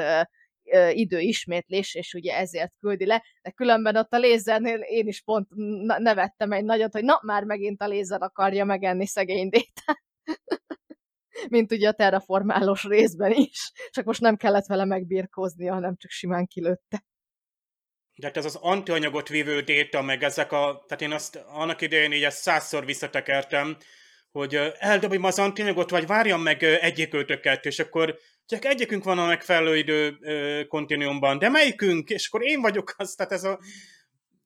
időismétlés, 0.90 1.94
és 1.94 2.14
ugye 2.14 2.36
ezért 2.36 2.72
küldi 2.80 3.06
le, 3.06 3.24
de 3.42 3.50
különben 3.50 3.96
ott 3.96 4.12
a 4.12 4.18
lézernél 4.18 4.78
én 4.78 5.06
is 5.06 5.22
pont 5.22 5.48
nevettem 5.98 6.52
egy 6.52 6.64
nagyot, 6.64 6.92
hogy 6.92 7.04
na, 7.04 7.20
már 7.22 7.44
megint 7.44 7.82
a 7.82 7.86
lézer 7.86 8.22
akarja 8.22 8.64
megenni 8.64 9.06
szegény 9.06 9.48
détát. 9.48 10.02
Mint 11.48 11.72
ugye 11.72 11.88
a 11.88 11.92
terraformálós 11.92 12.84
részben 12.84 13.32
is. 13.32 13.72
Csak 13.90 14.04
most 14.04 14.20
nem 14.20 14.36
kellett 14.36 14.66
vele 14.66 14.84
megbírkóznia, 14.84 15.72
hanem 15.72 15.96
csak 15.96 16.10
simán 16.10 16.46
kilőtte. 16.46 17.04
De 18.18 18.26
hát 18.26 18.36
ez 18.36 18.44
az 18.44 18.56
antianyagot 18.60 19.28
vívő 19.28 19.60
déta, 19.60 20.02
meg 20.02 20.22
ezek 20.22 20.52
a, 20.52 20.84
tehát 20.86 21.02
én 21.02 21.12
azt 21.12 21.36
annak 21.36 21.80
idején 21.80 22.12
így 22.12 22.22
ezt 22.22 22.42
százszor 22.42 22.84
visszatekertem, 22.84 23.76
hogy 24.30 24.54
eldobjam 24.78 25.24
az 25.24 25.38
antianyagot, 25.38 25.90
vagy 25.90 26.06
várjam 26.06 26.42
meg 26.42 26.62
egyikőtöket, 26.62 27.64
és 27.64 27.78
akkor 27.78 28.18
csak 28.47 28.64
egyikünk 28.64 29.05
van 29.05 29.18
a 29.18 29.26
megfelelő 29.26 29.76
idő 29.76 30.16
kontinuumban, 30.68 31.38
de 31.38 31.49
melyikünk? 31.49 32.09
És 32.09 32.28
akkor 32.28 32.42
én 32.42 32.61
vagyok 32.61 32.94
az, 32.97 33.14
tehát 33.14 33.32
ez 33.32 33.44
a 33.44 33.59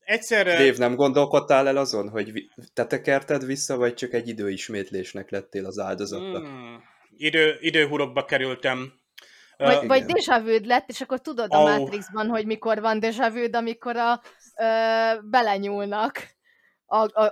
egyszerre... 0.00 0.56
Dév, 0.56 0.78
nem 0.78 0.94
gondolkodtál 0.94 1.68
el 1.68 1.76
azon, 1.76 2.08
hogy 2.08 2.32
te 2.74 2.86
tekerted 2.86 3.44
vissza, 3.44 3.76
vagy 3.76 3.94
csak 3.94 4.12
egy 4.12 4.28
időismétlésnek 4.28 5.30
lettél 5.30 5.66
az 5.66 5.78
áldozata? 5.78 6.38
Hmm. 6.38 6.82
Idő, 7.16 7.56
időhurokba 7.60 8.24
kerültem. 8.24 8.92
Vagy, 9.56 9.76
uh, 9.76 9.86
vagy 9.86 10.04
déjà 10.06 10.66
lett, 10.66 10.88
és 10.88 11.00
akkor 11.00 11.20
tudod 11.20 11.52
a 11.52 11.58
oh. 11.58 11.78
Matrixban, 11.78 12.28
hogy 12.28 12.46
mikor 12.46 12.80
van 12.80 12.98
déjà 13.00 13.50
amikor 13.52 13.96
a, 13.96 14.22
ö, 14.56 14.64
belenyúlnak 15.30 16.38
a, 16.92 17.08
a, 17.12 17.30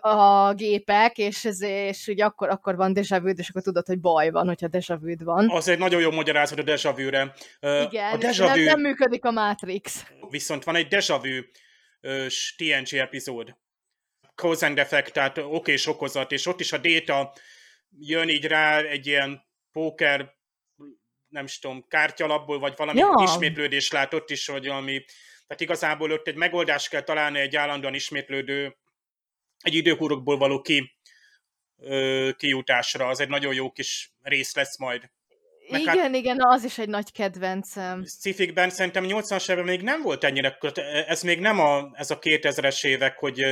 a 0.49 0.55
gépek, 0.55 1.19
és, 1.19 1.45
ez, 1.45 1.63
és 1.63 2.07
ugye 2.07 2.25
akkor, 2.25 2.49
akkor 2.49 2.77
van 2.77 2.93
déjà 2.93 3.21
vu, 3.21 3.29
és 3.29 3.49
akkor 3.49 3.63
tudod, 3.63 3.87
hogy 3.87 4.01
baj 4.01 4.31
van, 4.31 4.47
hogyha 4.47 4.69
déjà 4.69 4.99
vu 5.01 5.25
van. 5.25 5.51
Az 5.51 5.69
egy 5.69 5.79
nagyon 5.79 6.01
jó 6.01 6.11
magyarázat 6.11 6.59
a 6.59 6.63
déjà 6.63 6.95
vu-re. 6.97 7.35
Igen, 7.61 8.13
a 8.13 8.17
déjà 8.17 8.43
vu... 8.43 8.55
nem, 8.55 8.65
nem 8.65 8.81
működik 8.81 9.25
a 9.25 9.31
Matrix. 9.31 10.07
Viszont 10.31 10.65
van 10.65 10.77
egy 10.77 10.87
déjà 10.91 11.19
vu 11.23 11.43
TNG 12.57 12.99
epizód. 12.99 13.57
Cause 14.35 14.67
and 14.67 14.79
effect, 14.79 15.13
tehát 15.13 15.39
oké 15.39 15.73
és 15.73 15.87
okozat, 15.87 16.33
és 16.33 16.47
ott 16.47 16.61
is 16.61 16.73
a 16.73 16.79
data 16.79 17.33
jön 17.99 18.29
így 18.29 18.45
rá 18.45 18.81
egy 18.81 19.07
ilyen 19.07 19.43
póker 19.73 20.37
nem 21.29 21.45
is 21.45 21.59
tudom, 21.59 21.85
kártyalapból, 21.89 22.59
vagy 22.59 22.75
valami 22.77 22.99
ja. 22.99 23.13
ismétlődés 23.23 23.91
lát 23.91 24.15
ott 24.15 24.31
is, 24.31 24.47
hogy 24.47 24.67
valami, 24.67 25.05
tehát 25.47 25.63
igazából 25.63 26.11
ott 26.11 26.27
egy 26.27 26.35
megoldást 26.35 26.89
kell 26.89 27.03
találni 27.03 27.39
egy 27.39 27.57
állandóan 27.57 27.95
ismétlődő 27.95 28.77
egy 29.61 29.75
időhúrokból 29.75 30.39
való 30.39 30.61
ki, 30.61 30.93
ö, 31.77 32.31
kijutásra. 32.37 33.07
Az 33.07 33.21
egy 33.21 33.29
nagyon 33.29 33.55
jó 33.55 33.71
kis 33.71 34.13
rész 34.23 34.55
lesz 34.55 34.79
majd. 34.79 35.11
Meg 35.71 35.81
igen, 35.81 35.99
hát, 35.99 36.15
igen, 36.15 36.37
az 36.41 36.65
is 36.65 36.79
egy 36.79 36.89
nagy 36.89 37.13
kedvencem. 37.13 38.03
Szifikben 38.05 38.71
szerintem 38.71 39.05
80-as 39.07 39.51
években 39.51 39.65
még 39.65 39.83
nem 39.83 40.03
volt 40.03 40.25
ennyire, 40.25 40.59
ez 41.07 41.23
még 41.23 41.41
nem 41.41 41.61
a, 41.61 41.91
ez 41.93 42.11
a 42.11 42.19
2000-es 42.19 42.87
évek, 42.87 43.19
hogy 43.19 43.45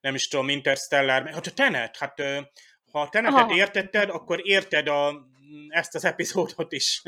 nem 0.00 0.14
is 0.14 0.28
tudom, 0.28 0.48
Interstellar, 0.48 1.28
hát 1.28 1.46
a 1.46 1.50
Tenet, 1.50 1.96
hát 1.96 2.22
ha 2.92 3.00
a 3.00 3.08
Tenetet 3.08 3.38
Aha. 3.38 3.54
értetted, 3.54 4.10
akkor 4.10 4.40
érted 4.42 4.88
a, 4.88 5.26
ezt 5.68 5.94
az 5.94 6.04
epizódot 6.04 6.72
is. 6.72 7.02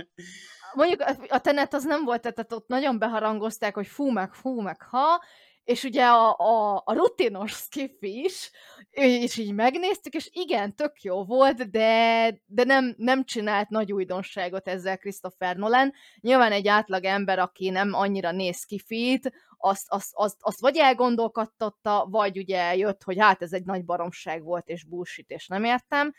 Mondjuk 0.73 1.05
a 1.29 1.41
Tenet 1.41 1.75
az 1.75 1.85
nem 1.85 2.05
volt, 2.05 2.21
tehát 2.21 2.53
ott 2.53 2.69
nagyon 2.69 2.99
beharangozták, 2.99 3.75
hogy 3.75 3.87
fú 3.87 4.11
meg, 4.11 4.33
fú 4.33 4.61
meg, 4.61 4.83
ha, 4.83 5.25
és 5.65 5.85
ugye 5.85 6.05
a, 6.05 6.37
a, 6.39 6.83
a 6.85 6.93
rutinos 6.93 7.53
skiff 7.53 8.01
is, 8.01 8.51
és 8.91 9.37
így 9.37 9.55
megnéztük, 9.55 10.15
és 10.15 10.29
igen, 10.33 10.75
tök 10.75 11.03
jó 11.03 11.25
volt, 11.25 11.71
de, 11.71 12.31
de 12.47 12.65
nem, 12.65 12.95
nem 12.97 13.25
csinált 13.25 13.69
nagy 13.69 13.93
újdonságot 13.93 14.69
ezzel 14.69 14.99
Christopher 14.99 15.57
Nolan. 15.57 15.93
Nyilván 16.21 16.53
egy 16.53 16.69
átlag 16.69 17.05
ember, 17.05 17.39
aki 17.39 17.71
nem 17.71 17.95
annyira 17.95 18.31
néz 18.31 18.59
skifit, 18.59 19.33
azt, 19.59 19.87
azt, 19.89 20.11
azt, 20.13 20.37
azt 20.41 20.61
vagy 20.61 20.77
elgondolkodtatta, 20.77 22.07
vagy 22.11 22.39
ugye 22.39 22.77
jött, 22.77 23.03
hogy 23.03 23.19
hát 23.19 23.43
ez 23.43 23.53
egy 23.53 23.65
nagy 23.65 23.85
baromság 23.85 24.43
volt, 24.43 24.69
és 24.69 24.85
bullshit, 24.85 25.31
és 25.31 25.47
nem 25.47 25.65
értem, 25.65 26.13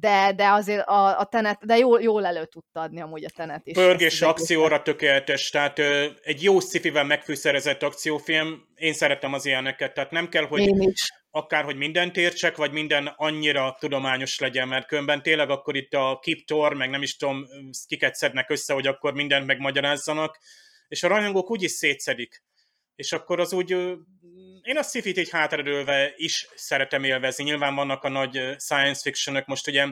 de, 0.00 0.32
de 0.32 0.48
azért 0.48 0.86
a, 0.86 1.18
a 1.18 1.24
tenet, 1.24 1.66
de 1.66 1.76
jól, 1.76 2.02
jól 2.02 2.26
elő 2.26 2.44
tudta 2.44 2.80
adni 2.80 3.00
amúgy 3.00 3.24
a 3.24 3.30
tenet 3.34 3.66
is. 3.66 3.74
Pörgés 3.74 4.22
akcióra 4.22 4.82
tökéletes, 4.82 5.50
tehát 5.50 5.78
ö, 5.78 6.06
egy 6.22 6.42
jó 6.42 6.60
szifivel 6.60 7.04
megfűszerezett 7.04 7.82
akciófilm, 7.82 8.68
én 8.74 8.92
szeretem 8.92 9.32
az 9.32 9.46
ilyeneket, 9.46 9.94
tehát 9.94 10.10
nem 10.10 10.28
kell, 10.28 10.46
hogy 10.46 10.60
Én 10.60 10.80
is. 10.80 11.12
akárhogy 11.30 11.76
mindent 11.76 12.16
értsek, 12.16 12.56
vagy 12.56 12.72
minden 12.72 13.06
annyira 13.16 13.76
tudományos 13.80 14.38
legyen, 14.38 14.68
mert 14.68 14.86
különben 14.86 15.22
tényleg 15.22 15.50
akkor 15.50 15.76
itt 15.76 15.92
a 15.92 16.18
Kip 16.22 16.46
Tor, 16.46 16.74
meg 16.74 16.90
nem 16.90 17.02
is 17.02 17.16
tudom, 17.16 17.46
kiket 17.86 18.14
szednek 18.14 18.50
össze, 18.50 18.74
hogy 18.74 18.86
akkor 18.86 19.12
mindent 19.12 19.46
megmagyarázzanak, 19.46 20.38
és 20.88 21.02
a 21.02 21.08
rajongók 21.08 21.50
úgyis 21.50 21.70
szétszedik. 21.70 22.42
És 22.94 23.12
akkor 23.12 23.40
az 23.40 23.52
úgy, 23.52 23.76
én 24.64 24.76
a 24.76 24.82
sci-fit 24.82 25.18
így 25.18 25.30
hátradőlve 25.30 26.12
is 26.16 26.48
szeretem 26.54 27.04
élvezni. 27.04 27.44
Nyilván 27.44 27.74
vannak 27.74 28.04
a 28.04 28.08
nagy 28.08 28.54
science 28.58 29.00
fictionök, 29.02 29.46
most 29.46 29.68
ugye 29.68 29.86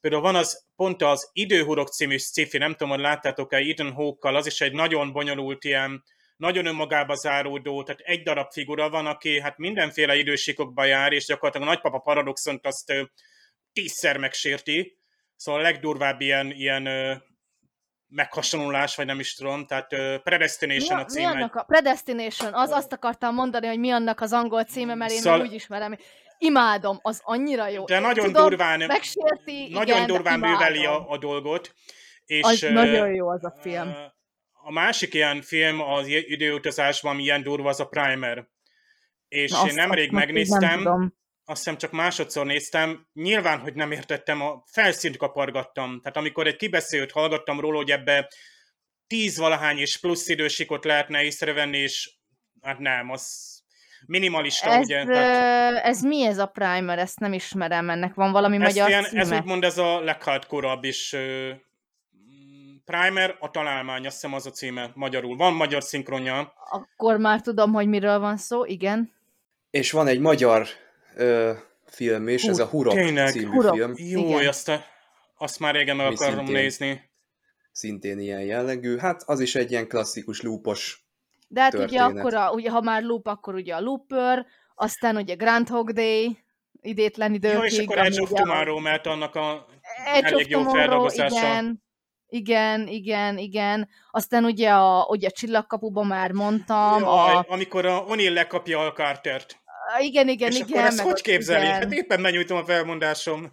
például 0.00 0.22
van 0.22 0.34
az, 0.34 0.66
pont 0.76 1.02
az 1.02 1.30
Időhurok 1.32 1.88
című 1.88 2.16
sci 2.16 2.58
nem 2.58 2.70
tudom, 2.70 2.88
hogy 2.88 3.00
láttátok-e 3.00 3.56
Ethan 3.56 3.92
Hawke-kal, 3.92 4.36
az 4.36 4.46
is 4.46 4.60
egy 4.60 4.72
nagyon 4.72 5.12
bonyolult 5.12 5.64
ilyen, 5.64 6.04
nagyon 6.36 6.66
önmagába 6.66 7.14
záródó, 7.14 7.82
tehát 7.82 8.00
egy 8.00 8.22
darab 8.22 8.52
figura 8.52 8.90
van, 8.90 9.06
aki 9.06 9.40
hát 9.40 9.58
mindenféle 9.58 10.16
idősíkokba 10.16 10.84
jár, 10.84 11.12
és 11.12 11.26
gyakorlatilag 11.26 11.68
a 11.68 11.70
nagypapa 11.70 11.98
paradoxont 11.98 12.66
azt 12.66 12.92
tízszer 13.72 14.16
megsérti. 14.16 14.98
Szóval 15.36 15.60
a 15.60 15.64
legdurvább 15.64 16.20
ilyen, 16.20 16.50
ilyen 16.50 16.84
ö, 18.10 18.14
meghasonlulás, 18.14 18.96
vagy 18.96 19.06
nem 19.06 19.18
is 19.20 19.34
tudom, 19.34 19.66
tehát 19.66 19.92
ö, 19.92 20.16
Predestination 20.22 20.96
Mi, 20.96 21.02
a 21.02 21.04
mi 21.04 21.10
címe. 21.10 21.30
annak 21.30 21.54
a 21.54 21.62
Predestination, 21.62 22.54
az 22.54 22.70
azt 22.70 22.92
akartam 22.92 23.34
mondani, 23.34 23.66
hogy 23.66 23.78
mi 23.78 23.90
annak 23.90 24.20
az 24.20 24.32
angol 24.32 24.64
címe, 24.64 24.94
mert 24.94 25.12
én 25.12 25.20
szóval... 25.20 25.40
úgy 25.40 25.52
ismerem. 25.52 25.96
Imádom, 26.38 26.98
az 27.02 27.20
annyira 27.24 27.68
jó. 27.68 27.84
De 27.84 27.98
nagyon 27.98 28.24
Tudom, 28.26 28.48
durván, 28.48 28.78
megsérti, 28.86 29.68
nagyon 29.72 29.96
igen, 29.96 30.06
durván 30.06 30.38
műveli 30.38 30.84
a, 30.86 31.10
a 31.10 31.18
dolgot. 31.18 31.74
És, 32.24 32.42
Az 32.42 32.62
ö, 32.62 32.70
nagyon 32.72 33.14
jó 33.14 33.28
az 33.28 33.44
a 33.44 33.54
film. 33.60 33.88
ö, 33.88 34.04
A 34.52 34.72
másik 34.72 35.14
ilyen 35.14 35.42
film 35.42 35.80
az 35.80 36.06
időutazásban, 36.06 37.12
ami 37.12 37.22
ilyen 37.22 37.42
durva, 37.42 37.68
az 37.68 37.80
a 37.80 37.84
Primer. 37.86 38.46
És 39.28 39.50
Na, 39.50 39.66
én 39.68 39.74
nemrég 39.74 40.10
megnéztem, 40.10 40.60
Nem 40.60 40.78
tudom. 40.78 41.14
Azt 41.48 41.58
hiszem 41.64 41.78
csak 41.78 41.90
másodszor 41.90 42.46
néztem, 42.46 43.06
nyilván, 43.12 43.58
hogy 43.58 43.74
nem 43.74 43.92
értettem, 43.92 44.40
a 44.40 44.62
felszínt 44.66 45.16
kapargattam. 45.16 46.00
Tehát 46.00 46.16
amikor 46.16 46.46
egy 46.46 46.56
kibeszélt 46.56 47.12
hallgattam 47.12 47.60
róla, 47.60 47.76
hogy 47.76 47.90
ebbe 47.90 48.28
tíz 49.06 49.38
valahány 49.38 49.78
és 49.78 50.00
plusz 50.00 50.28
idősikot 50.28 50.84
lehetne 50.84 51.22
észrevenni, 51.22 51.78
és 51.78 52.14
hát 52.60 52.78
nem, 52.78 53.10
az 53.10 53.54
minimalista, 54.06 54.70
Ez, 54.70 54.84
ugye? 54.84 55.04
ö, 55.06 55.76
ez 55.82 56.02
mi 56.02 56.24
ez 56.24 56.38
a 56.38 56.46
primer? 56.46 56.98
Ezt 56.98 57.18
nem 57.18 57.32
ismerem, 57.32 57.90
ennek 57.90 58.14
van 58.14 58.32
valami 58.32 58.54
ez, 58.56 58.62
magyar 58.62 58.88
ilyen, 58.88 59.04
címe? 59.04 59.20
ez 59.20 59.30
úgymond 59.32 59.64
ez 59.64 59.78
a 59.78 60.00
leghardkorabb 60.00 60.84
is. 60.84 61.12
ö, 61.12 61.50
Primer, 62.84 63.36
a 63.40 63.50
találmány, 63.50 64.06
azt 64.06 64.14
hiszem 64.14 64.34
az 64.34 64.46
a 64.46 64.50
címe 64.50 64.90
magyarul. 64.94 65.36
Van 65.36 65.52
magyar 65.54 65.82
szinkronja. 65.82 66.52
Akkor 66.70 67.16
már 67.16 67.40
tudom, 67.40 67.72
hogy 67.72 67.86
miről 67.88 68.18
van 68.18 68.36
szó, 68.36 68.64
igen. 68.64 69.12
És 69.70 69.90
van 69.90 70.06
egy 70.06 70.20
magyar 70.20 70.66
ö, 71.16 71.52
film 71.86 72.28
is, 72.28 72.44
ez 72.44 72.58
a 72.58 72.64
Hurok 72.66 72.94
tényleg. 72.94 73.28
című 73.28 73.50
Hurok. 73.50 73.74
film, 73.74 73.92
Jó, 73.96 74.28
Igen. 74.28 74.48
azt, 74.48 74.68
a, 74.68 74.80
azt 75.38 75.58
már 75.58 75.74
régen 75.74 75.96
meg 75.96 76.06
akarom 76.06 76.36
szintén. 76.36 76.54
nézni. 76.54 77.10
szintén 77.72 78.18
ilyen 78.18 78.40
jellegű. 78.40 78.96
Hát 78.96 79.22
az 79.26 79.40
is 79.40 79.54
egy 79.54 79.70
ilyen 79.70 79.88
klasszikus 79.88 80.40
lúpos 80.42 81.06
De 81.48 81.60
hát 81.60 81.74
ugye 81.74 82.00
akkor, 82.02 82.34
a, 82.34 82.50
ugye, 82.50 82.70
ha 82.70 82.80
már 82.80 83.02
loop, 83.02 83.26
akkor 83.26 83.54
ugye 83.54 83.74
a 83.74 83.80
Looper, 83.80 84.46
aztán 84.74 85.16
ugye 85.16 85.34
Groundhog 85.34 85.92
Day, 85.92 86.38
idétlen 86.80 87.28
Jó, 87.30 87.34
időkig. 87.36 87.72
és 87.72 87.78
akkor 87.78 87.98
Edge 87.98 88.22
of 88.22 88.30
ugye 88.30 88.40
a- 88.40 88.44
Tomorrow, 88.44 88.78
mert 88.78 89.06
annak 89.06 89.34
a 89.34 89.66
Edge 90.06 90.26
elég 90.28 90.48
jó 90.50 90.58
Tomorrow, 90.58 90.78
feldolgozása. 90.80 91.36
igen, 91.36 91.82
igen, 92.28 92.86
igen, 92.88 93.38
igen. 93.38 93.88
Aztán 94.10 94.44
ugye 94.44 94.70
a, 94.70 95.06
ugye 95.08 95.26
a 95.28 95.30
csillagkapuban 95.30 96.06
már 96.06 96.32
mondtam. 96.32 97.00
Jaj, 97.00 97.34
A, 97.34 97.44
amikor 97.48 97.86
a 97.86 98.04
O'Neill 98.04 98.32
lekapja 98.32 98.80
a 98.80 98.92
Cartert. 98.92 99.60
Igen, 99.98 100.28
igen, 100.28 100.50
és 100.50 100.56
igen. 100.58 100.68
akkor 100.68 100.80
ezt 100.84 101.00
hogy 101.00 101.12
ott- 101.12 101.20
képzeli? 101.20 101.64
Igen, 101.64 101.72
Hát 101.74 101.92
éppen 101.92 102.22
benyújtom 102.22 102.56
a 102.58 102.64
felmondásom. 102.64 103.52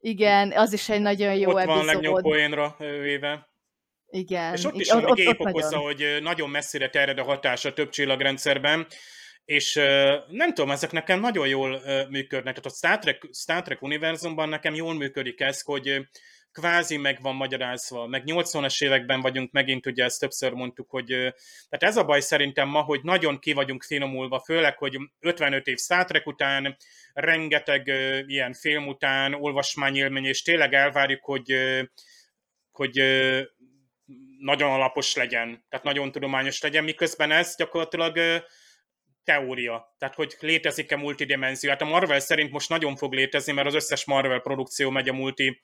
igen, 0.00 0.52
az 0.52 0.72
is 0.72 0.88
egy 0.88 1.00
nagyon 1.00 1.34
jó 1.34 1.48
Ott 1.48 1.54
van 1.54 1.68
a 1.68 1.70
epizód. 1.72 1.86
legnagyobb 1.86 2.22
poénra 2.22 2.76
véve. 2.78 3.48
Igen. 4.06 4.54
És 4.54 4.64
ott 4.64 4.74
is 4.74 4.86
igen, 4.88 5.00
van, 5.02 5.12
még 5.16 5.28
ott 5.28 5.40
okozza, 5.40 5.68
nagyon. 5.76 5.82
hogy 5.84 6.22
nagyon 6.22 6.50
messzire 6.50 6.88
terjed 6.88 7.18
a 7.18 7.22
hatása 7.22 7.72
több 7.72 7.88
csillagrendszerben, 7.88 8.86
és 9.44 9.74
nem 10.28 10.54
tudom, 10.54 10.70
ezek 10.70 10.90
nekem 10.92 11.20
nagyon 11.20 11.48
jól 11.48 11.80
működnek. 12.08 12.54
Tehát 12.54 12.66
a 12.66 12.76
Star 12.76 12.98
Trek, 12.98 13.28
Star 13.32 13.62
Trek 13.62 13.82
univerzumban 13.82 14.48
nekem 14.48 14.74
jól 14.74 14.94
működik 14.94 15.40
ez, 15.40 15.60
hogy 15.60 16.00
kvázi 16.52 16.96
meg 16.96 17.18
van 17.20 17.34
magyarázva. 17.34 18.06
Meg 18.06 18.22
80-as 18.26 18.84
években 18.84 19.20
vagyunk 19.20 19.52
megint, 19.52 19.86
ugye 19.86 20.04
ezt 20.04 20.20
többször 20.20 20.52
mondtuk, 20.52 20.90
hogy 20.90 21.06
tehát 21.06 21.82
ez 21.82 21.96
a 21.96 22.04
baj 22.04 22.20
szerintem 22.20 22.68
ma, 22.68 22.80
hogy 22.80 23.00
nagyon 23.02 23.38
ki 23.38 23.52
vagyunk 23.52 23.82
finomulva, 23.82 24.40
főleg, 24.40 24.78
hogy 24.78 24.96
55 25.20 25.66
év 25.66 25.78
Star 25.78 26.04
Trek 26.04 26.26
után, 26.26 26.76
rengeteg 27.12 27.86
ilyen 28.26 28.52
film 28.52 28.86
után, 28.86 29.34
olvasmányélmény, 29.34 30.24
és 30.24 30.42
tényleg 30.42 30.74
elvárjuk, 30.74 31.24
hogy 31.24 31.54
hogy 32.72 33.02
nagyon 34.38 34.70
alapos 34.70 35.14
legyen, 35.14 35.64
tehát 35.68 35.84
nagyon 35.84 36.12
tudományos 36.12 36.60
legyen, 36.60 36.84
miközben 36.84 37.30
ez 37.30 37.56
gyakorlatilag 37.56 38.44
teória. 39.24 39.94
Tehát, 39.98 40.14
hogy 40.14 40.36
létezik-e 40.40 40.96
multidimenzió. 40.96 41.70
Hát 41.70 41.82
a 41.82 41.84
Marvel 41.84 42.20
szerint 42.20 42.50
most 42.50 42.68
nagyon 42.68 42.96
fog 42.96 43.12
létezni, 43.12 43.52
mert 43.52 43.66
az 43.66 43.74
összes 43.74 44.04
Marvel 44.04 44.40
produkció 44.40 44.90
megy 44.90 45.08
a 45.08 45.12
multi 45.12 45.62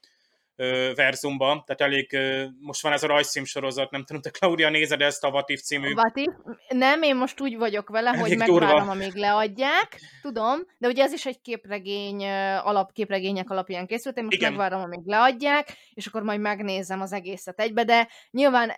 ö, 0.57 0.93
verzumba, 0.95 1.63
tehát 1.67 1.93
elég, 1.93 2.19
most 2.61 2.83
van 2.83 2.93
ez 2.93 3.03
a 3.03 3.07
rajzszím 3.07 3.45
sorozat, 3.45 3.91
nem 3.91 4.05
tudom, 4.05 4.23
te 4.23 4.31
Claudia 4.31 4.71
nézed 4.71 5.01
ezt 5.01 5.25
a 5.25 5.31
Vatif 5.31 5.61
című. 5.61 5.93
Vati? 5.95 6.31
Nem, 6.69 7.03
én 7.03 7.17
most 7.17 7.41
úgy 7.41 7.57
vagyok 7.57 7.89
vele, 7.89 8.11
hogy 8.11 8.19
Elég 8.21 8.39
megvárom, 8.39 8.69
durva. 8.77 8.91
amíg 8.91 9.15
leadják, 9.15 10.01
tudom, 10.23 10.59
de 10.79 10.89
ugye 10.89 11.03
ez 11.03 11.13
is 11.13 11.27
egy 11.27 11.41
képregény, 11.41 12.25
alap, 12.63 12.93
képregények 12.93 13.51
alapján 13.51 13.87
készült, 13.87 14.17
én 14.17 14.25
most 14.25 14.37
Igen. 14.37 14.51
megvárom, 14.51 14.81
amíg 14.81 15.01
leadják, 15.05 15.77
és 15.95 16.07
akkor 16.07 16.23
majd 16.23 16.41
megnézem 16.41 17.01
az 17.01 17.13
egészet 17.13 17.61
egybe, 17.61 17.85
de 17.85 18.09
nyilván 18.31 18.73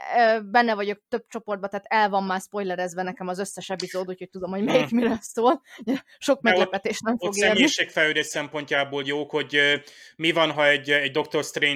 benne 0.51 0.75
vagyok 0.75 1.01
több 1.09 1.25
csoportban, 1.29 1.71
tehát 1.71 1.87
el 1.89 2.09
van 2.09 2.25
már 2.25 2.41
spoilerezve 2.41 3.03
nekem 3.03 3.29
az 3.29 3.39
összes 3.39 3.69
epizód, 3.71 4.09
úgyhogy 4.09 4.31
tudom, 4.31 4.51
hogy 4.51 4.63
melyik 4.65 4.89
Hmm. 4.89 4.99
miről 4.99 5.19
szól. 5.21 5.63
Sok 6.19 6.37
ott- 6.37 6.43
meglepetés 6.43 6.99
nem 7.01 7.13
Ott 7.15 7.21
fog 7.25 7.37
érni. 7.37 7.49
személyiségfejlődés 7.49 8.27
szempontjából 8.27 9.03
jók, 9.07 9.31
hogy 9.31 9.59
mi 10.17 10.33
van, 10.33 10.51
ha 10.51 10.67
egy, 10.69 10.91
egy 10.91 11.11
Doctor 11.11 11.45
Strange 11.45 11.67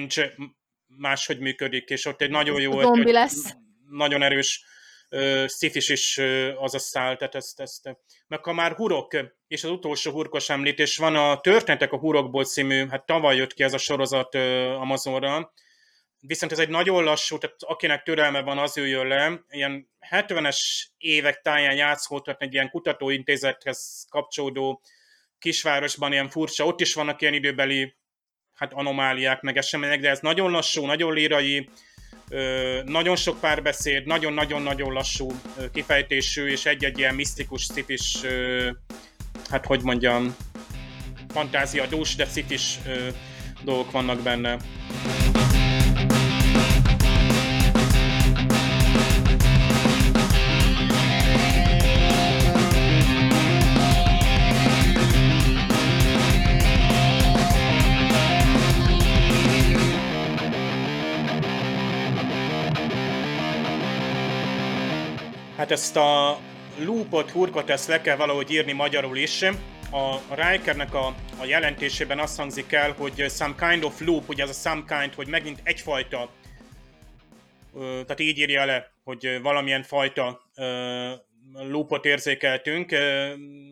máshogy 0.97 1.39
működik, 1.39 1.89
és 1.89 2.05
ott 2.05 2.21
egy 2.21 2.29
nagyon 2.29 2.61
jó, 2.61 2.81
Zombi 2.81 3.07
egy, 3.07 3.13
lesz. 3.13 3.55
nagyon 3.89 4.21
erős 4.21 4.65
uh, 5.09 5.45
szifis 5.47 5.89
is 5.89 6.17
uh, 6.17 6.63
az 6.63 6.73
a 6.73 6.79
szál, 6.79 7.17
tehát 7.17 7.35
ezt, 7.35 7.59
ezt. 7.59 7.97
Meg 8.27 8.43
ha 8.43 8.53
már 8.53 8.71
hurok, 8.71 9.17
és 9.47 9.63
az 9.63 9.69
utolsó 9.69 10.11
hurkos 10.11 10.49
említés 10.49 10.97
van, 10.97 11.15
a 11.15 11.39
Történetek 11.39 11.91
a 11.91 11.97
hurokból 11.97 12.45
című, 12.45 12.87
hát 12.87 13.05
tavaly 13.05 13.35
jött 13.35 13.53
ki 13.53 13.63
ez 13.63 13.73
a 13.73 13.77
sorozat 13.77 14.35
uh, 14.35 14.81
Amazonra, 14.81 15.53
viszont 16.27 16.51
ez 16.51 16.59
egy 16.59 16.69
nagyon 16.69 17.03
lassú, 17.03 17.37
tehát 17.37 17.55
akinek 17.59 18.03
türelme 18.03 18.41
van, 18.41 18.57
az 18.57 18.77
üljön 18.77 19.07
le, 19.07 19.43
ilyen 19.49 19.89
70-es 20.09 20.57
évek 20.97 21.41
táján 21.41 21.75
játszódhat 21.75 22.41
egy 22.41 22.53
ilyen 22.53 22.69
kutatóintézethez 22.69 24.05
kapcsolódó 24.09 24.81
kisvárosban 25.39 26.11
ilyen 26.11 26.29
furcsa, 26.29 26.65
ott 26.65 26.81
is 26.81 26.93
vannak 26.93 27.21
ilyen 27.21 27.33
időbeli 27.33 27.95
hát 28.63 28.73
anomáliák, 28.73 29.41
meg 29.41 29.57
események, 29.57 29.99
de 29.99 30.09
ez 30.09 30.19
nagyon 30.19 30.51
lassú, 30.51 30.85
nagyon 30.85 31.13
lírai, 31.13 31.69
nagyon 32.85 33.15
sok 33.15 33.39
párbeszéd, 33.39 34.05
nagyon-nagyon-nagyon 34.05 34.93
lassú 34.93 35.31
kifejtésű, 35.73 36.47
és 36.47 36.65
egy-egy 36.65 36.97
ilyen 36.97 37.15
misztikus, 37.15 37.63
szifis, 37.63 38.23
ö, 38.23 38.69
hát 39.49 39.65
hogy 39.65 39.81
mondjam, 39.81 40.35
fantázia 41.29 41.85
dús, 41.85 42.15
de 42.15 42.25
szifis 42.25 42.77
ö, 42.87 43.07
dolgok 43.63 43.91
vannak 43.91 44.21
benne. 44.21 44.57
Hát 65.63 65.71
ezt 65.71 65.95
a 65.95 66.39
loopot, 66.77 67.31
hurkot 67.31 67.69
ezt 67.69 67.87
le 67.87 68.01
kell 68.01 68.15
valahogy 68.15 68.51
írni 68.51 68.71
magyarul 68.71 69.17
is. 69.17 69.41
A 69.91 70.35
Rikernek 70.35 70.93
a, 70.93 71.15
a 71.39 71.45
jelentésében 71.45 72.19
azt 72.19 72.37
hangzik 72.37 72.71
el, 72.71 72.91
hogy 72.91 73.25
some 73.29 73.55
kind 73.59 73.83
of 73.83 73.99
loop, 73.99 74.29
ugye 74.29 74.43
az 74.43 74.49
a 74.49 74.69
some 74.69 74.83
kind, 74.87 75.13
hogy 75.13 75.27
megint 75.27 75.59
egyfajta, 75.63 76.29
tehát 77.73 78.19
így 78.19 78.37
írja 78.37 78.65
le, 78.65 78.91
hogy 79.03 79.39
valamilyen 79.41 79.83
fajta 79.83 80.41
loopot 81.53 82.05
érzékeltünk. 82.05 82.91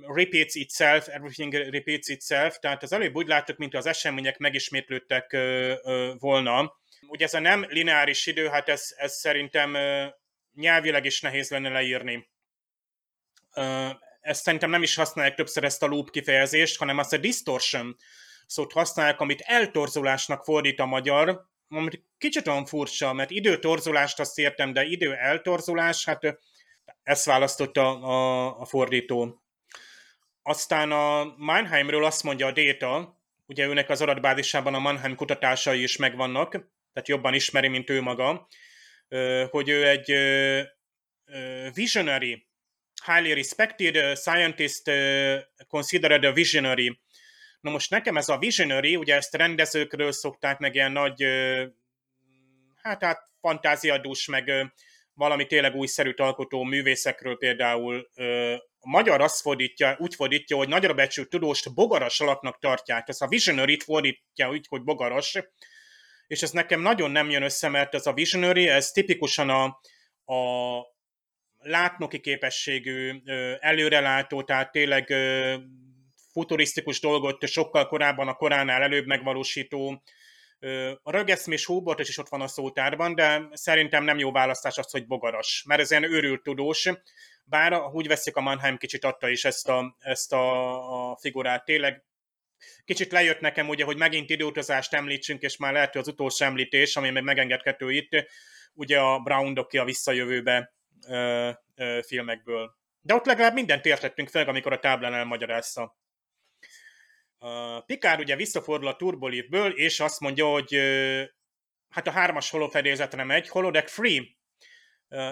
Repeats 0.08 0.56
itself, 0.56 1.08
everything 1.08 1.54
repeats 1.54 2.08
itself, 2.08 2.58
tehát 2.60 2.84
az 2.84 2.94
előbb 2.94 3.16
úgy 3.16 3.28
láttuk, 3.28 3.58
mint 3.58 3.76
az 3.76 3.86
események 3.86 4.38
megismétlődtek 4.38 5.38
volna. 6.20 6.74
Ugye 7.08 7.26
ez 7.26 7.34
a 7.34 7.40
nem 7.40 7.66
lineáris 7.70 8.26
idő, 8.26 8.48
hát 8.48 8.70
ez, 8.70 8.94
ez 8.98 9.14
szerintem 9.14 9.78
nyelvileg 10.54 11.06
is 11.06 11.22
nehéz 11.22 11.50
lenne 11.50 11.70
leírni. 11.70 12.30
Ezt 14.20 14.44
szerintem 14.44 14.70
nem 14.70 14.84
is 14.84 14.96
használják 14.96 15.36
többször 15.36 15.64
ezt 15.64 15.84
a 15.84 15.88
loop 15.88 16.10
kifejezést, 16.10 16.78
hanem 16.78 16.98
azt 16.98 17.14
a 17.14 17.18
distortion 17.18 17.96
szót 18.46 18.72
használják, 18.72 19.20
amit 19.20 19.42
eltorzulásnak 19.42 20.44
fordít 20.44 20.80
a 20.80 20.86
magyar, 20.86 21.50
amit 21.68 22.04
kicsit 22.18 22.48
olyan 22.48 22.66
furcsa, 22.66 23.14
mert 23.14 23.30
időtorzulást 23.30 24.20
azt 24.20 24.40
értem, 24.40 24.74
de 24.74 24.84
idő 24.84 25.14
eltorzulás, 25.14 26.06
hát 26.06 26.40
ezt 27.04 27.26
választotta 27.26 28.00
a, 28.00 28.60
a 28.60 28.66
fordító. 28.66 29.44
Aztán 30.42 30.92
a 30.92 31.34
Mannheimről 31.38 32.06
azt 32.06 32.24
mondja 32.24 32.48
a 32.48 32.52
Data, 32.52 33.20
ugye 33.46 33.68
őnek 33.68 33.90
az 33.90 34.02
adatbázisában 34.02 34.74
a 34.74 34.80
Mannheim 34.80 35.16
kutatásai 35.16 35.82
is 35.84 35.98
megvannak, 35.98 36.52
tehát 36.94 37.08
jobban 37.08 37.34
ismeri, 37.34 37.68
mint 37.68 37.90
ő 37.90 38.02
maga, 38.02 38.48
hogy 39.50 39.70
ő 39.70 39.88
egy 39.88 40.14
visionary, 41.74 42.48
highly 43.06 43.34
respected 43.34 44.18
scientist 44.18 44.92
considered 45.68 46.24
a 46.24 46.34
visionary. 46.34 47.00
Na 47.62 47.72
most 47.72 47.90
nekem 47.90 48.18
ez 48.18 48.30
a 48.30 48.38
visionary, 48.38 48.96
ugye 48.96 49.16
ezt 49.16 49.36
rendezőkről 49.36 50.12
szokták 50.12 50.58
meg 50.58 50.76
ilyen 50.76 50.92
nagy, 50.92 51.24
hát, 52.82 53.04
hát 53.04 53.30
fantáziadús, 53.40 54.28
meg 54.28 54.74
valami 55.14 55.46
tényleg 55.46 55.76
újszerű 55.76 56.14
alkotó 56.16 56.64
művészekről 56.64 57.38
például 57.38 58.10
a 58.80 58.90
magyar 58.90 59.22
azt 59.22 59.42
fordítja, 59.42 59.96
úgy 60.00 60.16
fordítja, 60.16 60.58
hogy 60.58 60.68
nagyra 60.68 60.94
becsült 60.94 61.30
tudóst 61.30 61.74
bogaras 61.74 62.20
alaknak 62.20 62.60
tartják. 62.60 63.08
Ez 63.08 63.22
a 63.22 63.28
visionary 63.28 63.80
fordítja 63.80 64.50
úgy, 64.50 64.66
hogy 64.70 64.84
bogaras, 64.84 65.38
és 66.32 66.42
ez 66.42 66.52
nekem 66.52 66.82
nagyon 66.82 67.12
nem 67.12 67.30
jön 67.30 67.44
össze, 67.44 67.70
mert 67.70 67.94
ez 67.94 68.06
a 68.06 68.14
visionary, 68.14 68.68
ez 68.68 68.92
tipikusan 68.92 69.50
a, 69.50 69.64
a 70.34 70.40
látnoki 71.58 72.20
képességű, 72.20 73.22
előrelátó, 73.60 74.44
tehát 74.44 74.72
tényleg 74.72 75.14
futurisztikus 76.32 77.00
dolgot 77.00 77.48
sokkal 77.48 77.88
korábban 77.88 78.28
a 78.28 78.34
koránál 78.34 78.82
előbb 78.82 79.06
megvalósító, 79.06 80.04
a 81.04 81.12
rögeszmés 81.12 81.66
hóbort 81.66 82.00
is 82.00 82.18
ott 82.18 82.30
van 82.30 82.42
a 82.42 82.48
szótárban, 82.48 83.16
de 83.16 83.48
szerintem 83.52 84.04
nem 84.04 84.20
jó 84.20 84.32
választás 84.32 84.78
az, 84.78 84.92
hogy 84.92 85.08
bogaras, 85.08 85.64
mert 85.68 85.82
ez 85.82 85.92
ilyen 85.92 86.12
őrült 86.12 86.44
tudós, 86.44 86.90
bár 87.44 87.74
úgy 87.74 88.08
veszik 88.08 88.36
a 88.36 88.42
Mannheim 88.42 88.78
kicsit 88.78 89.06
adta 89.06 89.30
is 89.30 89.46
ezt 89.46 89.70
a, 89.70 89.96
ezt 90.00 90.34
a, 90.34 91.12
a 91.12 91.16
figurát. 91.16 91.66
Tényleg 91.66 92.04
kicsit 92.86 93.12
lejött 93.12 93.40
nekem 93.40 93.70
ugye, 93.70 93.84
hogy 93.84 93.98
megint 93.98 94.30
időutazást 94.30 94.94
említsünk, 94.94 95.42
és 95.42 95.58
már 95.58 95.74
lehet, 95.74 95.92
hogy 95.92 96.02
az 96.02 96.08
utolsó 96.08 96.46
említés, 96.46 96.96
ami 96.96 97.10
még 97.10 97.24
megengedhető 97.24 97.92
itt, 97.92 98.10
ugye 98.74 99.00
a 99.00 99.20
Brown 99.20 99.54
doki 99.54 99.78
a 99.78 99.84
visszajövőbe 99.84 100.74
ö, 101.08 101.50
ö, 101.76 102.00
filmekből. 102.08 102.76
De 103.02 103.14
ott 103.14 103.26
legalább 103.26 103.54
mindent 103.54 103.86
értettünk 103.86 104.30
fel, 104.30 104.48
amikor 104.48 104.74
a 104.74 104.80
táblán 104.80 105.14
elmagyarázta. 105.14 106.00
Uh, 107.40 107.86
Picard 107.86 108.20
ugye 108.20 108.36
visszafordul 108.36 108.88
a 108.88 108.96
turbolívből, 108.96 109.72
és 109.72 110.00
azt 110.00 110.20
mondja, 110.20 110.46
hogy 110.46 110.76
uh, 110.76 111.24
hát 111.90 112.08
a 112.08 112.12
hármas 112.12 112.50
holofedélzetre 112.50 113.24
megy, 113.24 113.48
holodeck 113.48 113.88
free. 113.88 114.22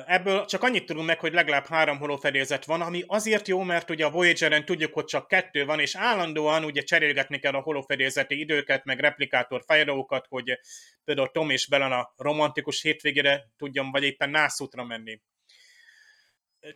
Ebből 0.05 0.45
csak 0.45 0.63
annyit 0.63 0.85
tudunk 0.85 1.07
meg, 1.07 1.19
hogy 1.19 1.33
legalább 1.33 1.65
három 1.65 1.97
holofedélzet 1.97 2.65
van, 2.65 2.81
ami 2.81 3.03
azért 3.07 3.47
jó, 3.47 3.61
mert 3.61 3.89
ugye 3.89 4.05
a 4.05 4.09
Voyager-en 4.09 4.65
tudjuk, 4.65 4.93
hogy 4.93 5.05
csak 5.05 5.27
kettő 5.27 5.65
van, 5.65 5.79
és 5.79 5.95
állandóan 5.95 6.63
ugye 6.63 6.81
cserélgetni 6.81 7.39
kell 7.39 7.53
a 7.53 7.61
holofedélzeti 7.61 8.39
időket, 8.39 8.83
meg 8.83 8.99
replikátor 8.99 9.63
fájlókat, 9.65 10.25
hogy 10.29 10.59
például 11.03 11.31
Tom 11.31 11.49
és 11.49 11.67
Belen 11.67 11.91
a 11.91 12.13
romantikus 12.17 12.81
hétvégére 12.81 13.49
tudjon, 13.57 13.91
vagy 13.91 14.03
éppen 14.03 14.29
nászútra 14.29 14.83
menni 14.83 15.21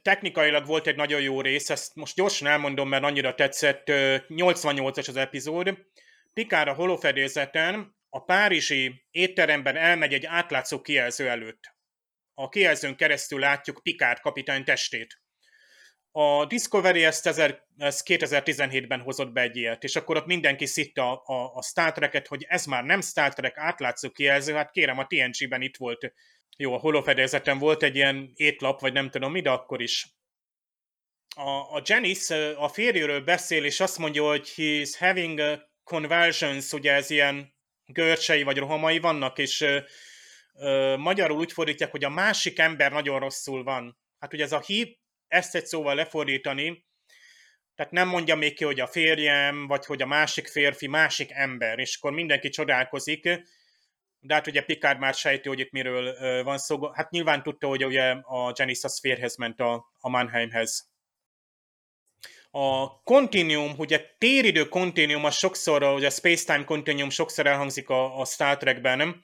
technikailag 0.01 0.65
volt 0.65 0.87
egy 0.87 0.95
nagyon 0.95 1.21
jó 1.21 1.41
rész, 1.41 1.69
ezt 1.69 1.95
most 1.95 2.15
gyorsan 2.15 2.47
elmondom, 2.47 2.89
mert 2.89 3.03
annyira 3.03 3.35
tetszett, 3.35 3.83
88-as 4.27 5.07
az 5.07 5.15
epizód. 5.15 5.77
Pikár 6.33 6.67
a 6.67 6.73
holofedélzeten 6.73 7.95
a 8.09 8.23
párizsi 8.23 9.05
étteremben 9.11 9.75
elmegy 9.75 10.13
egy 10.13 10.25
átlátszó 10.25 10.81
kijelző 10.81 11.29
előtt. 11.29 11.72
A 12.33 12.49
kijelzőn 12.49 12.95
keresztül 12.95 13.39
látjuk 13.39 13.83
Pikár 13.83 14.19
kapitány 14.19 14.63
testét. 14.63 15.21
A 16.11 16.45
Discovery 16.45 17.03
ezt, 17.03 17.27
ezer, 17.27 17.63
ezt 17.77 18.03
2017-ben 18.05 18.99
hozott 19.01 19.31
be 19.31 19.41
egy 19.41 19.55
ilyet, 19.55 19.83
és 19.83 19.95
akkor 19.95 20.17
ott 20.17 20.25
mindenki 20.25 20.65
szitta 20.65 21.15
a, 21.15 21.51
a, 21.55 21.61
Star 21.61 21.91
Trek-et, 21.91 22.27
hogy 22.27 22.45
ez 22.47 22.65
már 22.65 22.83
nem 22.83 23.01
Star 23.01 23.33
Trek 23.33 23.57
átlátszó 23.57 24.09
kijelző, 24.09 24.53
hát 24.53 24.71
kérem, 24.71 24.97
a 24.97 25.07
TNG-ben 25.07 25.61
itt 25.61 25.77
volt 25.77 26.13
jó, 26.57 26.73
a 26.73 26.77
holofedélzeten 26.77 27.57
volt 27.57 27.83
egy 27.83 27.95
ilyen 27.95 28.31
étlap, 28.35 28.79
vagy 28.79 28.93
nem 28.93 29.09
tudom 29.09 29.31
mi, 29.31 29.41
de 29.41 29.49
akkor 29.49 29.81
is. 29.81 30.07
A, 31.35 31.49
a 31.49 31.81
Janice 31.83 32.51
a 32.57 32.67
férjéről 32.67 33.21
beszél, 33.21 33.63
és 33.63 33.79
azt 33.79 33.97
mondja, 33.97 34.23
hogy 34.23 34.53
he's 34.55 34.95
having 34.99 35.39
a 35.39 35.71
conversions, 35.83 36.71
ugye 36.71 36.93
ez 36.93 37.09
ilyen 37.09 37.53
görcsei 37.85 38.43
vagy 38.43 38.57
rohamai 38.57 38.99
vannak, 38.99 39.37
és 39.37 39.65
magyarul 40.97 41.37
úgy 41.37 41.51
fordítják, 41.51 41.91
hogy 41.91 42.03
a 42.03 42.09
másik 42.09 42.59
ember 42.59 42.91
nagyon 42.91 43.19
rosszul 43.19 43.63
van. 43.63 43.97
Hát 44.19 44.33
ugye 44.33 44.43
ez 44.43 44.51
a 44.51 44.59
hi, 44.59 44.99
ezt 45.27 45.55
egy 45.55 45.65
szóval 45.65 45.95
lefordítani, 45.95 46.85
tehát 47.75 47.91
nem 47.91 48.07
mondja 48.07 48.35
még 48.35 48.55
ki, 48.55 48.63
hogy 48.63 48.79
a 48.79 48.87
férjem, 48.87 49.67
vagy 49.67 49.85
hogy 49.85 50.01
a 50.01 50.05
másik 50.05 50.47
férfi, 50.47 50.87
másik 50.87 51.31
ember, 51.31 51.79
és 51.79 51.97
akkor 51.97 52.11
mindenki 52.11 52.49
csodálkozik, 52.49 53.23
de 54.19 54.33
hát 54.33 54.47
ugye 54.47 54.61
Picard 54.61 54.99
már 54.99 55.13
sejti, 55.13 55.47
hogy 55.47 55.59
itt 55.59 55.71
miről 55.71 56.43
van 56.43 56.57
szó. 56.57 56.91
Hát 56.91 57.09
nyilván 57.09 57.43
tudta, 57.43 57.67
hogy 57.67 57.85
ugye 57.85 58.09
a 58.11 58.53
Janice 58.55 58.87
az 58.87 58.99
férhez 58.99 59.37
ment 59.37 59.59
a, 59.59 59.85
a 59.99 60.09
Mannheimhez. 60.09 60.91
A 62.51 63.01
continuum, 63.03 63.73
ugye 63.77 64.15
téridő 64.17 64.69
continuum, 64.69 65.25
az 65.25 65.35
sokszor, 65.35 65.83
ugye 65.83 66.07
a 66.07 66.09
space-time 66.09 66.63
continuum 66.63 67.09
sokszor 67.09 67.47
elhangzik 67.47 67.89
a, 67.89 68.19
a 68.19 68.25
Star 68.25 68.57
Trekben, 68.57 68.97
nem? 68.97 69.23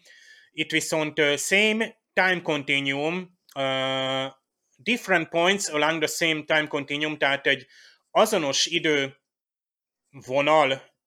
Itt 0.51 0.71
viszont 0.71 1.19
uh, 1.19 1.35
same 1.35 1.97
time 2.13 2.41
continuum, 2.41 3.39
uh, 3.55 4.31
different 4.75 5.29
points 5.29 5.67
along 5.67 6.03
the 6.03 6.07
same 6.07 6.43
time 6.43 6.67
continuum, 6.67 7.17
tehát 7.17 7.47
egy 7.47 7.65
azonos 8.11 8.65
idő 8.65 9.17
vonal 10.09 10.97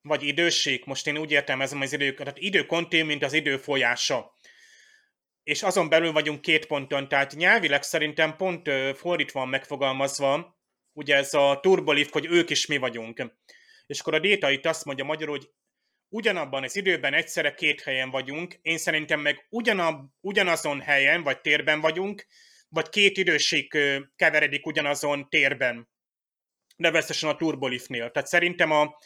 vagy 0.00 0.22
időség, 0.22 0.82
most 0.86 1.06
én 1.06 1.18
úgy 1.18 1.30
értem 1.30 1.60
ez 1.60 1.72
az 1.72 1.92
idő, 1.92 2.14
tehát 2.14 2.38
időkontinuum, 2.38 3.08
mint 3.08 3.22
az 3.22 3.32
idő 3.32 3.56
folyása. 3.56 4.32
És 5.42 5.62
azon 5.62 5.88
belül 5.88 6.12
vagyunk 6.12 6.40
két 6.40 6.66
ponton, 6.66 7.08
tehát 7.08 7.34
nyelvileg 7.34 7.82
szerintem 7.82 8.36
pont 8.36 8.70
fordítva 8.96 9.40
van 9.40 9.48
megfogalmazva, 9.48 10.58
ugye 10.92 11.16
ez 11.16 11.34
a 11.34 11.58
turbolift, 11.62 12.12
hogy 12.12 12.26
ők 12.26 12.50
is 12.50 12.66
mi 12.66 12.76
vagyunk. 12.76 13.32
És 13.86 14.00
akkor 14.00 14.14
a 14.14 14.18
déta 14.18 14.50
itt 14.50 14.66
azt 14.66 14.84
mondja 14.84 15.04
magyarul, 15.04 15.36
hogy 15.36 15.50
ugyanabban 16.08 16.62
az 16.62 16.76
időben 16.76 17.14
egyszerre 17.14 17.54
két 17.54 17.80
helyen 17.80 18.10
vagyunk, 18.10 18.58
én 18.62 18.78
szerintem 18.78 19.20
meg 19.20 19.46
ugyanab, 19.50 20.10
ugyanazon 20.20 20.80
helyen 20.80 21.22
vagy 21.22 21.40
térben 21.40 21.80
vagyunk, 21.80 22.26
vagy 22.68 22.88
két 22.88 23.16
időség 23.16 23.78
keveredik 24.16 24.66
ugyanazon 24.66 25.28
térben. 25.28 25.88
Nevezetesen 26.76 27.28
a 27.28 27.36
turboliftnél. 27.36 28.10
Tehát 28.10 28.28
szerintem 28.28 28.70
a, 28.70 28.98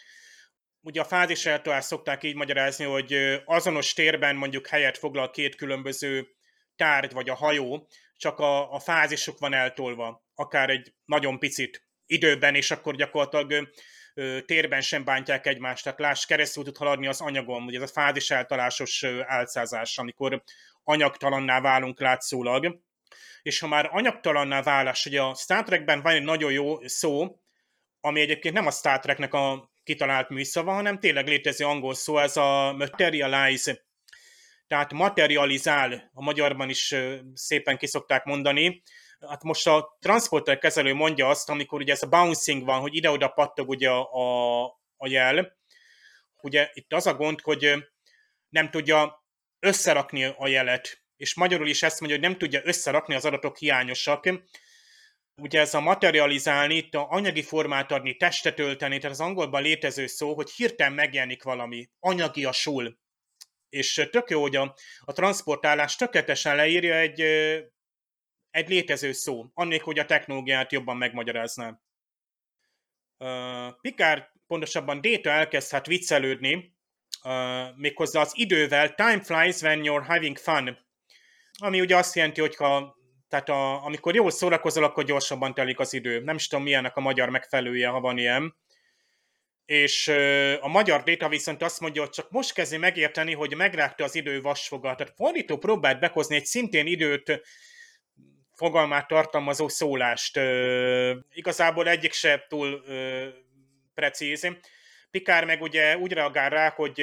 ugye 0.80 1.00
a 1.00 1.04
fázis 1.04 1.46
eltolás 1.46 1.84
szokták 1.84 2.22
így 2.22 2.34
magyarázni, 2.34 2.84
hogy 2.84 3.40
azonos 3.44 3.92
térben 3.92 4.36
mondjuk 4.36 4.66
helyet 4.66 4.98
foglal 4.98 5.30
két 5.30 5.54
különböző 5.54 6.28
tárgy, 6.76 7.12
vagy 7.12 7.28
a 7.28 7.34
hajó, 7.34 7.88
csak 8.16 8.38
a, 8.38 8.72
a 8.72 8.78
fázisuk 8.78 9.38
van 9.38 9.54
eltolva, 9.54 10.26
akár 10.34 10.70
egy 10.70 10.94
nagyon 11.04 11.38
picit 11.38 11.88
időben, 12.06 12.54
és 12.54 12.70
akkor 12.70 12.96
gyakorlatilag 12.96 13.68
térben 14.46 14.80
sem 14.80 15.04
bántják 15.04 15.46
egymást, 15.46 15.84
tehát 15.84 15.98
láss, 15.98 16.24
keresztül 16.24 16.64
tud 16.64 16.76
haladni 16.76 17.06
az 17.06 17.20
anyagon, 17.20 17.62
ugye 17.62 17.76
ez 17.76 17.90
a 17.90 17.92
fázis 17.92 18.30
eltalásos 18.30 19.04
álcázás, 19.26 19.98
amikor 19.98 20.42
anyagtalanná 20.84 21.60
válunk 21.60 22.00
látszólag, 22.00 22.80
és 23.42 23.58
ha 23.58 23.66
már 23.66 23.88
anyagtalanná 23.92 24.62
válás, 24.62 25.06
ugye 25.06 25.22
a 25.22 25.34
Star 25.34 25.62
Trekben 25.64 26.02
van 26.02 26.12
egy 26.12 26.22
nagyon 26.22 26.52
jó 26.52 26.86
szó, 26.86 27.40
ami 28.00 28.20
egyébként 28.20 28.54
nem 28.54 28.66
a 28.66 28.70
Star 28.70 28.98
Treknek 28.98 29.34
a 29.34 29.70
kitalált 29.84 30.28
műszava, 30.28 30.72
hanem 30.72 30.98
tényleg 30.98 31.26
létező 31.26 31.64
angol 31.64 31.94
szó, 31.94 32.18
ez 32.18 32.36
a 32.36 32.72
materialize, 32.72 33.86
tehát 34.66 34.92
materializál, 34.92 36.10
a 36.12 36.22
magyarban 36.22 36.68
is 36.68 36.94
szépen 37.34 37.76
kiszokták 37.76 38.24
mondani, 38.24 38.82
hát 39.26 39.42
most 39.42 39.66
a 39.66 39.96
transporter 40.00 40.58
kezelő 40.58 40.94
mondja 40.94 41.28
azt, 41.28 41.50
amikor 41.50 41.80
ugye 41.80 41.92
ez 41.92 42.02
a 42.02 42.08
bouncing 42.08 42.64
van, 42.64 42.80
hogy 42.80 42.94
ide-oda 42.94 43.28
pattog 43.28 43.68
ugye 43.68 43.90
a, 43.90 44.64
a 44.96 45.08
jel, 45.08 45.56
ugye 46.42 46.70
itt 46.72 46.92
az 46.92 47.06
a 47.06 47.14
gond, 47.14 47.40
hogy 47.40 47.74
nem 48.48 48.70
tudja 48.70 49.26
összerakni 49.58 50.24
a 50.24 50.48
jelet, 50.48 51.02
és 51.16 51.34
magyarul 51.34 51.68
is 51.68 51.82
ezt 51.82 52.00
mondja, 52.00 52.18
hogy 52.18 52.28
nem 52.28 52.38
tudja 52.38 52.60
összerakni, 52.64 53.14
az 53.14 53.24
adatok 53.24 53.56
hiányosak. 53.56 54.28
Ugye 55.36 55.60
ez 55.60 55.74
a 55.74 55.80
materializálni, 55.80 56.74
itt 56.74 56.94
a 56.94 57.06
anyagi 57.10 57.42
formát 57.42 57.92
adni, 57.92 58.16
testet 58.16 58.58
ölteni, 58.58 58.98
tehát 58.98 59.12
az 59.12 59.20
angolban 59.20 59.62
létező 59.62 60.06
szó, 60.06 60.34
hogy 60.34 60.50
hirtelen 60.50 60.92
megjelenik 60.92 61.42
valami, 61.42 61.90
anyagi 62.00 62.44
a 62.44 62.52
sul. 62.52 62.98
És 63.68 64.08
tök 64.10 64.30
jó, 64.30 64.40
hogy 64.40 64.56
a, 64.56 64.74
a 65.00 65.12
transportálás 65.12 65.96
tökéletesen 65.96 66.56
leírja 66.56 66.94
egy, 66.94 67.20
egy 68.58 68.68
létező 68.68 69.12
szó, 69.12 69.46
annék, 69.54 69.82
hogy 69.82 69.98
a 69.98 70.04
technológiát 70.04 70.72
jobban 70.72 70.96
megmagyarázná. 70.96 71.80
Uh, 73.18 73.80
Picard, 73.80 74.22
pontosabban 74.46 75.00
Data 75.00 75.30
elkezdhet 75.30 75.86
viccelődni, 75.86 76.76
uh, 77.22 77.76
méghozzá 77.76 78.20
az 78.20 78.32
idővel, 78.34 78.94
time 78.94 79.20
flies 79.20 79.60
when 79.60 79.80
you're 79.82 80.04
having 80.06 80.36
fun, 80.36 80.86
ami 81.58 81.80
ugye 81.80 81.96
azt 81.96 82.14
jelenti, 82.14 82.40
hogy 82.40 82.56
ha, 82.56 82.96
tehát 83.28 83.48
a, 83.48 83.84
amikor 83.84 84.14
jól 84.14 84.30
szórakozol, 84.30 84.84
akkor 84.84 85.04
gyorsabban 85.04 85.54
telik 85.54 85.78
az 85.78 85.92
idő. 85.92 86.20
Nem 86.20 86.36
is 86.36 86.46
tudom, 86.46 86.64
milyennek 86.64 86.96
a 86.96 87.00
magyar 87.00 87.28
megfelelője, 87.28 87.88
ha 87.88 88.00
van 88.00 88.18
ilyen. 88.18 88.56
És 89.64 90.08
a 90.60 90.68
magyar 90.68 91.02
data 91.02 91.28
viszont 91.28 91.62
azt 91.62 91.80
mondja, 91.80 92.02
hogy 92.02 92.10
csak 92.10 92.30
most 92.30 92.52
kezdi 92.52 92.76
megérteni, 92.76 93.34
hogy 93.34 93.56
megrágta 93.56 94.04
az 94.04 94.14
idő 94.14 94.40
vasfogat. 94.40 94.96
Tehát 94.96 95.14
fordító 95.16 95.56
próbált 95.56 96.00
behozni 96.00 96.36
egy 96.36 96.46
szintén 96.46 96.86
időt 96.86 97.40
fogalmát 98.58 99.08
tartalmazó 99.08 99.68
szólást. 99.68 100.40
Igazából 101.30 101.88
egyik 101.88 102.12
se 102.12 102.44
túl 102.48 102.82
precíz. 103.94 104.48
Pikár 105.10 105.44
meg 105.44 105.62
ugye 105.62 105.96
úgy 105.96 106.12
reagál 106.12 106.50
rá, 106.50 106.70
hogy 106.70 107.02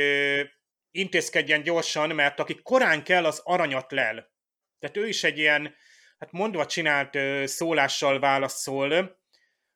intézkedjen 0.91 1.64
gyorsan, 1.64 2.10
mert 2.10 2.39
aki 2.39 2.60
korán 2.64 3.03
kell, 3.03 3.26
az 3.26 3.41
aranyat 3.43 3.91
lel. 3.91 4.34
Tehát 4.80 4.97
ő 4.97 5.08
is 5.08 5.24
egy 5.24 5.38
ilyen, 5.38 5.76
hát 6.18 6.32
mondva 6.32 6.66
csinált 6.66 7.18
szólással 7.47 8.20
válaszol, 8.20 9.20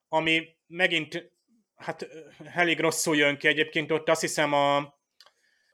ami 0.08 0.58
megint 0.68 1.32
hát 1.76 2.08
elég 2.54 2.80
rosszul 2.80 3.16
jön 3.16 3.38
ki 3.38 3.48
egyébként 3.48 3.92
ott 3.92 4.10
azt 4.10 4.22
hiszem 4.22 4.54
a, 4.54 5.00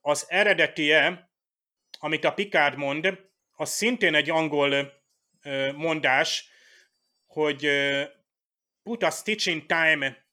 az 0.01 0.25
eredetie, 0.27 1.29
amit 1.99 2.25
a 2.25 2.33
Picard 2.33 2.77
mond, 2.77 3.19
az 3.51 3.69
szintén 3.69 4.15
egy 4.15 4.29
angol 4.29 5.03
mondás, 5.75 6.49
hogy 7.25 7.69
put 8.83 9.03
a 9.03 9.09
stitch 9.09 9.47
in 9.47 9.67
time, 9.67 10.25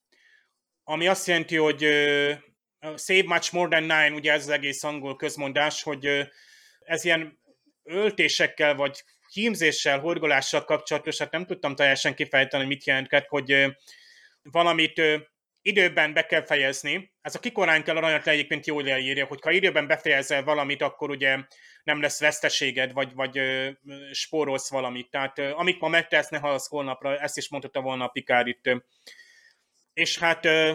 ami 0.83 1.07
azt 1.07 1.27
jelenti, 1.27 1.55
hogy 1.55 1.79
save 2.95 3.23
much 3.25 3.53
more 3.53 3.69
than 3.69 3.81
nine, 3.83 4.11
ugye 4.11 4.31
ez 4.31 4.41
az 4.41 4.49
egész 4.49 4.83
angol 4.83 5.15
közmondás, 5.15 5.83
hogy 5.83 6.29
ez 6.79 7.05
ilyen 7.05 7.39
öltésekkel, 7.83 8.75
vagy 8.75 9.03
hímzéssel, 9.31 9.99
horgolással 9.99 10.63
kapcsolatos, 10.65 11.17
hát 11.17 11.31
nem 11.31 11.45
tudtam 11.45 11.75
teljesen 11.75 12.15
kifejteni, 12.15 12.65
mit 12.65 12.85
jelentket, 12.85 13.27
hogy 13.27 13.65
valamit 14.41 15.01
időben 15.63 16.13
be 16.13 16.25
kell 16.25 16.45
fejezni. 16.45 17.13
Ez 17.21 17.35
a 17.35 17.39
kikorán 17.39 17.83
kell 17.83 17.97
aranyat 17.97 18.25
le 18.25 18.31
egyébként 18.31 18.65
jól 18.65 18.83
leírja, 18.83 19.25
hogy 19.25 19.41
ha 19.41 19.51
időben 19.51 19.87
befejezel 19.87 20.43
valamit, 20.43 20.81
akkor 20.81 21.09
ugye 21.09 21.37
nem 21.83 22.01
lesz 22.01 22.19
veszteséged, 22.19 22.93
vagy, 22.93 23.13
vagy 23.13 23.37
ö, 23.37 23.69
spórolsz 24.11 24.69
valamit. 24.69 25.09
Tehát 25.09 25.39
ö, 25.39 25.51
amit 25.51 25.79
ma 25.79 25.87
megtesz, 25.87 26.29
ne 26.29 26.37
halasz 26.37 26.67
holnapra, 26.67 27.17
ezt 27.17 27.37
is 27.37 27.49
mondhatta 27.49 27.81
volna 27.81 28.03
a 28.03 28.07
Pikár 28.07 28.47
itt. 28.47 28.69
És 29.93 30.17
hát, 30.17 30.45
ö, 30.45 30.73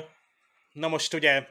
na 0.73 0.89
most 0.89 1.15
ugye 1.15 1.47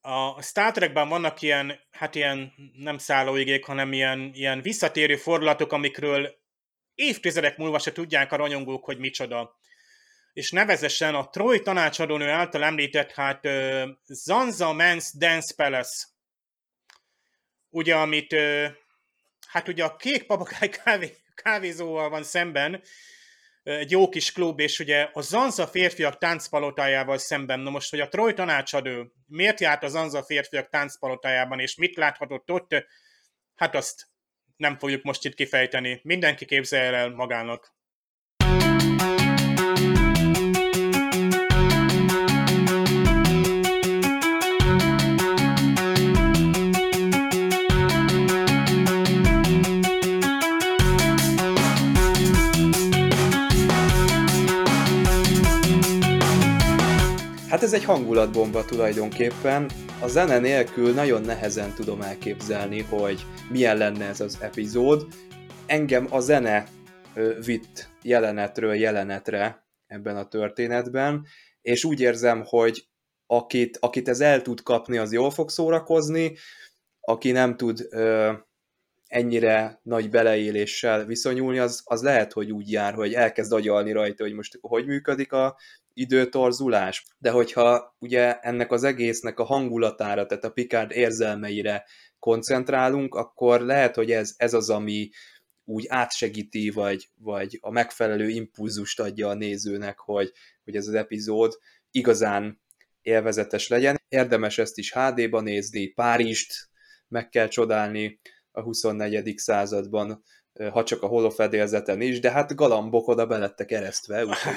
a 0.00 0.42
Star 0.42 0.72
Trekben 0.72 1.08
vannak 1.08 1.42
ilyen, 1.42 1.80
hát 1.90 2.14
ilyen 2.14 2.52
nem 2.72 2.98
szállóigék, 2.98 3.64
hanem 3.64 3.92
ilyen, 3.92 4.30
ilyen 4.34 4.62
visszatérő 4.62 5.16
fordulatok, 5.16 5.72
amikről 5.72 6.38
évtizedek 6.94 7.56
múlva 7.56 7.78
se 7.78 7.92
tudják 7.92 8.32
a 8.32 8.36
rajongók, 8.36 8.84
hogy 8.84 8.98
micsoda. 8.98 9.57
És 10.32 10.50
nevezesen 10.50 11.14
a 11.14 11.28
Troy 11.28 11.62
tanácsadónő 11.62 12.28
által 12.28 12.64
említett, 12.64 13.12
hát 13.12 13.46
uh, 13.46 13.88
Zanza 14.06 14.74
Men's 14.76 15.08
Dance 15.14 15.54
Palace. 15.56 16.06
Ugye, 17.68 17.94
amit, 17.94 18.32
uh, 18.32 18.66
hát 19.48 19.68
ugye 19.68 19.84
a 19.84 19.96
kék 19.96 20.26
papagáj 20.26 20.68
kávé, 20.68 21.16
kávézóval 21.34 22.08
van 22.08 22.22
szemben, 22.22 22.82
egy 23.68 23.90
jó 23.90 24.08
kis 24.08 24.32
klub, 24.32 24.60
és 24.60 24.78
ugye 24.78 25.08
a 25.12 25.20
Zanza 25.20 25.66
férfiak 25.66 26.18
táncpalotájával 26.18 27.18
szemben, 27.18 27.60
na 27.60 27.70
most, 27.70 27.90
hogy 27.90 28.00
a 28.00 28.08
Troy 28.08 28.34
tanácsadó 28.34 29.12
miért 29.26 29.60
járt 29.60 29.82
a 29.82 29.88
Zanza 29.88 30.22
férfiak 30.22 30.68
táncpalotájában, 30.68 31.60
és 31.60 31.76
mit 31.76 31.96
láthatott 31.96 32.50
ott, 32.50 32.74
hát 33.54 33.74
azt 33.74 34.06
nem 34.56 34.78
fogjuk 34.78 35.02
most 35.02 35.24
itt 35.24 35.34
kifejteni. 35.34 36.00
Mindenki 36.02 36.44
képzelje 36.44 36.92
el 36.92 37.08
magának. 37.08 37.76
Hát 57.48 57.62
ez 57.62 57.72
egy 57.72 57.84
hangulatbomba 57.84 58.64
tulajdonképpen. 58.64 59.70
A 60.00 60.08
zene 60.08 60.38
nélkül 60.38 60.92
nagyon 60.92 61.22
nehezen 61.22 61.74
tudom 61.74 62.00
elképzelni, 62.00 62.82
hogy 62.82 63.26
milyen 63.50 63.76
lenne 63.76 64.04
ez 64.04 64.20
az 64.20 64.38
epizód. 64.40 65.06
Engem 65.66 66.06
a 66.10 66.20
zene 66.20 66.66
vitt 67.44 67.88
jelenetről 68.02 68.74
jelenetre 68.74 69.66
ebben 69.86 70.16
a 70.16 70.28
történetben, 70.28 71.26
és 71.62 71.84
úgy 71.84 72.00
érzem, 72.00 72.42
hogy 72.44 72.88
akit, 73.26 73.76
akit 73.80 74.08
ez 74.08 74.20
el 74.20 74.42
tud 74.42 74.62
kapni, 74.62 74.96
az 74.96 75.12
jól 75.12 75.30
fog 75.30 75.50
szórakozni, 75.50 76.36
aki 77.00 77.30
nem 77.30 77.56
tud 77.56 77.86
ö, 77.90 78.32
ennyire 79.06 79.80
nagy 79.82 80.10
beleéléssel 80.10 81.04
viszonyulni, 81.04 81.58
az, 81.58 81.82
az 81.84 82.02
lehet, 82.02 82.32
hogy 82.32 82.52
úgy 82.52 82.70
jár, 82.70 82.94
hogy 82.94 83.14
elkezd 83.14 83.52
agyalni 83.52 83.92
rajta, 83.92 84.22
hogy 84.22 84.32
most 84.32 84.58
hogy 84.60 84.86
működik 84.86 85.32
a 85.32 85.56
időtorzulás. 86.00 87.04
De 87.18 87.30
hogyha 87.30 87.96
ugye 87.98 88.38
ennek 88.38 88.72
az 88.72 88.84
egésznek 88.84 89.38
a 89.38 89.44
hangulatára, 89.44 90.26
tehát 90.26 90.44
a 90.44 90.50
Picard 90.50 90.90
érzelmeire 90.90 91.84
koncentrálunk, 92.18 93.14
akkor 93.14 93.60
lehet, 93.60 93.94
hogy 93.94 94.10
ez, 94.10 94.34
ez 94.36 94.54
az, 94.54 94.70
ami 94.70 95.08
úgy 95.64 95.84
átsegíti, 95.88 96.70
vagy, 96.70 97.08
vagy 97.14 97.58
a 97.60 97.70
megfelelő 97.70 98.28
impulzust 98.28 99.00
adja 99.00 99.28
a 99.28 99.34
nézőnek, 99.34 99.98
hogy, 99.98 100.32
hogy 100.64 100.76
ez 100.76 100.86
az 100.86 100.94
epizód 100.94 101.58
igazán 101.90 102.60
élvezetes 103.02 103.68
legyen. 103.68 104.00
Érdemes 104.08 104.58
ezt 104.58 104.78
is 104.78 104.92
HD-ban 104.92 105.42
nézni, 105.42 105.86
Párizst 105.86 106.52
meg 107.08 107.28
kell 107.28 107.48
csodálni 107.48 108.20
a 108.50 108.62
24. 108.62 109.38
században, 109.38 110.22
ha 110.70 110.84
csak 110.84 111.02
a 111.02 111.06
holofedélzeten 111.06 112.00
is, 112.00 112.20
de 112.20 112.30
hát 112.30 112.54
galambok 112.54 113.08
oda 113.08 113.26
belettek 113.26 113.70
eresztve, 113.70 114.24
úgyhogy 114.24 114.54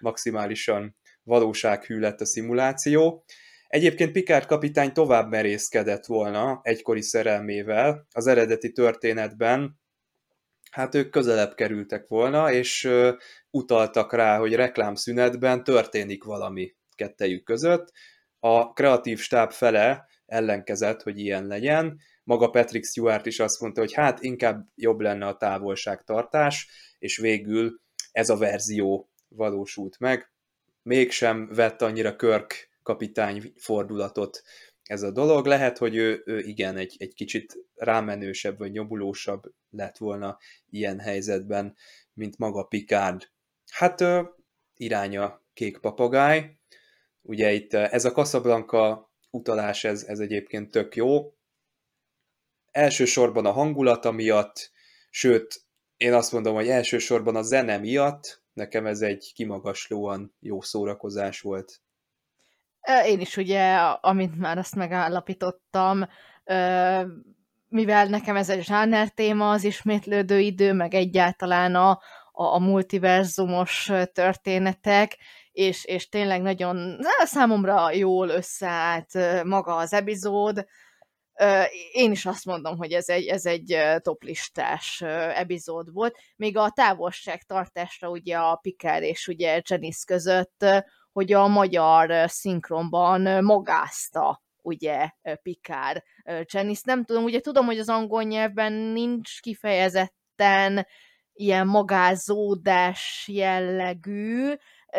maximálisan 0.00 0.96
valósághű 1.22 1.98
lett 1.98 2.20
a 2.20 2.24
szimuláció. 2.24 3.24
Egyébként 3.66 4.12
Picard 4.12 4.46
kapitány 4.46 4.92
tovább 4.92 5.28
merészkedett 5.28 6.06
volna 6.06 6.60
egykori 6.62 7.02
szerelmével 7.02 8.06
az 8.12 8.26
eredeti 8.26 8.72
történetben, 8.72 9.80
hát 10.70 10.94
ők 10.94 11.10
közelebb 11.10 11.54
kerültek 11.54 12.08
volna, 12.08 12.52
és 12.52 12.88
utaltak 13.50 14.12
rá, 14.12 14.38
hogy 14.38 14.54
reklámszünetben 14.54 15.64
történik 15.64 16.24
valami 16.24 16.74
kettejük 16.94 17.44
között. 17.44 17.92
A 18.38 18.72
kreatív 18.72 19.20
stáb 19.20 19.50
fele 19.50 20.06
ellenkezett, 20.26 21.02
hogy 21.02 21.18
ilyen 21.18 21.46
legyen. 21.46 21.98
Maga 22.24 22.50
Patrick 22.50 22.86
Stewart 22.86 23.26
is 23.26 23.40
azt 23.40 23.60
mondta, 23.60 23.80
hogy 23.80 23.92
hát 23.92 24.22
inkább 24.22 24.66
jobb 24.74 25.00
lenne 25.00 25.26
a 25.26 25.36
távolságtartás, 25.36 26.68
és 26.98 27.16
végül 27.16 27.80
ez 28.12 28.28
a 28.28 28.36
verzió 28.36 29.09
valósult 29.30 29.98
meg. 29.98 30.32
Mégsem 30.82 31.48
vett 31.48 31.82
annyira 31.82 32.16
Körk 32.16 32.70
kapitány 32.82 33.52
fordulatot 33.56 34.42
ez 34.82 35.02
a 35.02 35.10
dolog. 35.10 35.46
Lehet, 35.46 35.78
hogy 35.78 35.96
ő, 35.96 36.22
ő 36.24 36.38
igen, 36.38 36.76
egy, 36.76 36.96
egy 36.98 37.14
kicsit 37.14 37.58
rámenősebb 37.74 38.58
vagy 38.58 38.72
nyomulósabb 38.72 39.42
lett 39.70 39.96
volna 39.96 40.38
ilyen 40.70 40.98
helyzetben, 40.98 41.76
mint 42.12 42.38
maga 42.38 42.64
Picard. 42.64 43.30
Hát 43.70 44.04
iránya 44.76 45.42
kék 45.54 45.78
papagáj. 45.78 46.58
Ugye 47.22 47.52
itt 47.52 47.74
ez 47.74 48.04
a 48.04 48.10
Casablanca 48.10 49.10
utalás, 49.30 49.84
ez, 49.84 50.02
ez 50.02 50.18
egyébként 50.18 50.70
tök 50.70 50.96
jó. 50.96 51.34
Elsősorban 52.70 53.46
a 53.46 53.52
hangulata 53.52 54.10
miatt, 54.10 54.70
sőt, 55.10 55.68
Én 55.96 56.12
azt 56.12 56.32
mondom, 56.32 56.54
hogy 56.54 56.68
elsősorban 56.68 57.36
a 57.36 57.42
zene 57.42 57.78
miatt 57.78 58.39
nekem 58.52 58.86
ez 58.86 59.00
egy 59.00 59.32
kimagaslóan 59.34 60.34
jó 60.40 60.60
szórakozás 60.60 61.40
volt. 61.40 61.80
Én 63.06 63.20
is 63.20 63.36
ugye, 63.36 63.74
amint 64.00 64.38
már 64.38 64.58
azt 64.58 64.74
megállapítottam, 64.74 66.08
mivel 67.68 68.06
nekem 68.06 68.36
ez 68.36 68.50
egy 68.50 68.64
zsáner 68.64 69.08
téma, 69.08 69.50
az 69.50 69.64
ismétlődő 69.64 70.38
idő, 70.38 70.72
meg 70.72 70.94
egyáltalán 70.94 71.74
a, 71.74 71.90
a, 72.32 72.44
a 72.44 72.58
multiverzumos 72.58 73.90
történetek, 74.12 75.16
és, 75.52 75.84
és 75.84 76.08
tényleg 76.08 76.42
nagyon 76.42 76.98
számomra 77.24 77.92
jól 77.92 78.28
összeállt 78.28 79.42
maga 79.44 79.76
az 79.76 79.92
epizód. 79.92 80.66
Én 81.92 82.10
is 82.10 82.26
azt 82.26 82.44
mondom, 82.44 82.76
hogy 82.76 82.92
ez 82.92 83.08
egy, 83.08 83.26
ez 83.26 83.46
egy 83.46 83.78
toplistás 83.98 85.00
epizód 85.34 85.92
volt. 85.92 86.16
Még 86.36 86.56
a 86.56 86.70
távolságtartásra 86.70 88.10
ugye 88.10 88.38
a 88.38 88.56
Picard 88.56 89.02
és 89.02 89.28
ugye 89.28 89.60
Janice 89.64 90.04
között, 90.06 90.64
hogy 91.12 91.32
a 91.32 91.46
magyar 91.46 92.30
szinkronban 92.30 93.44
magázta 93.44 94.42
ugye 94.62 95.10
Picard 95.42 96.02
Janice. 96.42 96.82
Nem 96.84 97.04
tudom, 97.04 97.24
ugye 97.24 97.40
tudom, 97.40 97.66
hogy 97.66 97.78
az 97.78 97.88
angol 97.88 98.22
nyelvben 98.22 98.72
nincs 98.72 99.40
kifejezetten 99.40 100.86
ilyen 101.32 101.66
magázódás 101.66 103.28
jellegű, 103.32 104.52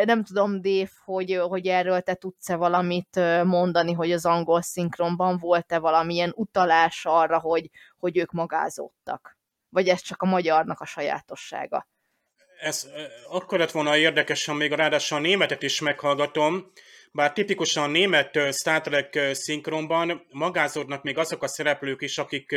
nem 0.04 0.24
tudom, 0.24 0.60
Dév, 0.60 0.90
hogy, 1.04 1.40
hogy 1.48 1.66
erről 1.66 2.00
te 2.00 2.14
tudsz-e 2.14 2.56
valamit 2.56 3.20
mondani, 3.44 3.92
hogy 3.92 4.12
az 4.12 4.26
angol 4.26 4.62
szinkronban 4.62 5.38
volt-e 5.38 5.78
valamilyen 5.78 6.32
utalás 6.34 7.04
arra, 7.04 7.38
hogy, 7.38 7.70
hogy 7.98 8.16
ők 8.16 8.30
magázódtak? 8.30 9.38
Vagy 9.68 9.88
ez 9.88 10.00
csak 10.00 10.22
a 10.22 10.26
magyarnak 10.26 10.80
a 10.80 10.86
sajátossága? 10.86 11.86
Ez 12.60 12.88
akkor 13.28 13.58
lett 13.58 13.70
volna 13.70 13.96
érdekes, 13.96 14.44
ha 14.44 14.54
még 14.54 14.72
ráadásul 14.72 15.18
a 15.18 15.20
németet 15.20 15.62
is 15.62 15.80
meghallgatom, 15.80 16.72
bár 17.12 17.32
tipikusan 17.32 17.84
a 17.84 17.86
német 17.86 18.38
Star 18.52 18.80
Trek 18.80 19.18
szinkronban 19.32 20.26
magázódnak 20.30 21.02
még 21.02 21.18
azok 21.18 21.42
a 21.42 21.48
szereplők 21.48 22.02
is, 22.02 22.18
akik 22.18 22.54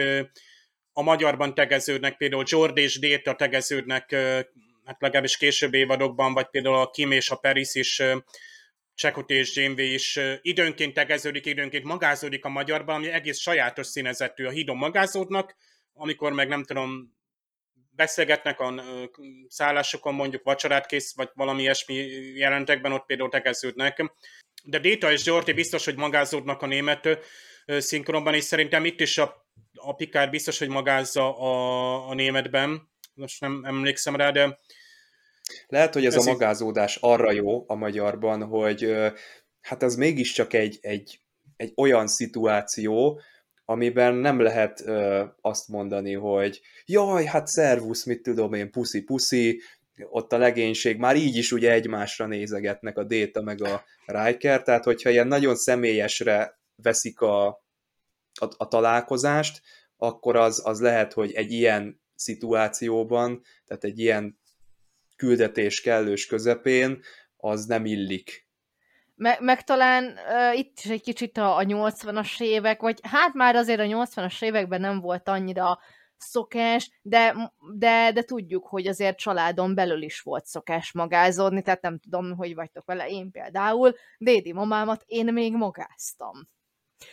a 0.94 1.02
magyarban 1.02 1.54
tegeződnek, 1.54 2.18
például 2.18 2.44
George 2.44 2.82
és 2.82 3.00
Data 3.00 3.36
tegeződnek, 3.36 4.16
hát 4.86 5.02
legalábbis 5.02 5.38
későbbi 5.38 5.78
évadokban, 5.78 6.34
vagy 6.34 6.50
például 6.50 6.76
a 6.76 6.90
Kim 6.90 7.12
és 7.12 7.30
a 7.30 7.36
Paris 7.36 7.76
is, 7.76 8.02
Csekut 8.96 9.30
és 9.30 9.56
Janeway 9.56 9.94
is 9.94 10.20
időnként 10.42 10.94
tegeződik, 10.94 11.46
időnként 11.46 11.84
magázódik 11.84 12.46
a 12.46 12.50
magyarban, 12.50 12.96
ami 12.96 13.10
egész 13.10 13.40
sajátos 13.40 13.88
színezetű. 13.88 14.46
A 14.46 14.50
hídon 14.50 14.78
magázódnak, 14.78 15.56
amikor 15.94 16.32
meg 16.32 16.48
nem 16.48 16.64
tudom, 16.64 17.14
beszélgetnek 17.90 18.60
a 18.60 18.84
szállásokon, 19.48 20.14
mondjuk 20.14 20.44
vacsorát 20.44 20.86
kész, 20.86 21.16
vagy 21.16 21.30
valami 21.34 21.62
ilyesmi 21.62 21.94
jelentekben, 22.36 22.92
ott 22.92 23.06
például 23.06 23.30
tegeződnek. 23.30 24.14
De 24.64 24.80
Data 24.80 25.12
és 25.12 25.26
Jorti 25.26 25.54
biztos, 25.54 25.86
hogy 25.86 25.96
magázódnak 25.96 26.62
a 26.62 26.66
német 26.66 27.20
szinkronban, 27.66 28.34
és 28.34 28.44
szerintem 28.44 28.86
itt 28.86 29.00
is 29.00 29.18
a, 29.18 29.48
a 29.74 29.96
Picard 29.96 30.30
biztos, 30.30 30.60
hogy 30.60 30.68
magázza 30.68 31.38
a, 31.38 32.10
a 32.10 32.14
németben. 32.14 32.90
Most 33.14 33.42
nem 33.42 33.64
emlékszem 33.66 34.16
rá, 34.16 34.32
de... 34.32 34.60
Lehet, 35.68 35.94
hogy 35.94 36.06
ez, 36.06 36.16
ez 36.16 36.28
a 36.28 36.32
magázódás 36.32 36.98
arra 37.02 37.32
jó 37.32 37.64
a 37.68 37.76
magyarban, 37.76 38.44
hogy 38.44 38.96
hát 39.62 39.84
ez 39.84 39.96
mégiscsak 39.96 40.54
egy, 40.54 40.78
egy, 40.82 41.20
egy 41.58 41.74
olyan 41.76 42.08
szituáció, 42.08 43.20
amiben 43.66 44.16
nem 44.16 44.40
lehet 44.40 44.82
ö, 44.86 45.24
azt 45.42 45.68
mondani, 45.68 46.14
hogy 46.14 46.62
jaj, 46.86 47.26
hát 47.26 47.48
szervusz, 47.48 48.04
mit 48.04 48.22
tudom 48.22 48.54
én, 48.54 48.72
puszi-puszi, 48.72 49.62
ott 50.10 50.34
a 50.34 50.38
legénység 50.38 50.98
már 50.98 51.16
így 51.16 51.36
is 51.36 51.52
ugye 51.52 51.72
egymásra 51.72 52.26
nézegetnek 52.26 52.98
a 52.98 53.04
Déta 53.04 53.42
meg 53.42 53.64
a 53.64 53.84
Riker, 54.06 54.62
tehát 54.62 54.84
hogyha 54.84 55.10
ilyen 55.10 55.28
nagyon 55.28 55.56
személyesre 55.56 56.60
veszik 56.76 57.22
a, 57.22 57.48
a, 58.40 58.48
a 58.58 58.68
találkozást, 58.68 59.62
akkor 59.98 60.36
az, 60.36 60.62
az 60.66 60.82
lehet, 60.82 61.14
hogy 61.14 61.32
egy 61.32 61.52
ilyen 61.52 62.02
szituációban, 62.16 63.42
tehát 63.66 63.84
egy 63.84 64.00
ilyen 64.00 64.40
küldetés 65.26 65.82
kellős 65.82 66.26
közepén, 66.26 67.02
az 67.38 67.66
nem 67.66 67.86
illik. 67.86 68.48
Meg, 69.16 69.42
meg 69.42 69.64
talán 69.64 70.04
uh, 70.04 70.58
itt 70.58 70.78
is 70.84 70.90
egy 70.90 71.02
kicsit 71.02 71.38
a, 71.38 71.58
a 71.58 71.64
80-as 71.64 72.42
évek, 72.42 72.82
vagy 72.82 73.00
hát 73.04 73.34
már 73.34 73.56
azért 73.56 73.80
a 73.80 73.84
80-as 73.84 74.44
években 74.44 74.82
nem 74.82 75.00
volt 75.00 75.28
annyira 75.28 75.80
szokás, 76.18 76.90
de, 77.02 77.52
de, 77.74 78.12
de 78.12 78.22
tudjuk, 78.22 78.68
hogy 78.68 78.88
azért 78.88 79.18
családon 79.18 79.76
belül 79.76 80.02
is 80.02 80.22
volt 80.22 80.46
szokás 80.46 80.92
magázódni, 80.92 81.62
tehát 81.62 81.82
nem 81.82 82.00
tudom, 82.00 82.36
hogy 82.36 82.56
vagytok 82.56 82.86
vele, 82.86 83.08
én 83.08 83.32
például. 83.32 83.96
Dédi 84.18 84.54
mamámat 84.54 85.04
én 85.06 85.34
még 85.34 85.54
magáztam. 85.54 86.50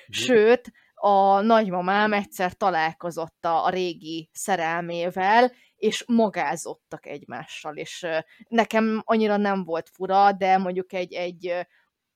Sőt, 0.08 0.72
a 0.94 1.40
nagymamám 1.40 2.12
egyszer 2.12 2.52
találkozott 2.52 3.44
a, 3.44 3.64
a 3.64 3.70
régi 3.70 4.30
szerelmével, 4.32 5.52
és 5.82 6.04
magázottak 6.06 7.06
egymással, 7.06 7.76
és 7.76 8.06
nekem 8.48 9.02
annyira 9.04 9.36
nem 9.36 9.64
volt 9.64 9.88
fura, 9.88 10.32
de 10.32 10.58
mondjuk 10.58 10.92
egy, 10.92 11.12
egy 11.12 11.66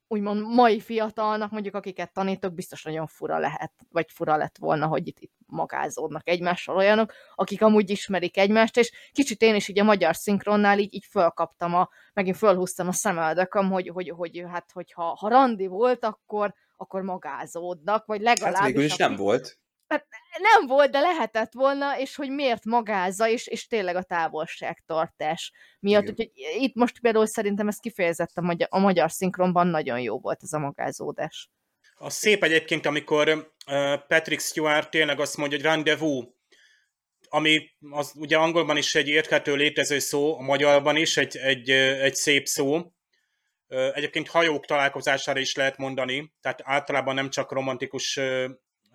úgymond 0.09 0.55
mai 0.55 0.81
fiatalnak, 0.81 1.51
mondjuk 1.51 1.75
akiket 1.75 2.13
tanítok, 2.13 2.55
biztos 2.55 2.83
nagyon 2.83 3.07
fura 3.07 3.39
lehet, 3.39 3.73
vagy 3.91 4.07
fura 4.11 4.37
lett 4.37 4.57
volna, 4.59 4.87
hogy 4.87 5.07
itt, 5.07 5.19
itt 5.19 5.33
magázódnak 5.47 6.29
egymással 6.29 6.77
olyanok, 6.77 7.13
akik 7.35 7.63
amúgy 7.63 7.91
ismerik 7.91 8.37
egymást, 8.37 8.77
és 8.77 8.93
kicsit 9.13 9.43
én 9.43 9.55
is 9.55 9.69
így 9.69 9.79
a 9.79 9.85
magyar 9.85 10.17
szinkronnál 10.17 10.79
így, 10.79 10.95
így 10.95 11.07
fölkaptam, 11.11 11.75
a, 11.75 11.89
megint 12.13 12.37
fölhúztam 12.37 12.89
a 12.89 12.93
szemeldököm, 12.93 13.71
hogy, 13.71 13.89
hogy, 13.89 14.09
hogy 14.09 14.45
hát, 14.49 14.71
hogyha 14.73 15.03
ha 15.03 15.29
randi 15.29 15.67
volt, 15.67 16.05
akkor, 16.05 16.55
akkor 16.77 17.03
magázódnak, 17.03 18.07
vagy 18.07 18.21
legalábbis... 18.21 18.59
Hát 18.59 18.67
végül 18.67 18.85
is 18.85 18.97
nem 18.97 19.17
volt. 19.17 19.59
Hát 19.89 20.07
nem 20.39 20.67
volt, 20.67 20.91
de 20.91 21.01
lehetett 21.01 21.53
volna, 21.53 21.99
és 21.99 22.15
hogy 22.15 22.31
miért 22.31 22.65
magázza, 22.65 23.29
és, 23.29 23.47
és 23.47 23.67
tényleg 23.67 23.97
a 23.97 24.03
távolságtartás 24.03 25.53
miatt. 25.81 26.03
Igen. 26.03 26.15
Úgyhogy 26.19 26.63
itt 26.63 26.75
most 26.75 27.01
például 27.01 27.27
szerintem 27.27 27.69
ez 27.69 27.77
kifejezett 27.77 28.37
a 28.37 28.41
magyar, 28.41 28.69
a 28.71 28.79
magyar 28.79 29.11
szinkronban 29.11 29.67
nagyon 29.67 30.01
jó 30.01 30.19
volt 30.19 30.43
ez 30.43 30.53
a 30.53 30.59
magázódás. 30.59 31.51
A 31.99 32.11
szép 32.11 32.43
egyébként, 32.43 32.87
amikor 32.87 33.53
Patrick 34.09 34.41
Stewart 34.41 34.91
tényleg 34.91 35.21
azt 35.21 35.37
mondja, 35.37 35.57
hogy 35.57 35.67
rendezvous, 35.67 36.25
ami 37.29 37.71
az 37.91 38.13
ugye 38.15 38.37
angolban 38.37 38.77
is 38.77 38.95
egy 38.95 39.09
érthető 39.09 39.55
létező 39.55 39.99
szó, 39.99 40.39
a 40.39 40.43
magyarban 40.43 40.97
is 40.97 41.17
egy, 41.17 41.37
egy, 41.37 41.71
egy 41.71 42.15
szép 42.15 42.47
szó. 42.47 42.93
Egyébként 43.69 44.29
hajók 44.29 44.67
találkozására 44.67 45.41
is 45.41 45.55
lehet 45.55 45.77
mondani, 45.77 46.33
tehát 46.41 46.61
általában 46.65 47.15
nem 47.15 47.31
csak 47.31 47.53
romantikus 47.53 48.21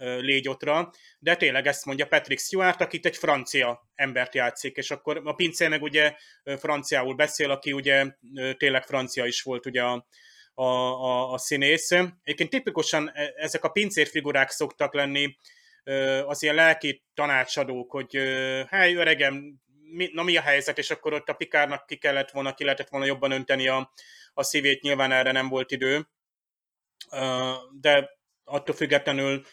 légyotra, 0.02 0.92
de 1.20 1.36
tényleg 1.36 1.68
ezt 1.68 1.86
mondja 1.86 2.08
Patrick 2.08 2.42
Stewart, 2.42 2.82
akit 2.82 3.06
egy 3.06 3.18
francia 3.18 3.90
embert 3.96 4.36
játszik, 4.36 4.76
és 4.76 4.92
akkor 4.92 5.22
a 5.24 5.34
pincér 5.34 5.70
meg 5.70 5.82
ugye 5.82 6.16
franciául 6.44 7.16
beszél, 7.16 7.52
aki 7.52 7.72
ugye 7.72 8.06
tényleg 8.58 8.86
francia 8.86 9.26
is 9.26 9.42
volt 9.42 9.66
ugye 9.66 9.84
a, 9.84 10.08
a, 10.54 10.64
a, 10.64 11.32
a 11.32 11.38
színész. 11.38 11.92
Egyébként 11.92 12.50
tipikusan 12.50 13.12
e, 13.14 13.34
ezek 13.36 13.64
a 13.64 13.70
pincérfigurák 13.70 14.50
szoktak 14.50 14.94
lenni 14.94 15.38
az 16.26 16.44
ilyen 16.44 16.56
lelki 16.56 17.04
tanácsadók, 17.14 17.92
hogy 17.92 18.16
hely 18.68 18.94
öregem, 18.96 19.62
mi, 19.92 20.10
na 20.14 20.24
mi 20.24 20.38
a 20.38 20.42
helyzet, 20.42 20.78
és 20.78 20.92
akkor 20.92 21.14
ott 21.14 21.30
a 21.30 21.34
pikárnak 21.34 21.86
ki 21.86 21.98
kellett 21.98 22.32
volna, 22.32 22.54
ki 22.54 22.64
lehetett 22.64 22.90
volna 22.90 23.06
jobban 23.06 23.32
önteni 23.32 23.68
a, 23.68 23.94
a 24.34 24.44
szívét, 24.44 24.82
nyilván 24.82 25.12
erre 25.12 25.32
nem 25.32 25.50
volt 25.50 25.72
idő. 25.72 26.08
De 27.80 28.10
attól 28.44 28.76
függetlenül 28.76 29.46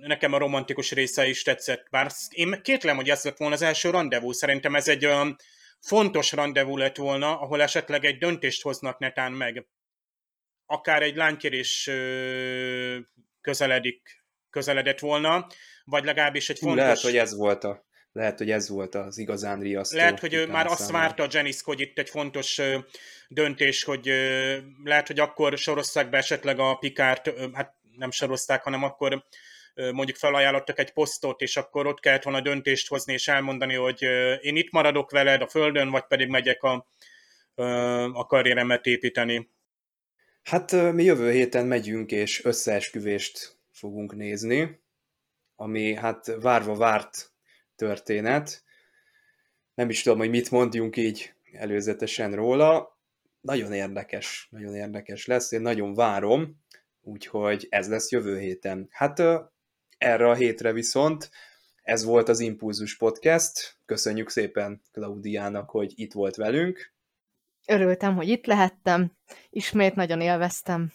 nekem 0.00 0.32
a 0.32 0.38
romantikus 0.38 0.92
része 0.92 1.26
is 1.26 1.42
tetszett. 1.42 1.86
Bár 1.90 2.10
én 2.28 2.60
kétlem, 2.62 2.96
hogy 2.96 3.10
ez 3.10 3.24
lett 3.24 3.36
volna 3.36 3.54
az 3.54 3.62
első 3.62 3.90
rendezvú. 3.90 4.32
Szerintem 4.32 4.74
ez 4.74 4.88
egy 4.88 5.06
olyan 5.06 5.36
fontos 5.80 6.32
rendezvú 6.32 6.76
lett 6.76 6.96
volna, 6.96 7.40
ahol 7.40 7.62
esetleg 7.62 8.04
egy 8.04 8.18
döntést 8.18 8.62
hoznak 8.62 8.98
netán 8.98 9.32
meg. 9.32 9.66
Akár 10.66 11.02
egy 11.02 11.16
lánykérés 11.16 11.90
közeledik, 13.40 14.24
közeledett 14.50 14.98
volna, 14.98 15.46
vagy 15.84 16.04
legalábbis 16.04 16.50
egy 16.50 16.58
fontos... 16.58 16.82
Lehet, 16.82 17.00
hogy 17.00 17.16
ez 17.16 17.36
volt 17.36 17.64
a 17.64 17.86
lehet, 18.12 18.38
hogy 18.38 18.50
ez 18.50 18.68
volt 18.68 18.94
az 18.94 19.18
igazán 19.18 19.60
riasztó. 19.60 19.96
Lehet, 19.96 20.20
hogy 20.20 20.34
ő 20.34 20.46
már 20.46 20.66
azt 20.66 20.90
várta 20.90 21.22
a 21.22 21.28
Janice, 21.30 21.62
hogy 21.64 21.80
itt 21.80 21.98
egy 21.98 22.08
fontos 22.08 22.60
döntés, 23.28 23.84
hogy 23.84 24.06
lehet, 24.84 25.06
hogy 25.06 25.20
akkor 25.20 25.58
sorozzák 25.58 26.10
be 26.10 26.16
esetleg 26.16 26.58
a 26.58 26.74
Pikárt, 26.74 27.30
hát 27.52 27.74
nem 27.98 28.10
sorozták, 28.10 28.62
hanem 28.62 28.82
akkor 28.82 29.24
mondjuk 29.74 30.16
felajánlottak 30.16 30.78
egy 30.78 30.92
posztot, 30.92 31.40
és 31.40 31.56
akkor 31.56 31.86
ott 31.86 32.00
kellett 32.00 32.22
volna 32.22 32.40
döntést 32.40 32.88
hozni, 32.88 33.12
és 33.12 33.28
elmondani, 33.28 33.74
hogy 33.74 34.02
én 34.40 34.56
itt 34.56 34.70
maradok 34.70 35.10
veled 35.10 35.42
a 35.42 35.48
földön, 35.48 35.90
vagy 35.90 36.04
pedig 36.04 36.28
megyek 36.28 36.62
a, 36.62 36.88
a 38.12 38.26
karrieremet 38.26 38.86
építeni. 38.86 39.50
Hát 40.42 40.92
mi 40.92 41.04
jövő 41.04 41.30
héten 41.30 41.66
megyünk, 41.66 42.10
és 42.10 42.44
összeesküvést 42.44 43.56
fogunk 43.72 44.14
nézni, 44.14 44.80
ami 45.56 45.94
hát 45.94 46.26
várva 46.40 46.74
várt 46.74 47.32
történet. 47.76 48.64
nem 49.74 49.90
is 49.90 50.02
tudom, 50.02 50.18
hogy 50.18 50.30
mit 50.30 50.50
mondjunk 50.50 50.96
így 50.96 51.32
előzetesen 51.52 52.32
róla. 52.32 52.98
Nagyon 53.40 53.72
érdekes, 53.72 54.48
nagyon 54.50 54.74
érdekes 54.74 55.26
lesz, 55.26 55.52
én 55.52 55.60
nagyon 55.60 55.94
várom, 55.94 56.62
úgyhogy 57.08 57.66
ez 57.70 57.88
lesz 57.88 58.10
jövő 58.10 58.38
héten. 58.38 58.88
Hát 58.90 59.22
erre 59.98 60.28
a 60.28 60.34
hétre 60.34 60.72
viszont 60.72 61.30
ez 61.82 62.04
volt 62.04 62.28
az 62.28 62.40
Impulzus 62.40 62.96
Podcast. 62.96 63.76
Köszönjük 63.86 64.30
szépen 64.30 64.82
Klaudiának, 64.92 65.70
hogy 65.70 65.92
itt 65.94 66.12
volt 66.12 66.36
velünk. 66.36 66.92
Örültem, 67.66 68.16
hogy 68.16 68.28
itt 68.28 68.46
lehettem. 68.46 69.12
Ismét 69.50 69.94
nagyon 69.94 70.20
élveztem. 70.20 70.92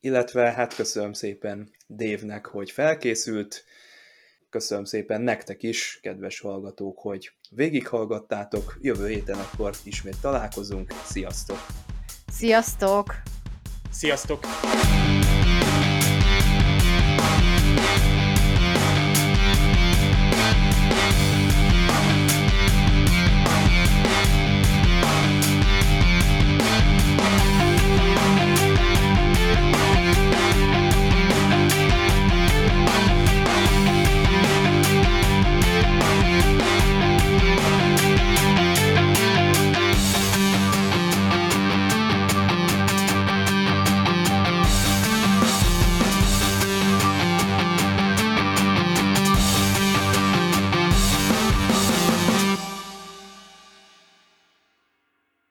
Illetve 0.00 0.52
hát 0.52 0.74
köszönöm 0.74 1.12
szépen 1.12 1.70
Dévnek, 1.86 2.46
hogy 2.46 2.70
felkészült. 2.70 3.64
Köszönöm 4.50 4.84
szépen 4.84 5.20
nektek 5.20 5.62
is, 5.62 5.98
kedves 6.02 6.40
hallgatók, 6.40 6.98
hogy 6.98 7.30
végighallgattátok. 7.50 8.78
Jövő 8.80 9.08
héten 9.08 9.38
akkor 9.38 9.74
ismét 9.84 10.20
találkozunk. 10.20 10.92
Sziasztok! 11.04 11.66
Sziasztok! 12.32 13.39
Sziasztok! 13.90 14.46